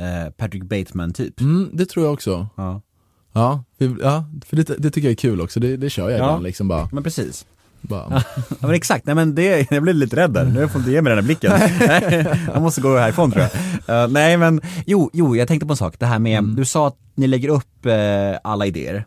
eh, 0.00 0.30
Patrick 0.36 0.62
Bateman 0.64 1.12
typ. 1.12 1.40
mm, 1.40 1.70
det 1.72 1.86
tror 1.86 2.04
jag 2.04 2.12
också. 2.14 2.46
Ja. 2.56 2.82
Ja, 3.32 3.64
för, 3.78 3.96
ja, 4.02 4.24
för 4.46 4.56
det, 4.56 4.62
det 4.62 4.90
tycker 4.90 5.08
jag 5.08 5.12
är 5.12 5.16
kul 5.16 5.40
också, 5.40 5.60
det, 5.60 5.76
det 5.76 5.90
kör 5.90 6.10
jag 6.10 6.18
Ja. 6.20 6.24
ibland 6.24 6.42
liksom 6.42 6.68
bara. 6.68 6.88
Men 6.92 7.02
precis. 7.02 7.46
bara 7.80 8.22
Ja 8.48 8.56
men 8.66 8.70
exakt, 8.74 9.06
nej 9.06 9.14
men 9.14 9.34
det, 9.34 9.70
jag 9.70 9.82
blev 9.82 9.94
lite 9.96 10.16
rädd 10.16 10.32
där. 10.32 10.44
Nu 10.44 10.68
får 10.68 10.74
du 10.74 10.78
inte 10.78 10.90
ge 10.90 11.02
mig 11.02 11.10
den 11.10 11.18
här 11.18 11.24
blicken. 11.26 11.52
jag 12.54 12.62
måste 12.62 12.80
gå 12.80 12.96
härifrån 12.98 13.30
tror 13.32 13.44
jag. 13.86 14.02
Eh, 14.02 14.08
nej 14.10 14.36
men, 14.36 14.60
jo, 14.86 15.10
jo, 15.12 15.36
jag 15.36 15.48
tänkte 15.48 15.66
på 15.66 15.72
en 15.72 15.76
sak. 15.76 15.98
Det 15.98 16.06
här 16.06 16.18
med, 16.18 16.44
du 16.44 16.64
sa 16.64 16.86
att 16.86 16.96
ni 17.14 17.26
lägger 17.26 17.48
upp 17.48 17.86
eh, 17.86 18.38
alla 18.44 18.66
idéer. 18.66 19.06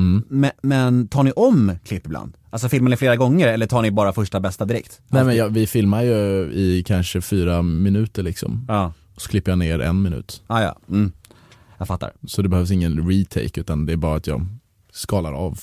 Mm. 0.00 0.24
Men, 0.28 0.50
men 0.62 1.08
tar 1.08 1.22
ni 1.22 1.32
om 1.36 1.72
klipp 1.84 2.06
ibland? 2.06 2.36
Alltså 2.50 2.68
filmar 2.68 2.90
ni 2.90 2.96
flera 2.96 3.16
gånger 3.16 3.48
eller 3.48 3.66
tar 3.66 3.82
ni 3.82 3.90
bara 3.90 4.12
första 4.12 4.40
bästa 4.40 4.64
direkt? 4.64 5.00
Nej 5.08 5.24
men 5.24 5.36
jag, 5.36 5.48
vi 5.48 5.66
filmar 5.66 6.02
ju 6.02 6.52
i 6.52 6.82
kanske 6.86 7.20
fyra 7.20 7.62
minuter 7.62 8.22
liksom. 8.22 8.64
Ja, 8.68 8.92
Och 9.14 9.22
så 9.22 9.28
klipper 9.28 9.50
jag 9.52 9.58
ner 9.58 9.78
en 9.78 10.02
minut. 10.02 10.42
ah, 10.46 10.62
ja. 10.62 10.76
Mm. 10.88 11.12
Jag 11.78 11.88
fattar. 11.88 12.12
Så 12.26 12.42
det 12.42 12.48
behövs 12.48 12.70
ingen 12.70 13.08
retake 13.10 13.60
utan 13.60 13.86
det 13.86 13.92
är 13.92 13.96
bara 13.96 14.16
att 14.16 14.26
jag 14.26 14.46
skalar 14.92 15.32
av. 15.32 15.58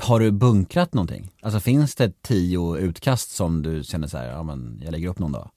Har 0.00 0.20
du 0.20 0.30
bunkrat 0.30 0.94
någonting? 0.94 1.30
Alltså 1.42 1.60
finns 1.60 1.94
det 1.94 2.22
tio 2.22 2.76
utkast 2.78 3.30
som 3.30 3.62
du 3.62 3.82
känner 3.84 4.06
så 4.08 4.18
här, 4.18 4.26
ja 4.26 4.42
men 4.42 4.80
jag 4.84 4.92
lägger 4.92 5.08
upp 5.08 5.18
någon 5.18 5.32
dag? 5.32 5.50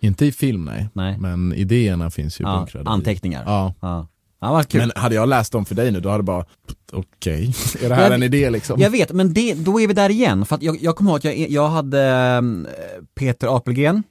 Inte 0.00 0.26
i 0.26 0.32
film 0.32 0.64
nej, 0.64 0.88
Nej. 0.92 1.18
men 1.18 1.52
idéerna 1.52 2.10
finns 2.10 2.40
ju 2.40 2.44
Ja, 2.44 2.56
bunkrade. 2.56 2.84
i. 2.84 2.92
anteckningar? 2.92 3.42
Ja. 3.46 3.74
Ja, 3.80 4.08
ja. 4.46 4.64
Men 4.72 4.92
hade 4.96 5.14
jag 5.14 5.28
läst 5.28 5.52
dem 5.52 5.64
för 5.64 5.74
dig 5.74 5.90
nu 5.92 6.00
då 6.00 6.08
hade 6.08 6.18
det 6.18 6.22
bara, 6.26 6.44
okej, 6.92 7.54
är 7.82 7.88
det 7.88 7.94
här 7.94 8.02
Jag- 8.04 8.14
en 8.14 8.22
idé 8.22 8.50
liksom? 8.50 8.80
Jag 8.80 8.90
vet, 8.90 9.12
men 9.12 9.32
det, 9.34 9.54
då 9.54 9.80
är 9.80 9.88
vi 9.88 9.94
där 9.94 10.10
igen. 10.10 10.46
För 10.46 10.56
att 10.56 10.62
jag, 10.62 10.82
jag 10.82 10.96
kommer 10.96 11.10
ihåg 11.10 11.18
att 11.18 11.24
jag, 11.24 11.36
jag 11.50 11.68
hade 11.68 12.02
eh, 12.02 13.04
Peter 13.14 13.56
Apelgren 13.56 14.02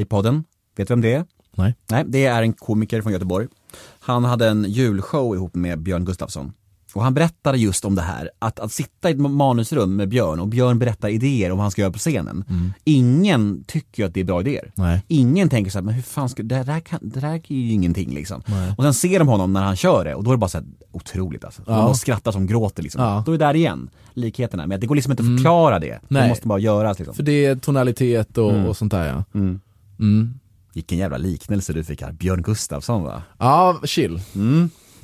i 0.00 0.04
podden. 0.04 0.44
Vet 0.76 0.88
du 0.88 0.92
vem 0.92 1.00
det 1.00 1.12
är? 1.14 1.24
Nej. 1.56 1.74
Nej, 1.90 2.04
det 2.08 2.26
är 2.26 2.42
en 2.42 2.52
komiker 2.52 3.02
från 3.02 3.12
Göteborg. 3.12 3.46
Han 4.00 4.24
hade 4.24 4.48
en 4.48 4.64
julshow 4.68 5.34
ihop 5.34 5.54
med 5.54 5.78
Björn 5.82 6.04
Gustafsson. 6.04 6.52
Och 6.94 7.02
han 7.02 7.14
berättade 7.14 7.58
just 7.58 7.84
om 7.84 7.94
det 7.94 8.02
här, 8.02 8.30
att, 8.38 8.60
att 8.60 8.72
sitta 8.72 9.10
i 9.10 9.12
ett 9.12 9.18
manusrum 9.20 9.96
med 9.96 10.08
Björn 10.08 10.40
och 10.40 10.48
Björn 10.48 10.78
berättar 10.78 11.08
idéer 11.08 11.50
om 11.50 11.58
vad 11.58 11.64
han 11.64 11.70
ska 11.70 11.82
göra 11.82 11.92
på 11.92 11.98
scenen. 11.98 12.44
Ingen 12.84 13.64
tycker 13.66 14.02
ju 14.02 14.06
att 14.06 14.14
det 14.14 14.20
är 14.20 14.24
bra 14.24 14.40
idéer. 14.40 14.72
Nej. 14.74 15.02
Ingen 15.08 15.48
tänker 15.48 15.70
så 15.70 15.78
här, 15.78 15.82
men 15.82 15.94
hur 15.94 16.02
fan 16.02 16.28
ska, 16.28 16.42
det 16.42 16.62
där, 16.62 16.80
kan, 16.80 16.98
det 17.02 17.20
där 17.20 17.28
är 17.34 17.52
ju 17.52 17.72
ingenting 17.72 18.14
liksom. 18.14 18.42
Och 18.76 18.84
sen 18.84 18.94
ser 18.94 19.18
de 19.18 19.28
honom 19.28 19.52
när 19.52 19.62
han 19.62 19.76
kör 19.76 20.04
det 20.04 20.14
och 20.14 20.24
då 20.24 20.30
är 20.30 20.34
det 20.34 20.38
bara 20.38 20.48
så 20.48 20.58
här, 20.58 20.66
otroligt 20.92 21.44
alltså. 21.44 21.62
Ja. 21.66 21.72
Man 21.76 21.84
måste 21.84 22.00
skratta 22.00 22.32
som 22.32 22.46
gråter 22.46 22.82
liksom. 22.82 23.02
Ja. 23.02 23.22
Då 23.26 23.32
är 23.32 23.38
det 23.38 23.44
där 23.44 23.56
igen, 23.56 23.90
likheterna 24.14 24.74
att 24.74 24.80
det 24.80 24.86
går 24.86 24.94
liksom 24.94 25.10
inte 25.12 25.22
att 25.22 25.28
förklara 25.28 25.78
det. 25.78 25.86
Det 25.86 26.00
Nej. 26.08 26.28
måste 26.28 26.48
bara 26.48 26.58
göras 26.58 26.98
liksom. 26.98 27.14
För 27.14 27.22
det 27.22 27.44
är 27.44 27.56
tonalitet 27.56 28.38
och, 28.38 28.68
och 28.68 28.76
sånt 28.76 28.92
där 28.92 29.06
ja. 29.06 29.24
Mm. 29.34 29.60
Mm. 29.98 30.34
Vilken 30.74 30.98
jävla 30.98 31.16
liknelse 31.16 31.72
du 31.72 31.84
fick 31.84 32.02
här, 32.02 32.12
Björn 32.12 32.42
Gustafsson 32.42 33.02
va? 33.02 33.22
Ja, 33.38 33.80
chill. 33.84 34.20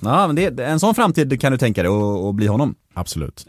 Ja 0.01 0.27
men 0.27 0.37
det, 0.37 0.61
en 0.65 0.81
sån 0.81 0.95
framtid 0.95 1.41
kan 1.41 1.53
du 1.53 1.59
tänka 1.59 1.83
dig 1.83 1.91
och 1.91 2.35
bli 2.35 2.47
honom. 2.47 2.75
Absolut. 2.95 3.47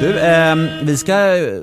Du, 0.00 0.18
ehm, 0.20 0.68
vi 0.82 0.96
ska 0.96 1.36
eh, 1.36 1.60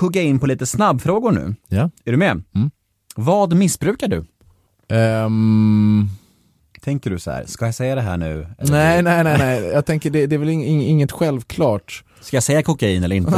hugga 0.00 0.22
in 0.22 0.38
på 0.38 0.46
lite 0.46 0.66
snabbfrågor 0.66 1.32
nu. 1.32 1.54
Ja. 1.68 1.90
Är 2.04 2.10
du 2.10 2.16
med? 2.16 2.42
Mm. 2.54 2.70
Vad 3.16 3.54
missbrukar 3.56 4.08
du? 4.08 4.24
Ehm, 4.96 6.08
Tänker 6.82 7.10
du 7.10 7.18
så 7.18 7.30
här, 7.30 7.44
ska 7.46 7.64
jag 7.64 7.74
säga 7.74 7.94
det 7.94 8.00
här 8.00 8.16
nu? 8.16 8.46
Eller 8.58 8.72
nej, 8.72 9.02
nej, 9.02 9.24
nej, 9.24 9.38
nej. 9.38 9.64
Jag 9.74 9.86
tänker 9.86 10.10
det, 10.10 10.26
det 10.26 10.34
är 10.36 10.38
väl 10.38 10.48
ing, 10.48 10.64
ing- 10.64 10.82
inget 10.86 11.12
självklart. 11.12 12.04
Ska 12.20 12.36
jag 12.36 12.44
säga 12.44 12.62
kokain 12.62 13.04
eller 13.04 13.16
inte? 13.16 13.32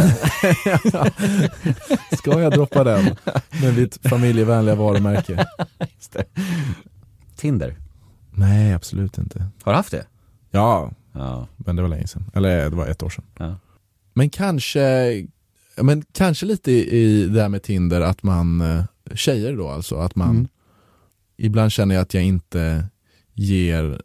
Ska 2.19 2.41
jag 2.41 2.53
droppa 2.53 2.85
den 2.85 3.17
med 3.63 3.75
ditt 3.75 3.99
familjevänliga 4.09 4.75
varumärke? 4.75 5.47
Tinder, 7.39 7.77
Nej, 8.31 8.73
absolut 8.75 9.19
inte. 9.19 9.47
har 9.63 9.73
du 9.73 9.77
haft 9.77 9.91
det? 9.91 10.07
Ja, 10.51 10.91
Ja. 11.13 11.47
men 11.57 11.77
det 11.77 11.83
var 11.83 11.89
länge 11.89 12.07
sedan. 12.07 12.31
Eller 12.35 12.71
det 12.71 12.77
var 12.77 12.87
ett 12.87 13.03
år 13.03 13.11
sedan. 13.11 13.25
Ja. 13.39 13.55
Men 14.15 14.31
kanske, 14.31 14.81
men 15.77 16.05
kanske 16.13 16.47
lite 16.47 16.73
i, 16.73 16.91
i 16.99 17.27
det 17.27 17.43
här 17.43 17.49
med 17.49 17.63
Tinder 17.63 18.01
att 18.01 18.23
man, 18.23 18.61
eh, 18.61 18.85
tjejer 19.15 19.57
då 19.57 19.69
alltså, 19.69 19.97
att 19.97 20.17
man 20.17 20.31
Mm. 20.31 20.49
ibland 21.37 21.73
känner 21.73 21.95
jag 21.95 22.03
att 22.03 22.15
jag 22.15 22.23
inte 22.25 22.87
ger 23.35 24.03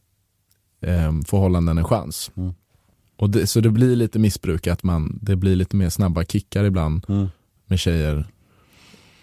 eh, 0.82 1.12
förhållanden 1.28 1.78
en 1.78 1.84
chans. 1.86 2.32
Mm. 2.36 2.54
Och 3.18 3.30
det, 3.30 3.48
så 3.48 3.60
det 3.60 3.70
blir 3.70 3.96
lite 3.96 4.20
missbruk, 4.20 4.68
att 4.68 4.84
man, 4.84 5.20
det 5.22 5.36
blir 5.36 5.56
lite 5.56 5.76
mer 5.76 5.90
snabba 5.90 6.24
kickar 6.24 6.64
ibland 6.64 7.06
Mm. 7.10 7.28
med 7.66 7.80
tjejer. 7.80 8.28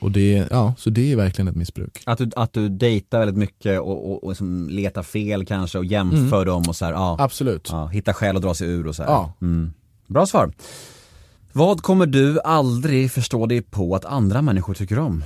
Och 0.01 0.11
det, 0.11 0.48
ja, 0.51 0.74
så 0.78 0.90
det 0.90 1.12
är 1.12 1.16
verkligen 1.16 1.48
ett 1.48 1.57
missbruk. 1.57 2.03
Att 2.07 2.18
du, 2.18 2.30
att 2.36 2.53
du 2.53 2.68
dejtar 2.68 3.18
väldigt 3.18 3.36
mycket 3.36 3.80
och, 3.80 4.11
och, 4.11 4.24
och 4.24 4.30
liksom 4.30 4.68
letar 4.70 5.03
fel 5.03 5.46
kanske 5.46 5.78
och 5.78 5.84
jämför 5.84 6.44
dem 6.44 6.62
och 6.68 6.76
så 6.76 6.84
här, 6.84 6.92
ja, 6.92 7.16
Absolut. 7.20 7.68
ja, 7.72 7.86
hitta 7.86 8.14
skäl 8.14 8.36
att 8.36 8.42
dra 8.42 8.55
sig 8.55 8.68
ur 8.68 8.86
och 8.86 8.96
så 8.96 9.03
här. 9.03 9.11
Ja. 9.11 9.32
Mm. 9.40 9.72
Bra 10.07 10.26
svar. 10.26 10.53
Vad 11.53 11.82
kommer 11.82 12.07
du 12.07 12.40
aldrig 12.40 13.11
förstå 13.11 13.46
dig 13.46 13.62
på 13.62 13.94
att 13.94 14.05
andra 14.05 14.42
människor 14.42 14.74
tycker 14.74 14.98
om? 14.98 15.24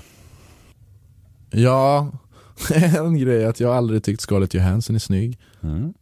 Ja, 1.50 2.12
en 2.74 3.18
grej 3.18 3.42
är 3.42 3.48
att 3.48 3.60
jag 3.60 3.76
aldrig 3.76 4.04
tyckt 4.04 4.20
Scarlett 4.20 4.54
Johansson 4.54 4.96
är 4.96 5.00
snygg. 5.00 5.38
Mm. 5.62 5.94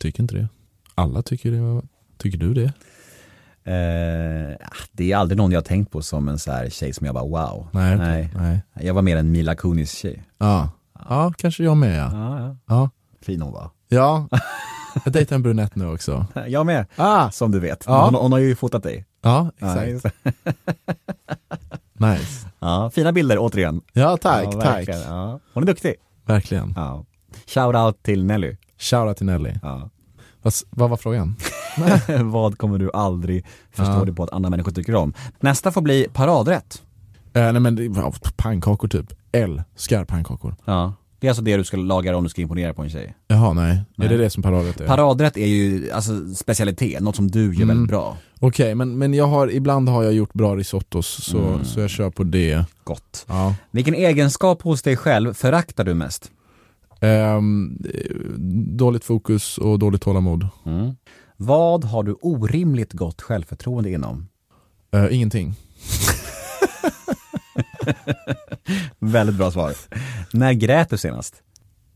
Tycker 0.00 0.22
inte 0.22 0.34
det. 0.34 0.48
Alla 0.94 1.22
tycker 1.22 1.50
det. 1.50 1.82
Tycker 2.16 2.38
du 2.38 2.54
det? 2.54 2.72
Eh, 3.68 4.56
det 4.92 5.12
är 5.12 5.16
aldrig 5.16 5.38
någon 5.38 5.52
jag 5.52 5.58
har 5.58 5.64
tänkt 5.64 5.92
på 5.92 6.02
som 6.02 6.28
en 6.28 6.38
så 6.38 6.52
här 6.52 6.70
tjej 6.70 6.92
som 6.92 7.06
jag 7.06 7.14
bara 7.14 7.24
wow. 7.24 7.68
Nej. 7.72 7.96
Nej. 7.96 8.30
Nej. 8.34 8.60
Jag 8.74 8.94
var 8.94 9.02
mer 9.02 9.16
en 9.16 9.30
Mila 9.30 9.54
Kunis 9.54 9.92
tjej. 9.94 10.22
Ja. 10.38 10.70
ja, 11.08 11.32
kanske 11.38 11.64
jag 11.64 11.76
med 11.76 11.98
ja. 11.98 12.10
Ja, 12.12 12.40
ja. 12.40 12.56
Ja, 12.66 12.90
Fin 13.22 13.42
hon 13.42 13.52
var. 13.52 13.70
ja. 13.88 14.28
jag 15.04 15.12
dejtar 15.12 15.36
en 15.36 15.42
brunett 15.42 15.76
nu 15.76 15.86
också. 15.88 16.26
Jag 16.46 16.66
med. 16.66 16.86
Ah. 16.96 17.30
Som 17.30 17.50
du 17.50 17.60
vet. 17.60 17.84
Ja. 17.86 18.04
Hon, 18.04 18.14
hon 18.14 18.32
har 18.32 18.38
ju 18.38 18.56
fotat 18.56 18.82
dig. 18.82 19.06
Ja, 19.22 19.50
exakt. 19.58 20.16
Nice. 22.00 22.48
Ja, 22.58 22.90
fina 22.94 23.12
bilder 23.12 23.36
återigen. 23.40 23.80
Ja, 23.92 24.16
tack, 24.16 24.44
ja, 24.44 24.60
tack. 24.60 24.88
Ja. 24.88 25.40
Hon 25.54 25.62
är 25.62 25.66
duktig. 25.66 25.94
Verkligen. 26.26 26.72
Ja. 26.76 27.04
Shout 27.46 27.76
out 27.76 28.02
till 28.02 28.24
Nelly. 28.24 28.56
Shoutout 28.78 29.16
till 29.16 29.26
Nelly. 29.26 29.52
Ja. 29.62 29.90
Vad, 30.42 30.52
vad 30.70 30.90
var 30.90 30.96
frågan? 30.96 31.36
Vad 32.24 32.58
kommer 32.58 32.78
du 32.78 32.90
aldrig 32.94 33.44
förstå 33.70 33.92
Ja. 33.92 34.04
dig 34.04 34.14
på 34.14 34.22
att 34.24 34.32
andra 34.32 34.50
människor 34.50 34.72
tycker 34.72 34.94
om? 34.94 35.12
Nästa 35.40 35.72
får 35.72 35.80
bli 35.80 36.06
paradrätt. 36.12 36.82
Eh, 37.32 37.52
nej 37.52 37.60
men 37.60 37.74
det, 37.76 37.84
ja, 37.84 38.12
pannkakor 38.36 38.88
typ. 38.88 39.06
Älskar 39.32 40.04
pannkakor. 40.04 40.56
Ja. 40.64 40.94
Det 41.20 41.26
är 41.26 41.30
alltså 41.30 41.42
det 41.42 41.56
du 41.56 41.64
ska 41.64 41.76
laga 41.76 42.16
om 42.16 42.24
du 42.24 42.30
ska 42.30 42.42
imponera 42.42 42.74
på 42.74 42.82
en 42.82 42.90
tjej. 42.90 43.14
Jaha, 43.28 43.52
nej. 43.52 43.80
Nej. 43.96 44.06
Är 44.08 44.12
det 44.12 44.16
det 44.18 44.30
som 44.30 44.42
paradrätt 44.42 44.80
är? 44.80 44.86
Paradrätt 44.86 45.36
är 45.36 45.46
ju 45.46 45.90
alltså 45.90 46.34
specialitet, 46.34 47.00
något 47.02 47.16
som 47.16 47.30
du 47.30 47.40
gör 47.44 47.52
Mm. 47.62 47.68
väldigt 47.68 47.88
bra. 47.90 48.16
Okej, 48.40 48.74
men, 48.74 48.98
men 48.98 49.14
jag 49.14 49.26
har, 49.26 49.52
ibland 49.52 49.88
har 49.88 50.02
jag 50.02 50.12
gjort 50.12 50.32
bra 50.32 50.56
risottos 50.56 51.06
så, 51.24 51.38
Mm. 51.38 51.64
så 51.64 51.80
jag 51.80 51.90
kör 51.90 52.10
på 52.10 52.24
det. 52.24 52.64
Gott. 52.84 53.24
Ja. 53.28 53.54
Vilken 53.70 53.94
egenskap 53.94 54.62
hos 54.62 54.82
dig 54.82 54.96
själv 54.96 55.34
föraktar 55.34 55.84
du 55.84 55.94
mest? 55.94 56.30
Eh, 57.00 57.40
dåligt 58.76 59.04
fokus 59.04 59.58
och 59.58 59.78
dåligt 59.78 60.02
tålamod. 60.02 60.48
Vad 61.40 61.84
har 61.84 62.02
du 62.02 62.12
orimligt 62.12 62.92
gott 62.92 63.22
självförtroende 63.22 63.90
inom? 63.90 64.28
Eh, 64.94 65.14
ingenting. 65.14 65.54
Väldigt 68.98 69.36
bra 69.36 69.50
svar. 69.50 69.72
När 70.32 70.52
grät 70.52 70.90
du 70.90 70.98
senast? 70.98 71.42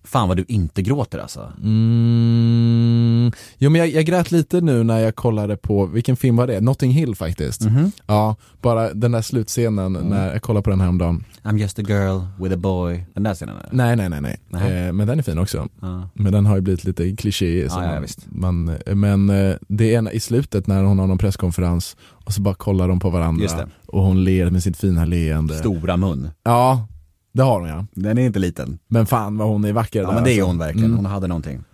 Fan 0.04 0.28
vad 0.28 0.36
du 0.36 0.44
inte 0.48 0.82
gråter 0.82 1.18
alltså. 1.18 1.52
Mm. 1.62 3.32
Jo 3.58 3.70
men 3.70 3.78
jag, 3.78 3.88
jag 3.90 4.04
grät 4.04 4.30
lite 4.30 4.60
nu 4.60 4.82
när 4.84 4.98
jag 4.98 5.16
kollade 5.16 5.56
på, 5.56 5.86
vilken 5.86 6.16
film 6.16 6.36
var 6.36 6.46
det? 6.46 6.60
Notting 6.60 6.90
Hill 6.90 7.14
faktiskt. 7.14 7.60
Mhm. 7.64 7.92
Ja, 8.06 8.36
bara 8.62 8.94
den 8.94 9.12
där 9.12 9.22
slutscenen 9.22 9.96
Mm. 9.96 10.08
när 10.08 10.32
jag 10.32 10.42
kollade 10.42 10.64
på 10.64 10.70
den 10.70 10.80
här 10.80 10.84
häromdagen. 10.86 11.24
I'm 11.42 11.58
just 11.58 11.78
a 11.78 11.82
girl 11.88 12.20
with 12.42 12.54
a 12.54 12.58
boy. 12.58 13.04
Den 13.14 13.22
där 13.22 13.34
scenen 13.34 13.56
eller? 13.56 13.68
Nej 13.72 13.96
nej 13.96 14.20
nej 14.20 14.36
nej. 14.48 14.86
Eh, 14.86 14.92
men 14.92 15.06
den 15.06 15.18
är 15.18 15.22
fin 15.22 15.38
också. 15.38 15.68
Ja. 15.80 16.08
Men 16.14 16.32
den 16.32 16.46
har 16.46 16.54
ju 16.56 16.60
blivit 16.62 16.84
lite 16.84 17.16
kliché. 17.16 17.68
så 17.70 17.80
Ja, 17.80 17.94
ja, 17.94 18.02
man- 18.26 18.68
eh, 18.86 18.94
men 18.94 19.30
eh, 19.30 19.54
det 19.68 19.94
är 19.94 20.14
i 20.14 20.20
slutet 20.20 20.66
när 20.66 20.82
hon 20.84 20.98
har 20.98 21.06
någon 21.06 21.18
presskonferens 21.18 21.96
och 22.24 22.32
så 22.32 22.40
bara 22.42 22.54
kollar 22.54 22.88
de 22.88 23.00
på 23.00 23.10
varandra 23.10 23.42
Just 23.42 23.56
det. 23.56 23.68
och 23.86 24.02
hon 24.02 24.24
ler 24.24 24.50
med 24.50 24.62
sitt 24.62 24.76
fina 24.76 25.04
leende. 25.04 25.54
Stora 25.54 25.96
mun. 25.96 26.30
Ja, 26.44 26.86
det 27.32 27.42
har 27.42 27.60
hon 27.60 27.68
ja. 27.68 27.86
Den 27.92 28.18
är 28.18 28.22
inte 28.26 28.38
liten. 28.38 28.78
Men 28.88 29.06
fan 29.06 29.36
vad 29.38 29.48
hon 29.48 29.64
är 29.64 29.72
vacker 29.72 30.00
Ja 30.00 30.06
där, 30.06 30.14
men 30.14 30.24
det 30.24 30.30
är 30.30 30.34
alltså. 30.34 30.46
hon 30.46 30.58
verkligen. 30.58 30.84
Mm. 30.86 30.96
Hon 30.96 31.06
hade 31.06 31.26
någonting. 31.26 31.64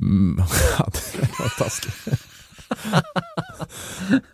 Mm. 0.00 0.36
Ja, 0.78 0.88
det 1.20 1.20
var 1.38 1.64
taskigt. 1.64 1.94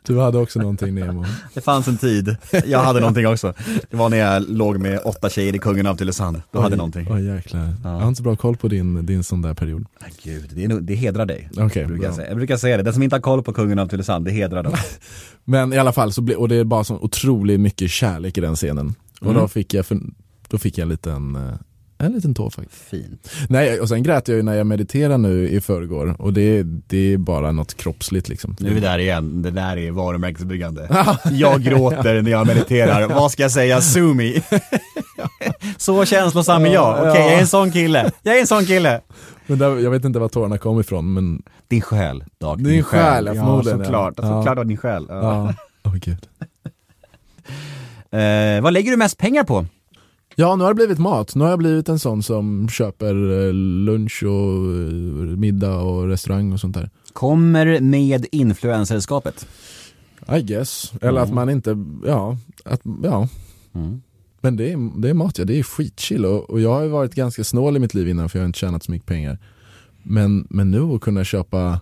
Du 0.07 0.18
hade 0.20 0.39
också 0.39 0.59
någonting 0.61 0.95
Nemo. 0.95 1.25
Det 1.55 1.61
fanns 1.61 1.89
en 1.89 1.97
tid, 1.99 2.37
jag 2.66 2.79
hade 2.79 3.01
någonting 3.01 3.27
också. 3.27 3.55
Det 3.91 3.97
var 3.97 4.09
när 4.09 4.16
jag 4.16 4.51
låg 4.51 4.79
med 4.79 5.01
åtta 5.05 5.31
tjejer 5.31 5.55
i 5.55 5.59
Kungen 5.59 5.87
av 5.87 5.97
Tylösand. 5.97 6.43
Då 6.51 6.61
hade 6.61 6.77
någonting. 6.77 7.07
Oj 7.11 7.25
jäklar. 7.27 7.75
Jag 7.85 7.91
har 7.91 8.09
inte 8.09 8.16
så 8.18 8.23
bra 8.23 8.37
koll 8.37 8.57
på 8.57 8.68
din, 8.68 9.07
din 9.07 9.25
sån 9.25 9.43
där 9.43 9.55
period. 9.55 9.87
Gud, 10.25 10.51
det, 10.55 10.64
är 10.64 10.68
nog, 10.68 10.83
det 10.83 10.95
hedrar 10.95 11.27
dig. 11.27 11.49
Okej, 11.57 11.87
brukar 11.87 12.05
jag, 12.05 12.11
bra. 12.12 12.16
säga. 12.16 12.29
jag 12.29 12.37
brukar 12.37 12.57
säga 12.57 12.77
det, 12.77 12.83
den 12.83 12.93
som 12.93 13.03
inte 13.03 13.16
har 13.16 13.20
koll 13.20 13.43
på 13.43 13.53
Kungen 13.53 13.79
av 13.79 13.87
Tylösand, 13.89 14.25
det 14.25 14.31
hedrar 14.31 14.62
dem. 14.62 14.73
Men 15.45 15.73
i 15.73 15.79
alla 15.79 15.93
fall, 15.93 16.12
så 16.12 16.20
ble, 16.23 16.35
och 16.35 16.49
det 16.49 16.57
är 16.57 16.64
bara 16.64 16.85
så 16.85 16.95
otroligt 16.95 17.61
mycket 17.61 17.91
kärlek 17.91 18.39
i 18.39 18.41
den 18.41 18.57
scenen. 18.57 18.95
Och 19.20 19.27
Mm. 19.31 19.41
då 19.43 19.49
fick 19.49 19.75
jag, 19.75 19.87
för, 19.87 19.99
då 20.53 20.59
fick 20.59 20.79
jag 20.79 20.83
en 20.83 20.89
liten, 20.89 21.37
eh, 21.37 22.07
en 22.07 22.13
liten 22.13 22.35
tår 22.35 22.51
faktiskt. 22.51 22.83
Fint. 22.83 23.31
Nej, 23.49 23.81
och 23.81 23.89
sen 23.89 24.03
grät 24.03 24.29
jag 24.29 24.37
ju 24.37 24.43
när 24.43 24.55
jag 24.55 24.67
mediterade 24.67 25.17
nu 25.17 25.49
i 25.49 25.61
förrgår 25.61 26.17
och 26.19 26.33
det, 26.33 26.63
det 26.63 27.13
är 27.13 27.19
bara 27.19 27.53
något 27.53 27.75
kroppsligt 27.77 28.29
liksom. 28.29 28.57
Nu 28.61 28.71
är 28.71 28.75
vi 28.75 28.81
där 28.81 28.99
igen, 28.99 29.43
det 29.43 29.51
där 29.51 29.77
är 29.77 29.91
varumärkesbyggande. 29.91 31.07
Jag 31.31 31.63
gråter 31.63 32.23
när 32.23 32.31
jag 32.31 32.47
mediterar, 32.47 33.09
vad 33.09 33.33
ska 33.33 33.43
jag 33.43 33.51
säga, 33.53 33.81
sue 33.81 34.15
me. 34.15 34.33
Så 35.77 36.05
känslosam 36.05 36.65
är 36.65 36.73
jag, 36.73 36.99
okej 36.99 37.23
jag 37.23 37.33
är 37.33 37.41
en 37.41 37.47
sån 37.47 37.73
kille, 37.73 38.11
jag 38.23 38.37
är 38.37 38.41
en 38.41 38.47
sån 38.47 38.67
kille. 38.67 39.01
Men 39.47 39.59
där, 39.59 39.79
jag 39.79 39.91
vet 39.91 40.05
inte 40.05 40.19
var 40.19 40.29
tårarna 40.29 40.59
kom 40.59 40.81
ifrån 40.81 41.13
men 41.13 41.43
Din 41.69 41.81
själ, 41.81 42.25
Dag. 42.39 42.65
Din 42.65 42.83
själ, 42.83 43.27
ja, 43.27 43.35
ja, 43.35 43.43
förmodligen, 43.43 43.79
såklart. 43.85 44.15
Ja. 44.17 44.23
Såklart 44.23 44.57
var 44.57 44.65
din 44.65 44.77
själ. 44.77 45.07
Ja. 45.09 45.15
ja, 45.23 45.55
åh 45.83 45.95
gud. 45.95 46.29
Eh, 48.13 48.63
vad 48.63 48.73
lägger 48.73 48.91
du 48.91 48.97
mest 48.97 49.19
pengar 49.19 49.45
på? 49.45 49.67
Ja, 50.35 50.57
nu 50.57 50.64
har 50.64 50.70
det 50.70 50.74
blivit 50.74 50.99
mat. 50.99 51.35
Nu 51.35 51.45
har 51.45 51.51
jag 51.51 51.59
blivit 51.59 51.89
en 51.89 51.99
sån 51.99 52.22
som 52.22 52.68
köper 52.68 53.47
eh, 53.47 53.53
lunch 53.55 54.22
och 54.22 54.76
eh, 54.76 55.37
middag 55.37 55.76
och 55.76 56.09
restaurang 56.09 56.53
och 56.53 56.61
sånt 56.61 56.74
där. 56.74 56.91
Kommer 57.12 57.80
med 57.80 58.26
influencerskapet. 58.33 59.47
I 60.37 60.43
guess. 60.43 60.93
Eller 61.01 61.20
att 61.20 61.33
man 61.33 61.51
inte, 61.51 61.76
ja, 62.07 62.37
att, 62.64 62.80
ja. 63.03 63.28
Mm. 63.74 64.03
Men 64.41 64.57
det 64.57 64.72
är, 64.72 65.01
det 65.01 65.09
är 65.11 65.14
mat 65.14 65.39
ja, 65.39 65.45
det 65.45 65.59
är 65.59 65.62
skitchill 65.62 66.24
och, 66.24 66.51
och 66.51 66.61
jag 66.61 66.70
har 66.74 66.83
ju 66.83 66.89
varit 66.89 67.14
ganska 67.14 67.45
snål 67.45 67.76
i 67.76 67.80
mitt 67.80 67.95
liv 67.95 68.09
innan 68.09 68.28
för 68.28 68.39
jag 68.39 68.43
har 68.43 68.47
inte 68.47 68.59
tjänat 68.59 68.83
så 68.83 68.91
mycket 68.91 69.09
pengar. 69.09 69.39
Men, 70.03 70.47
men 70.51 70.70
nu 70.70 70.80
att 70.80 71.01
kunna 71.01 71.24
köpa 71.24 71.80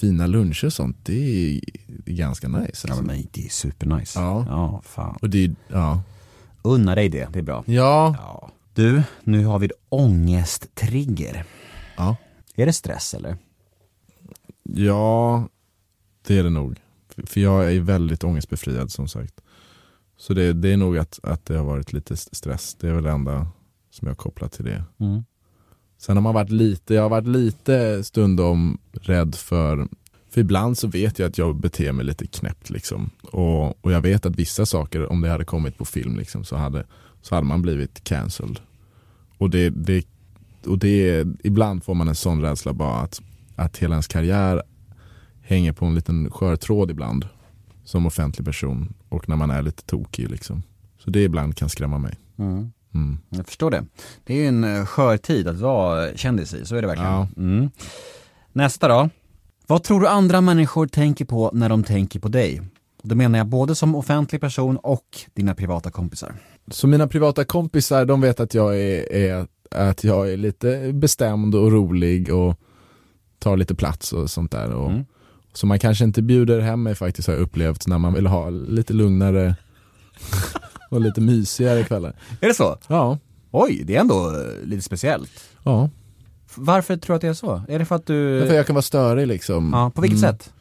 fina 0.00 0.26
luncher 0.26 0.66
och 0.66 0.72
sånt, 0.72 0.96
det 1.02 1.50
är, 1.56 1.60
ganska 2.04 2.48
nice. 2.48 2.86
Ja 2.88 2.92
Alltså. 2.92 3.04
men 3.04 3.26
det 3.32 3.46
är 3.46 3.48
supernice. 3.48 4.20
Ja. 4.20 4.44
ja 4.48 4.82
fan. 4.84 5.18
Och 5.22 5.30
det 5.30 5.44
är, 5.44 5.54
ja. 5.68 6.02
Unna 6.66 6.94
dig 6.94 7.08
det, 7.08 7.28
det 7.32 7.38
är 7.38 7.42
bra. 7.42 7.64
Ja, 7.66 8.14
Ja. 8.18 8.50
Du, 8.74 9.02
nu 9.24 9.44
har 9.44 9.58
vi 9.58 9.70
ångesttrigger. 9.88 11.44
ja. 11.96 12.16
Är 12.54 12.66
det 12.66 12.72
stress 12.72 13.14
eller? 13.14 13.36
Ja, 14.62 15.48
det 16.26 16.38
är 16.38 16.42
det 16.42 16.50
nog. 16.50 16.76
För- 17.26 17.40
jag 17.40 17.72
är 17.74 17.80
väldigt 17.80 18.24
ångestbefriad 18.24 18.90
som 18.92 19.08
sagt. 19.08 19.40
Så 20.18 20.34
det, 20.34 20.52
det 20.52 20.72
är 20.72 20.76
nog 20.76 20.98
att, 20.98 21.20
att 21.22 21.44
det 21.44 21.56
har 21.56 21.64
varit 21.64 21.92
lite 21.92 22.14
st- 22.14 22.34
stress. 22.36 22.74
Det 22.80 22.88
är 22.88 22.92
väl 22.92 23.04
det 23.04 23.10
enda 23.10 23.46
som 23.90 24.06
jag 24.06 24.10
har 24.10 24.14
kopplat 24.16 24.52
till 24.52 24.64
det. 24.64 24.84
Mm. 25.00 25.24
Sen 25.98 26.16
har 26.16 26.22
man 26.22 26.34
varit 26.34 26.50
lite, 26.50 26.94
jag 26.94 27.02
har 27.02 27.08
varit 27.08 27.26
lite 27.26 28.04
stundom 28.04 28.78
rädd 28.92 29.34
för, 29.34 29.88
för 30.36 30.40
ibland 30.40 30.78
så 30.78 30.88
vet 30.88 31.18
jag 31.18 31.28
att 31.28 31.38
jag 31.38 31.56
beter 31.56 31.92
mig 31.92 32.04
lite 32.04 32.26
knäppt 32.26 32.70
liksom. 32.70 33.10
Och, 33.22 33.84
och 33.84 33.92
jag 33.92 34.00
vet 34.00 34.26
att 34.26 34.36
vissa 34.36 34.66
saker, 34.66 35.12
om 35.12 35.20
det 35.20 35.28
hade 35.28 35.44
kommit 35.44 35.78
på 35.78 35.84
film 35.84 36.16
liksom, 36.16 36.44
så 36.44 36.56
hade, 36.56 36.86
så 37.22 37.34
hade 37.34 37.46
man 37.46 37.62
blivit 37.62 38.04
cancelled. 38.04 38.60
Och 39.38 39.50
det, 39.50 39.70
det, 39.70 40.06
och 40.66 40.78
det, 40.78 41.26
ibland 41.44 41.84
får 41.84 41.94
man 41.94 42.08
en 42.08 42.14
sån 42.14 42.42
rädsla 42.42 42.72
bara 42.72 43.00
att, 43.00 43.22
att 43.54 43.76
hela 43.76 43.94
ens 43.94 44.06
karriär 44.06 44.62
hänger 45.42 45.72
på 45.72 45.86
en 45.86 45.94
liten 45.94 46.30
skör 46.30 46.56
tråd 46.56 46.90
ibland. 46.90 47.28
Som 47.84 48.06
offentlig 48.06 48.46
person 48.46 48.94
och 49.08 49.28
när 49.28 49.36
man 49.36 49.50
är 49.50 49.62
lite 49.62 49.82
tokig 49.82 50.30
liksom. 50.30 50.62
Så 50.98 51.10
det 51.10 51.22
ibland 51.22 51.56
kan 51.56 51.68
skrämma 51.68 51.98
mig. 51.98 52.14
Mm. 52.38 52.72
Mm. 52.94 53.18
Jag 53.28 53.46
förstår 53.46 53.70
det. 53.70 53.84
Det 54.24 54.34
är 54.34 54.38
ju 54.38 54.46
en 54.46 54.64
eh, 54.64 54.86
skör 54.86 55.16
tid 55.16 55.48
att 55.48 55.58
vara 55.58 56.16
kändis 56.16 56.54
i, 56.54 56.66
så 56.66 56.76
är 56.76 56.82
det 56.82 56.88
verkligen. 56.88 57.12
Ja. 57.12 57.28
Mm. 57.36 57.70
Nästa 58.52 58.88
då. 58.88 59.10
Vad 59.66 59.82
tror 59.82 60.00
du 60.00 60.08
andra 60.08 60.40
människor 60.40 60.86
tänker 60.86 61.24
på 61.24 61.50
när 61.52 61.68
de 61.68 61.84
tänker 61.84 62.20
på 62.20 62.28
dig? 62.28 62.62
Då 63.02 63.14
menar 63.14 63.38
jag 63.38 63.46
både 63.46 63.74
som 63.74 63.94
offentlig 63.94 64.40
person 64.40 64.76
och 64.76 65.04
dina 65.34 65.54
privata 65.54 65.90
kompisar. 65.90 66.34
Så 66.70 66.86
mina 66.86 67.06
privata 67.08 67.44
kompisar 67.44 68.04
de 68.04 68.20
vet 68.20 68.40
att 68.40 68.54
jag 68.54 68.80
är, 68.80 69.12
är, 69.12 69.46
att 69.70 70.04
jag 70.04 70.32
är 70.32 70.36
lite 70.36 70.92
bestämd 70.92 71.54
och 71.54 71.72
rolig 71.72 72.34
och 72.34 72.60
tar 73.38 73.56
lite 73.56 73.74
plats 73.74 74.12
och 74.12 74.30
sånt 74.30 74.52
där. 74.52 74.70
Och, 74.70 74.90
Mm. 74.90 75.04
Så 75.52 75.66
man 75.66 75.78
kanske 75.78 76.04
inte 76.04 76.22
bjuder 76.22 76.60
hem 76.60 76.82
mig 76.82 76.94
faktiskt 76.94 77.28
har 77.28 77.34
jag 77.34 77.42
upplevt 77.42 77.86
när 77.86 77.98
man 77.98 78.14
vill 78.14 78.26
ha 78.26 78.50
lite 78.50 78.92
lugnare 78.92 79.54
och 80.90 81.00
lite 81.00 81.20
mysigare 81.20 81.84
kvällar. 81.84 82.16
Är 82.40 82.48
det 82.48 82.54
så? 82.54 82.78
Ja, 82.88 83.18
Oj, 83.50 83.82
det 83.86 83.96
är 83.96 84.00
ändå 84.00 84.32
lite 84.64 84.82
speciellt. 84.82 85.30
ja. 85.62 85.90
Varför 86.56 86.96
tror 86.96 87.14
du 87.14 87.16
att 87.16 87.20
det 87.22 87.28
är 87.28 87.34
så? 87.34 87.62
Är 87.68 87.78
det 87.78 87.84
för 87.84 87.94
att 87.94 88.06
du... 88.06 88.40
Därför 88.40 88.54
jag 88.54 88.66
kan 88.66 88.74
vara 88.74 88.82
störig 88.82 89.26
liksom. 89.26 89.70
Ja, 89.72 89.90
på 89.94 90.00
vilket 90.00 90.18
Mm. 90.18 90.32
sätt? 90.32 90.52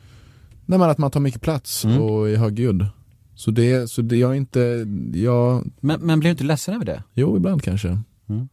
Nej 0.66 0.80
men 0.80 0.90
att 0.90 0.98
man 0.98 1.12
tar 1.12 1.20
mycket 1.20 1.42
plats 1.42 1.86
Mm. 1.86 2.02
och 2.02 2.30
är 2.30 2.36
högljudd. 2.38 2.88
Så 3.36 3.52
det, 3.52 3.90
så 3.92 4.02
det 4.02 4.18
jag 4.18 4.32
är 4.32 4.36
inte, 4.36 4.86
jag, 5.14 5.64
Men, 5.80 6.00
men 6.02 6.20
blir 6.20 6.28
du 6.30 6.32
inte 6.32 6.44
ledsen 6.44 6.76
över 6.76 6.86
det? 6.86 7.04
jo 7.14 7.38
ibland 7.38 7.64
kanske. 7.64 7.88
Mm. 8.30 8.50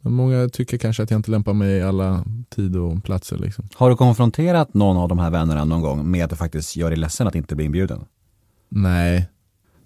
Men 0.00 0.12
många 0.12 0.48
tycker 0.48 0.78
kanske 0.78 1.02
att 1.02 1.10
jag 1.10 1.18
inte 1.18 1.30
lämpar 1.30 1.52
mig 1.52 1.70
i 1.76 1.82
alla 1.82 2.24
tid 2.48 2.76
och 2.76 3.04
platser 3.04 3.38
liksom. 3.38 3.68
Har 3.74 3.90
du 3.90 3.96
konfronterat 3.96 4.74
någon 4.74 4.96
av 4.96 5.08
de 5.08 5.18
här 5.18 5.30
vännerna 5.30 5.64
någon 5.64 5.80
gång 5.82 6.10
med 6.10 6.24
att 6.24 6.30
det 6.30 6.36
faktiskt 6.36 6.76
gör 6.76 6.90
dig 6.90 6.98
ledsen 6.98 7.26
att 7.26 7.34
inte 7.34 7.56
bli 7.56 7.64
inbjuden? 7.64 8.04
Nej. 8.68 9.28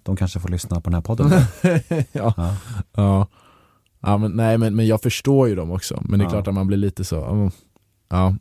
De 0.03 0.15
kanske 0.15 0.39
får 0.39 0.49
lyssna 0.49 0.81
på 0.81 0.89
den 0.89 0.93
här 0.93 1.01
podden. 1.01 1.31
ja. 2.11 2.33
Ja. 2.37 2.55
Ja. 2.95 3.27
Ja 4.03 4.17
men, 4.17 4.31
nej 4.31 4.57
men, 4.57 4.75
men 4.75 4.87
jag 4.87 5.01
förstår 5.01 5.47
ju 5.47 5.55
dem 5.55 5.71
också. 5.71 6.03
Men 6.05 6.19
det 6.19 6.23
är 6.23 6.25
Ja. 6.25 6.29
klart 6.31 6.47
att 6.47 6.53
man 6.53 6.67
blir 6.67 6.77
lite 6.77 7.03
så, 7.03 7.25
mm, 7.25 7.51
ja. 8.09 8.35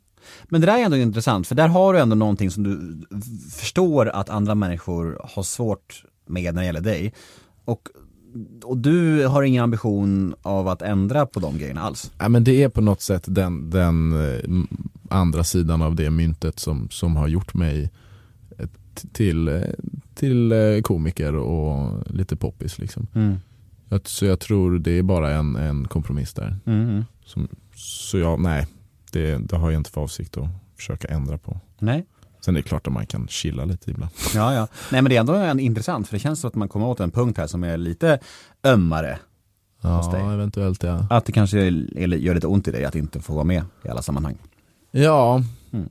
Men 0.45 0.61
det 0.61 0.67
där 0.67 0.79
är 0.79 0.85
ändå 0.85 0.97
intressant, 0.97 1.47
för 1.47 1.55
där 1.55 1.69
har 1.69 1.93
du 1.93 2.01
ändå 2.01 2.17
någonting 2.17 2.51
som 2.51 2.63
du 2.63 3.01
förstår 3.51 4.09
att 4.09 4.31
andra 4.31 4.55
människor 4.55 5.21
har 5.25 5.43
svårt 5.43 6.05
med 6.27 6.55
när 6.55 6.63
det 6.63 6.67
gäller 6.67 6.81
dig. 6.81 7.13
Och, 7.65 7.89
och 8.65 8.77
du 8.79 9.27
har 9.27 9.43
ingen 9.43 9.65
ambition 9.65 10.35
av 10.43 10.69
att 10.69 10.83
ändra 10.83 11.27
på 11.27 11.41
de 11.41 11.59
grejerna 11.59 11.81
alls. 11.83 12.11
ja 12.19 12.29
men 12.29 12.45
det 12.45 12.63
är 12.63 12.69
på 12.69 12.81
något 12.81 13.01
sätt 13.01 13.25
den, 13.27 13.71
den 13.71 14.13
eh, 14.13 14.41
andra 15.11 15.45
sidan 15.45 15.83
av 15.83 15.95
det 15.97 16.11
myntet 16.11 16.59
som, 16.59 16.89
som 16.91 17.17
har 17.17 17.29
gjort 17.29 17.55
mig 17.55 17.91
eh, 18.59 18.69
till, 19.13 19.49
eh, 19.49 19.63
till 20.15 20.53
komiker 20.85 21.35
och 21.35 22.03
lite 22.15 22.37
poppis 22.37 22.79
liksom. 22.79 23.07
Jag, 23.13 23.35
så 24.05 24.24
jag 24.26 24.40
tror 24.40 24.78
det 24.78 24.90
är 24.99 25.03
bara 25.03 25.30
en, 25.30 25.57
en 25.57 25.88
kompromiss 25.88 26.34
där. 26.34 26.57
Mm. 26.66 27.05
Som, 27.24 27.49
så 27.74 28.18
jag, 28.18 28.40
nej, 28.40 28.66
det, 29.12 29.36
det 29.38 29.57
har 29.57 29.70
jag 29.70 29.80
inte 29.80 29.90
för 29.90 30.01
avsikt 30.01 30.36
att 30.36 30.49
försöka 30.76 31.09
ändra 31.09 31.38
på. 31.38 31.61
Nej. 31.78 32.07
Sen 32.45 32.57
är 32.57 32.62
det 32.62 32.68
klart 32.68 32.86
att 32.86 32.93
man 32.93 33.07
kan 33.07 33.28
chilla 33.28 33.64
lite 33.64 33.90
ibland. 33.90 34.12
Ja, 34.34 34.55
ja. 34.55 34.68
Nej 34.93 35.03
men 35.03 35.11
det 35.11 35.16
är 35.16 35.20
ändå 35.20 35.32
en, 35.34 35.61
intressant, 35.61 36.09
för 36.09 36.16
det 36.16 36.20
känns 36.20 36.40
som 36.40 36.49
att 36.49 36.55
man 36.55 36.68
kommer 36.68 36.86
åt 36.86 37.01
en 37.01 37.11
punkt 37.11 37.38
här 37.38 37.47
som 37.47 37.64
är 37.64 37.76
lite 37.76 38.18
ömmare. 38.64 39.18
Ja, 39.82 40.32
eventuellt 40.34 40.82
ja. 40.82 41.07
Att 41.11 41.24
det 41.24 41.32
kanske 41.32 41.59
är, 41.61 41.70
gör 42.16 42.34
lite 42.34 42.47
ont 42.47 42.68
i 42.68 42.70
dig 42.70 42.84
att 42.84 42.95
inte 42.95 43.20
få 43.20 43.34
vara 43.34 43.45
med 43.45 43.64
i 43.84 43.88
alla 43.88 44.03
sammanhang. 44.03 44.36
Ja, 44.90 45.43
Mm. 45.72 45.88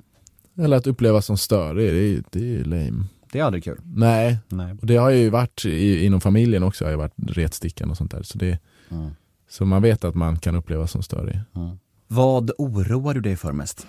eller 0.58 0.78
att 0.78 0.88
upplevas 0.88 1.26
som 1.26 1.38
störig, 1.38 1.94
det 1.94 2.18
är, 2.18 2.24
det 2.30 2.40
är 2.40 2.58
ju 2.58 2.64
lame. 2.64 3.04
Det 3.32 3.40
är 3.40 3.44
aldrig 3.44 3.64
kul. 3.64 3.80
Nej, 3.84 4.38
Nej. 4.50 4.76
och 4.82 4.86
det 4.88 4.96
har 4.96 5.10
ju 5.10 5.30
varit 5.30 5.66
i, 5.66 6.06
inom 6.06 6.22
familjen 6.22 6.64
också, 6.64 6.84
har 6.86 6.92
ju 6.92 6.98
varit 6.98 7.14
retstickan 7.28 7.90
och 7.92 7.98
sånt 7.98 8.12
där. 8.12 8.24
Så, 8.24 8.38
det, 8.38 8.60
Mm. 8.92 9.10
så 9.50 9.66
man 9.66 9.82
vet 9.82 10.04
att 10.04 10.16
man 10.16 10.40
kan 10.40 10.56
upplevas 10.56 10.92
som 10.92 11.04
störig. 11.04 11.40
Vad 12.08 12.52
oroar 12.58 13.14
du 13.14 13.22
dig 13.22 13.36
för 13.36 13.52
mest? 13.52 13.88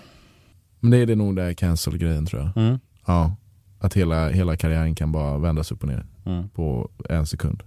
Men 0.79 0.91
det 0.91 0.97
är 0.97 1.05
det 1.05 1.15
nog 1.15 1.35
det 1.35 1.41
här 1.43 1.53
cancel-grejen 1.53 2.25
tror 2.25 2.41
jag. 2.41 2.63
Mm. 2.65 2.79
Ja, 3.05 3.35
att 3.79 3.93
hela, 3.93 4.29
hela 4.29 4.55
karriären 4.57 4.95
kan 4.95 5.11
bara 5.11 5.37
vändas 5.37 5.71
upp 5.71 5.81
och 5.83 5.87
ner 5.89 6.05
Mm. 6.25 6.49
på 6.49 6.89
en 7.09 7.25
sekund. 7.25 7.63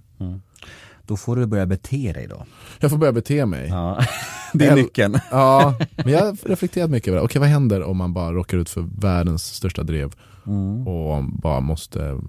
Då 1.07 1.17
får 1.17 1.37
du 1.37 1.47
börja 1.47 1.67
bete 1.67 2.13
dig 2.13 2.27
då. 2.27 2.47
Jag 2.81 2.91
får 2.91 2.99
börja 2.99 3.13
bete 3.13 3.47
mig. 3.47 3.69
Ja, 3.69 4.05
det 4.53 4.67
är 4.67 4.75
nyckeln. 4.75 5.19
Ja, 5.31 5.79
men 5.97 6.09
jag 6.09 6.21
har 6.21 6.49
reflekterat 6.49 6.91
mycket 6.91 7.09
över 7.09 7.19
det. 7.19 7.25
Okej, 7.25 7.41
vad 7.41 7.49
händer 7.49 7.83
om 7.83 7.97
man 7.97 8.13
bara 8.13 8.33
råkar 8.33 8.59
ut 8.59 8.71
för 8.71 8.89
världens 9.01 9.45
största 9.45 9.83
drev 9.83 10.13
Mm. 10.47 10.87
och 10.89 11.25
bara 11.25 11.61
måste... 11.61 12.21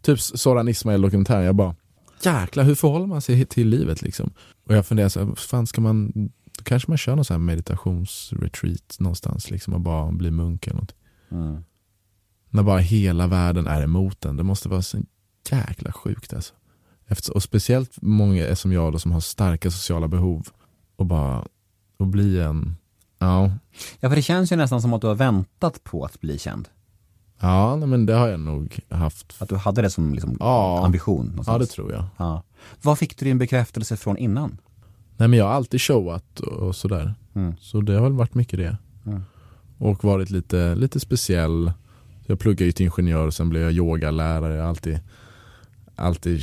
Typ 0.00 0.20
Soran 0.20 0.68
Ismail 0.68 1.02
dokumentären, 1.02 1.44
jag 1.44 1.54
bara 1.54 1.74
jäklar 2.22 2.64
hur 2.64 2.74
förhåller 2.74 3.06
man 3.06 3.22
sig 3.22 3.46
till 3.46 3.68
livet 3.68 4.02
liksom? 4.02 4.32
Och 4.66 4.74
jag 4.74 4.86
funderar 4.86 5.08
så 5.08 5.24
här, 5.24 5.34
fan 5.34 5.66
ska 5.66 5.80
man, 5.80 6.12
då 6.58 6.64
kanske 6.64 6.90
man 6.90 6.98
kör 6.98 7.16
någon 7.16 7.24
sån 7.24 7.34
här 7.34 7.38
meditationsretreat 7.38 8.96
någonstans 8.98 9.50
liksom 9.50 9.74
och 9.74 9.80
bara 9.80 10.12
bli 10.12 10.30
munk 10.30 10.66
eller 10.66 10.80
något. 10.80 10.94
Mm. 11.30 11.64
När 12.50 12.62
bara 12.62 12.78
hela 12.78 13.26
världen 13.26 13.66
är 13.66 13.82
emot 13.82 14.24
en, 14.24 14.36
det 14.36 14.42
måste 14.42 14.68
vara 14.68 14.82
så 14.82 14.98
jäkla 15.50 15.92
sjukt 15.92 16.34
alltså. 16.34 16.54
Efter, 17.12 17.34
och 17.34 17.42
speciellt 17.42 17.98
många 18.02 18.56
som 18.56 18.72
jag 18.72 18.92
då 18.92 18.98
som 18.98 19.12
har 19.12 19.20
starka 19.20 19.70
sociala 19.70 20.08
behov 20.08 20.48
och 20.96 21.06
bara, 21.06 21.44
och 21.98 22.06
bli 22.06 22.40
en, 22.40 22.76
ja, 23.18 23.50
Ja, 24.00 24.08
för 24.08 24.16
det 24.16 24.22
känns 24.22 24.52
ju 24.52 24.56
nästan 24.56 24.82
som 24.82 24.92
att 24.92 25.00
du 25.00 25.06
har 25.06 25.14
väntat 25.14 25.84
på 25.84 26.04
att 26.04 26.20
bli 26.20 26.38
känd. 26.38 26.68
Ja, 27.40 27.76
nej, 27.76 27.88
men 27.88 28.06
det 28.06 28.14
har 28.14 28.28
jag 28.28 28.40
nog 28.40 28.80
haft. 28.88 29.34
Att 29.38 29.48
du 29.48 29.56
hade 29.56 29.82
det 29.82 29.90
som 29.90 30.14
liksom 30.14 30.36
Ja. 30.40 30.84
ambition? 30.84 31.24
Ja, 31.24 31.30
någonstans? 31.30 31.68
det 31.68 31.74
tror 31.74 31.92
jag. 31.92 32.04
Ja. 32.16 32.42
Var 32.82 32.96
fick 32.96 33.18
du 33.18 33.24
din 33.24 33.38
bekräftelse 33.38 33.96
från 33.96 34.16
innan? 34.16 34.58
Nej 35.16 35.28
men 35.28 35.38
jag 35.38 35.46
har 35.46 35.52
alltid 35.52 35.80
showat 35.80 36.40
och 36.40 36.52
och 36.52 36.76
sådär. 36.76 37.14
Mm. 37.34 37.54
Så 37.60 37.80
det 37.80 37.94
har 37.94 38.02
väl 38.02 38.12
varit 38.12 38.34
mycket 38.34 38.58
det. 38.58 38.76
Mm. 39.06 39.22
Och 39.78 40.04
varit 40.04 40.30
lite, 40.30 40.74
lite 40.74 41.00
speciell. 41.00 41.72
Jag 42.26 42.38
pluggade 42.38 42.64
ju 42.64 42.72
till 42.72 42.86
ingenjör 42.86 43.26
och 43.26 43.34
sen 43.34 43.48
blev 43.48 43.62
jag 43.62 43.72
yogalärare. 43.72 44.54
Jag 44.54 44.62
har 44.62 44.68
alltid, 44.68 45.00
alltid 45.96 46.40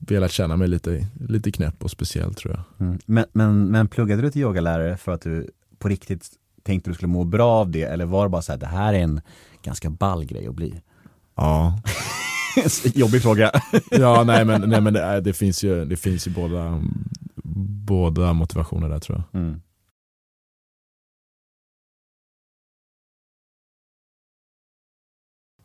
velat 0.00 0.32
känna 0.32 0.56
mig 0.56 0.68
lite, 0.68 1.06
lite 1.28 1.52
knäpp 1.52 1.84
och 1.84 1.90
speciell 1.90 2.34
tror 2.34 2.54
jag. 2.54 2.86
Mm. 2.86 2.98
Men, 3.06 3.24
men, 3.32 3.70
men 3.70 3.88
pluggade 3.88 4.22
du 4.22 4.30
till 4.30 4.42
yogalärare 4.42 4.96
för 4.96 5.12
att 5.12 5.22
du 5.22 5.50
på 5.78 5.88
riktigt 5.88 6.30
tänkte 6.62 6.90
du 6.90 6.94
skulle 6.94 7.12
må 7.12 7.24
bra 7.24 7.50
av 7.50 7.70
det 7.70 7.82
eller 7.82 8.06
var 8.06 8.24
det 8.24 8.30
bara 8.30 8.42
så 8.42 8.52
här, 8.52 8.58
det 8.58 8.66
här 8.66 8.94
är 8.94 8.98
en 8.98 9.20
ganska 9.62 9.90
ball 9.90 10.24
grej 10.24 10.46
att 10.46 10.54
bli? 10.54 10.80
Ja, 11.34 11.80
Jobbig 12.94 13.22
fråga. 13.22 13.52
ja 13.90 14.24
nej 14.24 14.44
men, 14.44 14.60
nej, 14.60 14.80
men 14.80 14.94
det, 14.94 15.20
det 15.20 15.32
finns 15.32 15.64
ju, 15.64 15.84
det 15.84 15.96
finns 15.96 16.26
ju 16.26 16.30
båda, 16.30 16.82
båda 17.86 18.32
motivationer 18.32 18.88
där 18.88 18.98
tror 18.98 19.22
jag. 19.32 19.42
Mm. 19.42 19.60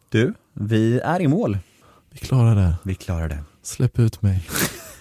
Du, 0.09 0.33
vi 0.53 0.99
är 0.99 1.21
i 1.21 1.27
mål. 1.27 1.57
Vi 2.15 2.19
klarar 2.27 2.55
det. 2.55 2.73
Vi 2.83 2.95
klarar 2.95 3.29
det. 3.29 3.37
Släpp 3.63 3.99
ut 3.99 4.21
mig. 4.21 4.47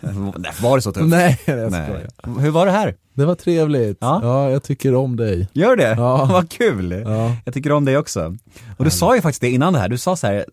Var 0.62 0.76
det 0.76 0.82
så 0.82 0.92
tufft? 0.92 1.06
Nej, 1.08 1.40
jag 1.44 1.70
Nej. 1.72 1.86
skojar. 2.22 2.40
Hur 2.40 2.50
var 2.50 2.66
det 2.66 2.72
här? 2.72 2.94
Det 3.14 3.24
var 3.24 3.34
trevligt. 3.34 3.98
Ja. 4.00 4.20
Ja. 4.22 4.50
jag 4.50 4.62
tycker 4.62 4.94
om 4.94 5.16
dig. 5.16 5.48
Gör 5.52 5.76
det? 5.76 5.94
Ja. 5.98 6.24
Vad 6.32 6.50
kul! 6.50 6.92
Ja. 7.06 7.36
Jag 7.44 7.54
tycker 7.54 7.72
om 7.72 7.84
dig 7.84 7.98
också. 7.98 8.36
Och 8.76 8.84
du 8.84 8.90
sa 8.90 9.14
ju 9.16 9.20
faktiskt 9.22 9.40
det 9.40 9.50
innan 9.50 9.72
det 9.72 9.78
här, 9.78 9.88
du 9.88 9.98
sa 9.98 10.16
så 10.16 10.26
här, 10.26 10.44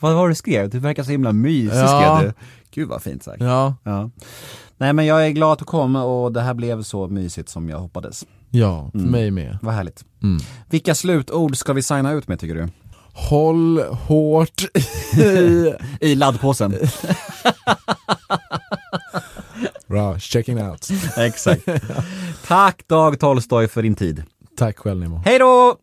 vad 0.00 0.14
var 0.14 0.28
det 0.28 0.30
du 0.30 0.34
skrev? 0.34 0.70
Du 0.70 0.78
verkar 0.78 1.02
så 1.02 1.10
himla 1.10 1.32
mysig 1.32 1.78
Ja. 1.78 2.16
skrev 2.18 2.28
du. 2.28 2.34
Gud 2.70 2.88
vad 2.88 3.02
fint 3.02 3.22
sagt. 3.22 3.40
Ja, 3.42 3.74
Ja. 3.84 4.10
Nej 4.78 4.92
men 4.92 5.06
jag 5.06 5.26
är 5.26 5.30
glad 5.30 5.52
att 5.52 5.58
du 5.58 5.64
kom 5.64 5.96
och 5.96 6.32
det 6.32 6.40
här 6.40 6.54
blev 6.54 6.82
så 6.82 7.08
mysigt 7.08 7.48
som 7.48 7.68
jag 7.68 7.78
hoppades. 7.78 8.24
ja 8.50 8.88
för 8.92 8.98
Mm. 8.98 9.10
mig 9.10 9.30
med. 9.30 9.58
Vad 9.62 9.74
härligt. 9.74 10.04
Mm. 10.22 10.40
Vilka 10.70 10.94
slutord 10.94 11.56
ska 11.56 11.72
vi 11.72 11.82
signa 11.82 12.12
ut 12.12 12.28
med 12.28 12.40
tycker 12.40 12.54
du? 12.54 12.68
Håll 13.14 13.78
hårt 13.82 14.64
i... 15.18 15.74
I 16.10 16.14
laddpåsen. 16.14 16.74
Bra, 19.86 20.18
checking 20.18 20.62
out. 20.62 20.88
Exakt. 21.16 21.62
Tack 22.46 22.88
Dag 22.88 23.20
Tolstoj 23.20 23.68
för 23.68 23.82
din 23.82 23.94
tid. 23.94 24.24
Tack 24.56 24.78
själv 24.78 25.00
Nemo. 25.00 25.22
Hej 25.24 25.38
då! 25.38 25.76